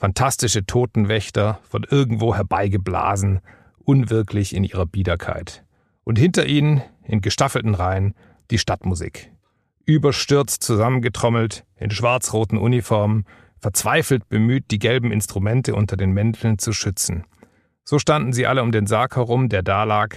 fantastische 0.00 0.64
Totenwächter, 0.64 1.60
von 1.68 1.84
irgendwo 1.84 2.34
herbeigeblasen, 2.34 3.40
unwirklich 3.84 4.56
in 4.56 4.64
ihrer 4.64 4.86
Biederkeit. 4.86 5.62
Und 6.04 6.18
hinter 6.18 6.46
ihnen, 6.46 6.80
in 7.04 7.20
gestaffelten 7.20 7.74
Reihen, 7.74 8.14
die 8.50 8.56
Stadtmusik. 8.56 9.30
Überstürzt 9.84 10.62
zusammengetrommelt, 10.62 11.66
in 11.76 11.90
schwarz-roten 11.90 12.56
Uniformen, 12.56 13.26
verzweifelt 13.58 14.26
bemüht, 14.30 14.70
die 14.70 14.78
gelben 14.78 15.12
Instrumente 15.12 15.74
unter 15.74 15.98
den 15.98 16.12
Mänteln 16.12 16.58
zu 16.58 16.72
schützen. 16.72 17.24
So 17.84 17.98
standen 17.98 18.32
sie 18.32 18.46
alle 18.46 18.62
um 18.62 18.72
den 18.72 18.86
Sarg 18.86 19.16
herum, 19.16 19.50
der 19.50 19.62
da 19.62 19.84
lag, 19.84 20.16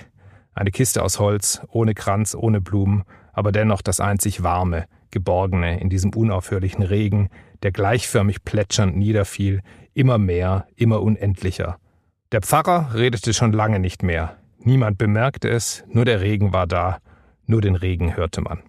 eine 0.53 0.71
Kiste 0.71 1.03
aus 1.03 1.19
Holz, 1.19 1.61
ohne 1.67 1.93
Kranz, 1.93 2.35
ohne 2.35 2.61
Blumen, 2.61 3.03
aber 3.33 3.51
dennoch 3.51 3.81
das 3.81 3.99
einzig 3.99 4.43
warme, 4.43 4.85
geborgene 5.11 5.79
in 5.79 5.89
diesem 5.89 6.13
unaufhörlichen 6.13 6.83
Regen, 6.83 7.29
der 7.63 7.71
gleichförmig 7.71 8.43
plätschernd 8.43 8.95
niederfiel, 8.95 9.61
immer 9.93 10.17
mehr, 10.17 10.67
immer 10.75 11.01
unendlicher. 11.01 11.77
Der 12.31 12.41
Pfarrer 12.41 12.93
redete 12.93 13.33
schon 13.33 13.51
lange 13.51 13.79
nicht 13.79 14.01
mehr. 14.01 14.37
Niemand 14.59 14.97
bemerkte 14.97 15.49
es, 15.49 15.83
nur 15.87 16.05
der 16.05 16.21
Regen 16.21 16.53
war 16.53 16.67
da, 16.67 16.99
nur 17.45 17.61
den 17.61 17.75
Regen 17.75 18.15
hörte 18.15 18.41
man. 18.41 18.63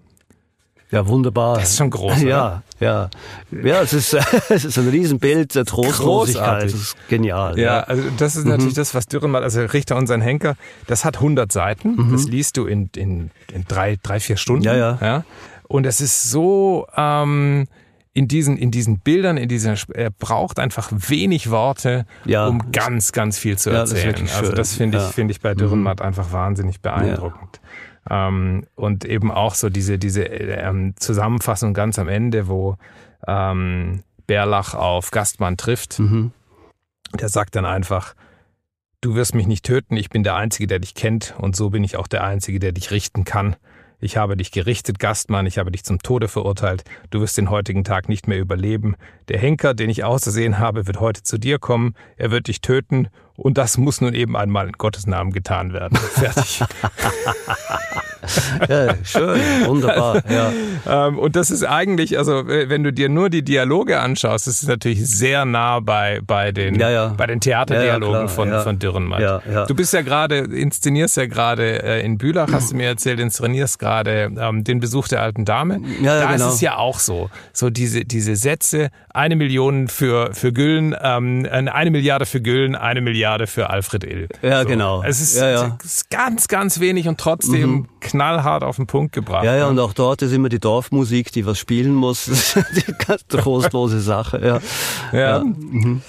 Ja, 0.94 1.08
wunderbar. 1.08 1.56
Das 1.58 1.70
ist 1.70 1.78
schon 1.78 1.90
groß. 1.90 2.22
Ja, 2.22 2.62
ja. 2.80 3.10
Ja, 3.50 3.82
es 3.82 3.92
ist, 3.92 4.14
es 4.48 4.64
ist 4.64 4.78
ein 4.78 4.88
Riesenbild 4.88 5.54
der 5.54 5.64
Trostlosigkeit. 5.64 6.64
Das 6.64 6.72
ist 6.72 6.96
genial. 7.08 7.58
Ja, 7.58 7.64
ja. 7.64 7.80
also 7.80 8.02
das 8.16 8.36
ist 8.36 8.46
natürlich 8.46 8.74
mhm. 8.74 8.76
das, 8.76 8.94
was 8.94 9.06
Dürren 9.06 9.30
mal, 9.30 9.42
also 9.42 9.60
Richter 9.62 9.96
und 9.96 10.06
sein 10.06 10.20
Henker, 10.20 10.54
das 10.86 11.04
hat 11.04 11.16
100 11.16 11.50
Seiten. 11.50 11.96
Mhm. 11.96 12.12
Das 12.12 12.28
liest 12.28 12.56
du 12.56 12.66
in, 12.66 12.88
in, 12.96 13.30
in 13.52 13.64
drei, 13.66 13.98
drei, 14.02 14.20
vier 14.20 14.36
Stunden. 14.36 14.64
Ja, 14.64 14.76
ja. 14.76 14.98
ja? 15.00 15.24
Und 15.68 15.86
es 15.86 16.00
ist 16.00 16.30
so, 16.30 16.86
ähm, 16.96 17.66
in 18.12 18.28
diesen, 18.28 18.56
in 18.56 18.70
diesen 18.70 19.00
Bildern, 19.00 19.36
in 19.36 19.48
dieser, 19.48 19.74
er 19.92 20.10
braucht 20.10 20.60
einfach 20.60 20.90
wenig 20.92 21.50
Worte, 21.50 22.06
ja. 22.24 22.46
um 22.46 22.70
ganz, 22.70 23.10
ganz 23.10 23.38
viel 23.38 23.58
zu 23.58 23.70
erzählen. 23.70 24.14
Ja, 24.14 24.22
das 24.22 24.36
also 24.36 24.52
das 24.52 24.74
finde 24.74 24.98
ich, 24.98 25.04
ja. 25.04 25.10
finde 25.10 25.32
ich 25.32 25.40
bei 25.40 25.54
Dürrenmatt 25.54 25.98
mhm. 25.98 26.06
einfach 26.06 26.32
wahnsinnig 26.32 26.80
beeindruckend. 26.80 27.60
Ähm, 28.10 28.66
und 28.74 29.04
eben 29.04 29.30
auch 29.30 29.54
so 29.54 29.70
diese, 29.70 29.98
diese 29.98 30.24
ähm, 30.24 30.94
Zusammenfassung 30.96 31.74
ganz 31.74 31.98
am 31.98 32.08
Ende, 32.08 32.48
wo 32.48 32.76
ähm, 33.26 34.02
Bärlach 34.26 34.74
auf 34.74 35.10
Gastmann 35.10 35.56
trifft. 35.56 35.98
Mhm. 35.98 36.32
Der 37.18 37.28
sagt 37.28 37.54
dann 37.54 37.64
einfach, 37.64 38.14
du 39.00 39.14
wirst 39.14 39.34
mich 39.34 39.46
nicht 39.46 39.64
töten, 39.64 39.96
ich 39.96 40.10
bin 40.10 40.24
der 40.24 40.34
Einzige, 40.36 40.66
der 40.66 40.78
dich 40.78 40.94
kennt 40.94 41.34
und 41.38 41.54
so 41.54 41.70
bin 41.70 41.84
ich 41.84 41.96
auch 41.96 42.06
der 42.06 42.24
Einzige, 42.24 42.58
der 42.58 42.72
dich 42.72 42.90
richten 42.90 43.24
kann. 43.24 43.56
Ich 44.00 44.16
habe 44.16 44.36
dich 44.36 44.50
gerichtet, 44.50 44.98
Gastmann, 44.98 45.46
ich 45.46 45.56
habe 45.56 45.70
dich 45.70 45.84
zum 45.84 45.98
Tode 46.00 46.28
verurteilt, 46.28 46.84
du 47.10 47.20
wirst 47.20 47.38
den 47.38 47.48
heutigen 47.48 47.84
Tag 47.84 48.08
nicht 48.08 48.28
mehr 48.28 48.38
überleben. 48.38 48.96
Der 49.28 49.38
Henker, 49.38 49.72
den 49.72 49.88
ich 49.88 50.04
außersehen 50.04 50.58
habe, 50.58 50.86
wird 50.86 51.00
heute 51.00 51.22
zu 51.22 51.38
dir 51.38 51.58
kommen, 51.58 51.94
er 52.16 52.30
wird 52.30 52.48
dich 52.48 52.60
töten 52.60 53.08
und 53.36 53.58
das 53.58 53.78
muss 53.78 54.00
nun 54.00 54.14
eben 54.14 54.36
einmal 54.36 54.68
in 54.68 54.72
Gottes 54.72 55.06
Namen 55.06 55.32
getan 55.32 55.72
werden. 55.72 55.96
Fertig. 56.14 56.62
ja, 58.68 58.94
schön, 59.02 59.40
wunderbar. 59.66 60.22
Ja. 60.28 61.08
Ähm, 61.08 61.18
und 61.18 61.36
das 61.36 61.50
ist 61.50 61.64
eigentlich, 61.64 62.16
also 62.16 62.46
wenn 62.46 62.84
du 62.84 62.92
dir 62.92 63.08
nur 63.08 63.30
die 63.30 63.42
Dialoge 63.42 64.00
anschaust, 64.00 64.46
das 64.46 64.62
ist 64.62 64.68
natürlich 64.68 65.06
sehr 65.06 65.44
nah 65.44 65.80
bei, 65.80 66.20
bei 66.24 66.52
den, 66.52 66.76
ja, 66.76 66.90
ja. 66.90 67.08
Bei 67.08 67.26
den 67.26 67.40
Theaterdialogen 67.40 68.28
von, 68.28 68.52
von 68.60 68.78
Dürrenmatt. 68.78 69.42
Du 69.68 69.74
bist 69.74 69.92
ja 69.92 70.02
gerade, 70.02 70.38
inszenierst 70.38 71.16
ja 71.16 71.26
gerade 71.26 71.82
äh, 71.82 72.04
in 72.04 72.18
Bülach, 72.18 72.52
hast 72.52 72.72
du 72.72 72.76
mir 72.76 72.86
erzählt, 72.86 73.20
inszenierst 73.20 73.78
gerade 73.78 74.30
ähm, 74.38 74.64
den 74.64 74.80
Besuch 74.80 75.08
der 75.08 75.22
alten 75.22 75.44
Dame. 75.44 75.80
Ja, 76.00 76.20
da 76.20 76.32
genau. 76.32 76.48
ist 76.48 76.54
es 76.54 76.60
ja 76.60 76.76
auch 76.76 76.98
so. 76.98 77.30
So 77.52 77.68
diese, 77.68 78.04
diese 78.04 78.36
Sätze, 78.36 78.90
eine 79.10 79.36
Million 79.36 79.88
für, 79.88 80.32
für 80.32 80.52
Güllen, 80.52 80.94
ähm, 81.00 81.46
eine 81.50 81.90
Milliarde 81.90 82.26
für 82.26 82.40
Güllen, 82.40 82.74
eine 82.76 83.00
Milliarde 83.00 83.23
Milliarde 83.24 83.46
für 83.46 83.70
Alfred 83.70 84.04
Ill. 84.04 84.28
Ja, 84.42 84.62
so. 84.62 84.68
genau. 84.68 85.02
Es 85.02 85.20
ist, 85.20 85.36
ja, 85.36 85.50
ja. 85.50 85.78
ganz, 86.10 86.46
ganz 86.46 86.78
wenig 86.80 87.08
und 87.08 87.18
trotzdem 87.18 87.70
mhm. 87.70 87.88
knallhart 88.00 88.62
auf 88.62 88.76
den 88.76 88.86
Punkt 88.86 89.14
gebracht. 89.14 89.44
Ja, 89.44 89.56
ja, 89.56 89.66
und 89.66 89.78
auch 89.78 89.94
dort 89.94 90.20
ist 90.20 90.32
immer 90.32 90.50
die 90.50 90.60
Dorfmusik, 90.60 91.32
die 91.32 91.46
was 91.46 91.58
spielen 91.58 91.94
muss. 91.94 92.26
Das 92.26 92.56
ist 92.56 92.86
die 92.86 92.92
ganz 92.92 93.26
trostlose 93.26 94.00
Sache. 94.00 94.40
Ja. 94.44 95.18
ja. 95.18 95.38
ja. 95.38 95.44
Mhm. 95.44 96.02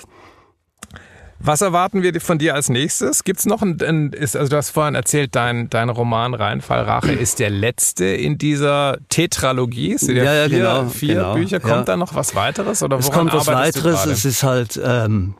Was 1.39 1.61
erwarten 1.61 2.01
wir 2.01 2.19
von 2.19 2.37
dir 2.37 2.55
als 2.55 2.69
nächstes? 2.69 3.23
Gibt 3.23 3.39
es 3.39 3.45
noch 3.45 3.61
ein, 3.61 3.79
ein 3.81 4.13
ist, 4.13 4.35
also 4.35 4.49
du 4.49 4.57
hast 4.57 4.71
vorhin 4.71 4.95
erzählt, 4.95 5.35
dein, 5.35 5.69
dein 5.69 5.89
Roman 5.89 6.33
Reinfall 6.33 6.81
Rache 6.81 7.11
ist 7.13 7.39
der 7.39 7.49
letzte 7.49 8.05
in 8.05 8.37
dieser 8.37 8.97
Tetralogie. 9.07 9.93
Es 9.93 10.01
sind 10.01 10.17
ja, 10.17 10.33
ja, 10.33 10.49
vier, 10.49 10.57
genau, 10.57 10.85
vier 10.85 11.15
genau, 11.15 11.33
Bücher. 11.35 11.59
Kommt 11.61 11.75
ja. 11.75 11.83
da 11.83 11.97
noch 11.97 12.13
was 12.13 12.35
weiteres? 12.35 12.83
Oder 12.83 12.97
es 12.97 13.09
kommt 13.09 13.31
was 13.31 13.47
weiteres. 13.47 14.05
Es 14.05 14.25
ist 14.25 14.43
halt, 14.43 14.79
ähm, 14.83 15.35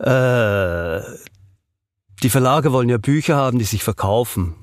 äh, 0.00 1.00
die 2.22 2.30
Verlage 2.30 2.72
wollen 2.72 2.88
ja 2.88 2.98
Bücher 2.98 3.36
haben, 3.36 3.58
die 3.58 3.64
sich 3.64 3.82
verkaufen. 3.82 4.54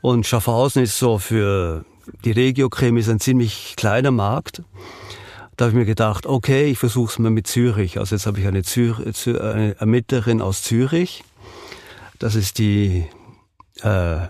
Und 0.00 0.26
Schaffhausen 0.26 0.82
ist 0.82 0.98
so 0.98 1.18
für 1.18 1.84
die 2.24 2.32
Regio-Krimis 2.32 3.08
ein 3.08 3.20
ziemlich 3.20 3.74
kleiner 3.76 4.10
Markt. 4.10 4.62
Da 5.56 5.66
habe 5.66 5.72
ich 5.72 5.78
mir 5.78 5.84
gedacht, 5.84 6.26
okay, 6.26 6.64
ich 6.64 6.78
versuche 6.78 7.12
es 7.12 7.18
mal 7.18 7.30
mit 7.30 7.46
Zürich. 7.46 7.98
Also 7.98 8.14
jetzt 8.14 8.26
habe 8.26 8.40
ich 8.40 8.46
eine, 8.46 8.62
Zür 8.62 8.98
eine 9.54 9.76
Ermittlerin 9.78 10.40
aus 10.40 10.62
Zürich. 10.62 11.24
Das 12.18 12.34
ist 12.34 12.58
die 12.58 13.06
äh, 13.82 14.26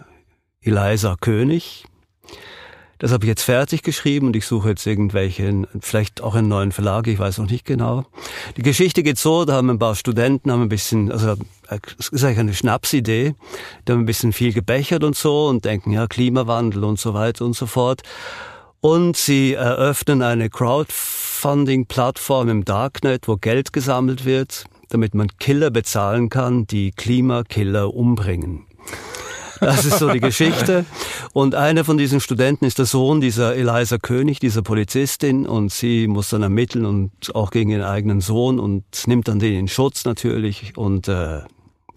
Eliza 0.60 1.16
König. 1.20 1.84
Das 3.02 3.10
habe 3.10 3.24
ich 3.24 3.30
jetzt 3.30 3.42
fertig 3.42 3.82
geschrieben 3.82 4.28
und 4.28 4.36
ich 4.36 4.46
suche 4.46 4.68
jetzt 4.68 4.86
irgendwelche, 4.86 5.66
vielleicht 5.80 6.20
auch 6.20 6.36
einen 6.36 6.46
neuen 6.46 6.70
Verlag, 6.70 7.08
ich 7.08 7.18
weiß 7.18 7.38
noch 7.38 7.50
nicht 7.50 7.64
genau. 7.64 8.04
Die 8.56 8.62
Geschichte 8.62 9.02
geht 9.02 9.18
so, 9.18 9.44
da 9.44 9.54
haben 9.54 9.70
ein 9.70 9.80
paar 9.80 9.96
Studenten, 9.96 10.52
haben 10.52 10.62
ein 10.62 10.68
bisschen, 10.68 11.10
also 11.10 11.34
es 11.98 12.10
ist 12.10 12.22
eigentlich 12.22 12.38
eine 12.38 12.54
Schnapsidee, 12.54 13.34
die 13.88 13.92
haben 13.92 14.02
ein 14.02 14.06
bisschen 14.06 14.32
viel 14.32 14.52
gebechert 14.52 15.02
und 15.02 15.16
so 15.16 15.48
und 15.48 15.64
denken, 15.64 15.90
ja, 15.90 16.06
Klimawandel 16.06 16.84
und 16.84 17.00
so 17.00 17.12
weiter 17.12 17.44
und 17.44 17.56
so 17.56 17.66
fort. 17.66 18.02
Und 18.80 19.16
sie 19.16 19.54
eröffnen 19.54 20.22
eine 20.22 20.48
Crowdfunding-Plattform 20.48 22.50
im 22.50 22.64
Darknet, 22.64 23.26
wo 23.26 23.36
Geld 23.36 23.72
gesammelt 23.72 24.24
wird, 24.24 24.66
damit 24.90 25.16
man 25.16 25.26
Killer 25.40 25.72
bezahlen 25.72 26.28
kann, 26.28 26.68
die 26.68 26.92
Klimakiller 26.92 27.92
umbringen. 27.92 28.64
Das 29.62 29.84
ist 29.84 29.98
so 29.98 30.10
die 30.10 30.20
Geschichte. 30.20 30.84
Und 31.32 31.54
einer 31.54 31.84
von 31.84 31.96
diesen 31.96 32.20
Studenten 32.20 32.64
ist 32.64 32.78
der 32.78 32.86
Sohn 32.86 33.20
dieser 33.20 33.54
Eliza 33.54 33.98
König, 33.98 34.40
dieser 34.40 34.62
Polizistin, 34.62 35.46
und 35.46 35.72
sie 35.72 36.08
muss 36.08 36.30
dann 36.30 36.42
ermitteln 36.42 36.84
und 36.84 37.34
auch 37.34 37.50
gegen 37.50 37.70
ihren 37.70 37.84
eigenen 37.84 38.20
Sohn 38.20 38.58
und 38.58 38.84
nimmt 39.06 39.28
dann 39.28 39.38
den 39.38 39.54
in 39.54 39.68
Schutz 39.68 40.04
natürlich 40.04 40.76
und 40.76 41.06
äh, 41.06 41.42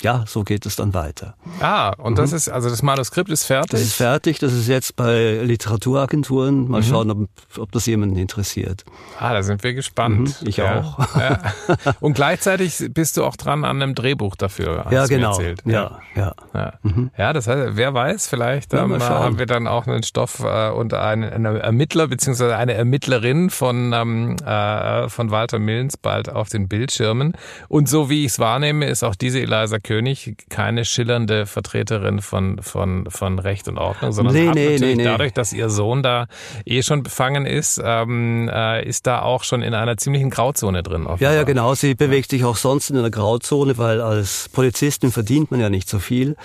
ja, 0.02 0.24
so 0.28 0.44
geht 0.44 0.66
es 0.66 0.76
dann 0.76 0.94
weiter. 0.94 1.36
Ah, 1.62 1.90
und 1.98 2.14
mhm. 2.14 2.18
das 2.18 2.34
ist, 2.34 2.50
also 2.50 2.70
das 2.70 2.82
Manuskript 2.82 3.30
ist 3.30 3.46
fertig? 3.46 3.72
Das 3.72 3.82
ist 3.82 3.94
fertig, 3.94 4.40
das 4.40 4.54
ist 4.54 4.68
jetzt 4.68 4.96
bei 4.96 5.40
Literaturagenturen. 5.42 6.70
Mal 6.70 6.82
mhm. 6.82 6.86
schauen, 6.86 7.12
ob, 7.12 7.30
ob 7.58 7.72
das 7.72 7.86
jemanden 7.86 8.18
interessiert. 8.18 8.84
Ah, 9.20 9.34
da 9.34 9.42
sind 9.42 9.64
wir 9.64 9.74
gespannt. 9.74 10.42
Mhm, 10.42 10.48
ich 10.48 10.58
ja. 10.58 10.82
auch. 10.82 11.16
Ja. 11.16 11.40
Und 12.02 12.14
gleichzeitig 12.14 12.84
bist 12.92 13.18
du 13.18 13.24
auch 13.24 13.36
dran 13.36 13.64
an 13.64 13.82
einem 13.82 13.96
Drehbuch 13.96 14.36
dafür. 14.36 14.86
Ja, 14.92 15.08
genau. 15.08 15.40
Ja, 15.66 16.00
ja. 16.16 16.34
Ja. 16.54 16.74
Mhm. 16.84 17.12
ja, 17.18 17.34
das 17.34 17.48
heißt, 17.48 17.76
wer 17.76 17.94
weiß, 17.94 18.28
vielleicht 18.28 18.74
ähm, 18.74 19.02
haben 19.02 19.40
wir 19.40 19.46
dann 19.46 19.68
auch 19.68 19.88
einen 19.88 20.04
Stoff 20.04 20.40
äh, 20.40 20.70
und 20.70 20.94
einen, 20.94 21.24
einen 21.24 21.56
Ermittler 21.56 22.08
beziehungsweise 22.08 22.56
eine 22.58 22.74
Ermittlerin 22.74 23.50
von, 23.50 23.94
ähm, 23.94 24.36
äh, 24.46 25.10
von 25.10 25.32
Walter 25.32 25.60
Millens 25.60 25.98
bald 25.98 26.30
auf 26.30 26.50
den 26.50 26.68
Bildschirmen. 26.68 27.34
Und 27.70 27.88
so 27.90 28.10
wie 28.10 28.26
ich 28.26 28.34
es 28.34 28.40
wahrnehme, 28.40 28.88
ist 28.88 29.04
auch 29.04 29.16
diese 29.16 29.40
Eliza 29.40 29.80
König 29.86 30.36
keine 30.50 30.84
schillernde 30.84 31.46
Vertreterin 31.46 32.20
von, 32.20 32.62
von, 32.62 33.06
von 33.10 33.40
Recht 33.40 33.68
und 33.68 33.78
Ordnung, 33.78 34.12
sondern 34.12 34.34
Nee, 34.34 34.52
nee, 34.54 34.72
natürlich 34.72 34.98
nee, 34.98 35.04
dadurch, 35.04 35.34
dass 35.34 35.54
ihr 35.54 35.70
Sohn 35.70 36.02
da 36.02 36.28
eh 36.66 36.82
schon 36.82 37.04
befangen 37.04 37.46
ist, 37.46 37.80
ähm, 37.84 38.50
äh, 38.52 38.84
ist 38.86 39.06
da 39.06 39.22
auch 39.22 39.44
schon 39.44 39.62
in 39.62 39.76
einer 39.76 39.96
ziemlichen 39.98 40.32
Grauzone 40.32 40.82
drin. 40.82 41.08
Ja, 41.20 41.32
ja, 41.32 41.44
genau. 41.44 41.76
Sie 41.76 41.94
bewegt 41.94 42.32
sich 42.32 42.44
auch 42.44 42.56
sonst 42.56 42.90
in 42.90 42.98
einer 42.98 43.12
Grauzone, 43.12 43.78
weil 43.78 44.02
als 44.02 44.50
Polizistin 44.50 45.12
verdient 45.12 45.52
man 45.52 45.60
ja 45.60 45.70
nicht 45.70 45.88
so 45.88 46.00
viel. 46.00 46.36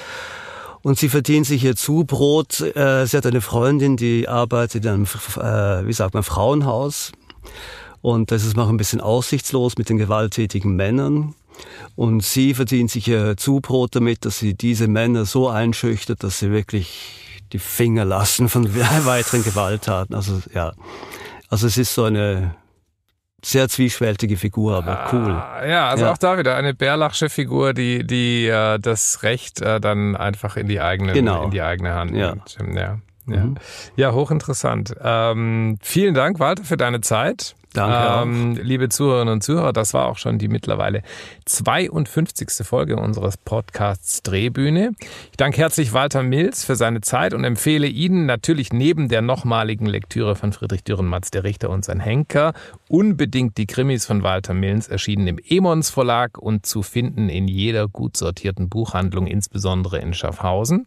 Und 0.82 0.98
sie 0.98 1.08
verdient 1.08 1.46
sich 1.46 1.64
ihr 1.64 1.76
Zubrot. 1.76 2.60
Äh, 2.60 3.06
sie 3.06 3.16
hat 3.16 3.26
eine 3.26 3.40
Freundin, 3.40 3.96
die 3.96 4.28
arbeitet 4.28 4.84
in 4.84 4.90
einem, 4.90 5.04
äh, 5.04 5.86
wie 5.86 5.92
sagt 5.92 6.12
man, 6.12 6.22
Frauenhaus. 6.22 7.12
Und 8.02 8.30
das 8.30 8.44
ist 8.44 8.58
auch 8.58 8.68
ein 8.68 8.76
bisschen 8.76 9.00
aussichtslos 9.00 9.76
mit 9.76 9.88
den 9.88 9.98
gewalttätigen 9.98 10.76
Männern. 10.76 11.34
Und 11.96 12.22
sie 12.24 12.54
verdient 12.54 12.90
sich 12.90 13.06
ihr 13.08 13.36
Zubrot 13.36 13.94
damit, 13.96 14.24
dass 14.24 14.38
sie 14.38 14.54
diese 14.54 14.88
Männer 14.88 15.24
so 15.24 15.48
einschüchtert, 15.48 16.22
dass 16.22 16.38
sie 16.38 16.50
wirklich 16.50 17.16
die 17.52 17.58
Finger 17.58 18.04
lassen 18.04 18.48
von 18.48 18.74
weiteren 19.04 19.42
Gewalttaten. 19.44 20.14
Also 20.14 20.40
ja, 20.54 20.72
also 21.48 21.66
es 21.66 21.76
ist 21.76 21.94
so 21.94 22.04
eine 22.04 22.54
sehr 23.42 23.68
zwiespältige 23.70 24.36
Figur, 24.36 24.76
aber 24.76 25.08
cool. 25.12 25.32
Ah, 25.32 25.66
Ja, 25.66 25.88
also 25.88 26.04
Ja. 26.04 26.12
auch 26.12 26.18
da 26.18 26.36
wieder 26.38 26.56
eine 26.56 26.74
Bärlachsche 26.74 27.30
Figur, 27.30 27.72
die, 27.72 28.06
die 28.06 28.46
äh, 28.46 28.78
das 28.78 29.22
Recht 29.22 29.62
äh, 29.62 29.80
dann 29.80 30.14
einfach 30.14 30.56
in 30.56 30.68
die 30.68 30.80
eigene, 30.80 31.12
Genau. 31.14 31.44
in 31.44 31.50
die 31.50 31.62
eigene 31.62 31.94
Hand 31.94 32.14
Ja. 32.14 32.34
nimmt. 32.34 32.56
Ja. 32.76 32.98
Ja. 33.26 33.44
Mhm. 33.44 33.56
ja, 33.96 34.12
hochinteressant. 34.12 34.94
Ähm, 35.02 35.78
vielen 35.82 36.14
Dank, 36.14 36.38
Walter, 36.40 36.64
für 36.64 36.76
deine 36.76 37.00
Zeit. 37.00 37.54
Danke 37.72 38.22
ähm, 38.22 38.58
Liebe 38.60 38.88
Zuhörerinnen 38.88 39.34
und 39.34 39.42
Zuhörer, 39.44 39.72
das 39.72 39.94
war 39.94 40.06
auch 40.06 40.18
schon 40.18 40.38
die 40.38 40.48
mittlerweile 40.48 41.02
52. 41.44 42.66
Folge 42.66 42.96
unseres 42.96 43.36
Podcasts 43.36 44.24
Drehbühne. 44.24 44.90
Ich 45.30 45.36
danke 45.36 45.58
herzlich 45.58 45.92
Walter 45.92 46.24
Mills 46.24 46.64
für 46.64 46.74
seine 46.74 47.00
Zeit 47.00 47.32
und 47.32 47.44
empfehle 47.44 47.86
Ihnen 47.86 48.26
natürlich 48.26 48.72
neben 48.72 49.08
der 49.08 49.22
nochmaligen 49.22 49.86
Lektüre 49.86 50.34
von 50.34 50.52
Friedrich 50.52 50.82
Dürrenmatz, 50.82 51.30
der 51.30 51.44
Richter 51.44 51.70
und 51.70 51.84
sein 51.84 52.00
Henker, 52.00 52.54
unbedingt 52.88 53.56
die 53.56 53.66
Krimis 53.66 54.04
von 54.04 54.24
Walter 54.24 54.52
Mills, 54.52 54.88
erschienen 54.88 55.28
im 55.28 55.38
Emons 55.38 55.90
Verlag 55.90 56.38
und 56.38 56.66
zu 56.66 56.82
finden 56.82 57.28
in 57.28 57.46
jeder 57.46 57.86
gut 57.86 58.16
sortierten 58.16 58.68
Buchhandlung, 58.68 59.28
insbesondere 59.28 59.98
in 59.98 60.12
Schaffhausen. 60.12 60.86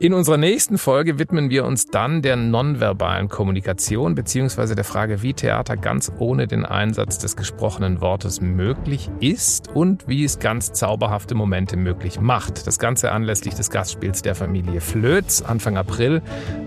In 0.00 0.12
unserer 0.12 0.38
nächsten 0.38 0.76
Folge 0.76 1.20
widmen 1.20 1.50
wir 1.50 1.64
uns 1.64 1.86
dann 1.86 2.20
der 2.20 2.34
nonverbalen 2.34 3.28
Kommunikation 3.28 4.16
beziehungsweise 4.16 4.74
der 4.74 4.82
Frage, 4.82 5.22
wie 5.22 5.34
Theater 5.34 5.76
ganz 5.76 6.10
ohne 6.18 6.48
den 6.48 6.66
Einsatz 6.66 7.18
des 7.18 7.36
gesprochenen 7.36 8.00
Wortes 8.00 8.40
möglich 8.40 9.08
ist 9.20 9.68
und 9.72 10.08
wie 10.08 10.24
es 10.24 10.40
ganz 10.40 10.72
zauberhafte 10.72 11.36
Momente 11.36 11.76
möglich 11.76 12.20
macht. 12.20 12.66
Das 12.66 12.80
Ganze 12.80 13.12
anlässlich 13.12 13.54
des 13.54 13.70
Gastspiels 13.70 14.22
der 14.22 14.34
Familie 14.34 14.80
Flöz 14.80 15.42
Anfang 15.42 15.76
April 15.76 16.22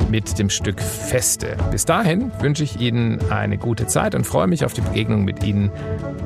mit 0.09 0.39
dem 0.39 0.49
Stück 0.49 0.81
Feste. 0.81 1.57
Bis 1.69 1.83
dahin 1.83 2.31
wünsche 2.39 2.63
ich 2.63 2.79
Ihnen 2.79 3.19
eine 3.29 3.57
gute 3.57 3.87
Zeit 3.87 4.15
und 4.15 4.25
freue 4.25 4.47
mich 4.47 4.63
auf 4.63 4.71
die 4.71 4.81
Begegnung 4.81 5.25
mit 5.25 5.43
Ihnen 5.43 5.69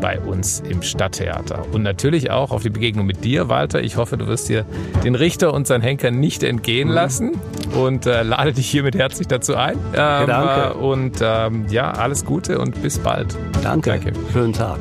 bei 0.02 0.20
uns 0.20 0.62
im 0.70 0.84
Stadttheater. 0.84 1.66
Und 1.74 1.82
natürlich 1.82 2.30
auch 2.30 2.52
auf 2.52 2.62
die 2.62 2.70
Begegnung 2.70 3.08
mit 3.08 3.24
dir, 3.24 3.50
Walter. 3.50 3.82
Ich 3.82 3.98
hoffe, 3.98 4.18
du 4.18 4.28
wirst 4.28 4.50
dir 4.50 4.66
den 5.04 5.16
Richter 5.16 5.54
und 5.54 5.66
sein 5.66 5.82
Henker 5.82 6.12
nicht 6.12 6.44
entgehen 6.44 6.91
lassen 6.92 7.32
und 7.76 8.06
äh, 8.06 8.24
lade 8.24 8.54
dich 8.54 8.70
hiermit 8.70 8.96
herzlich 8.96 9.28
dazu 9.28 9.56
ein. 9.56 9.78
Ähm, 9.94 10.28
danke. 10.28 10.78
äh, 10.78 10.78
Und 10.78 11.18
ähm, 11.22 11.66
ja, 11.70 11.92
alles 11.92 12.26
Gute 12.26 12.60
und 12.60 12.82
bis 12.82 13.00
bald. 13.00 13.36
Danke. 13.64 13.92
Danke. 13.92 14.14
Schönen 14.34 14.54
Tag. 14.54 14.80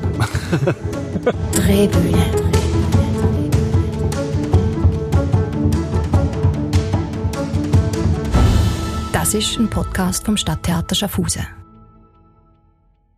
Drehbühne. 1.53 2.25
Das 9.13 9.35
ist 9.35 9.59
ein 9.59 9.69
Podcast 9.69 10.25
vom 10.25 10.37
Stadttheater 10.37 10.95
Schaffhausen. 10.95 11.60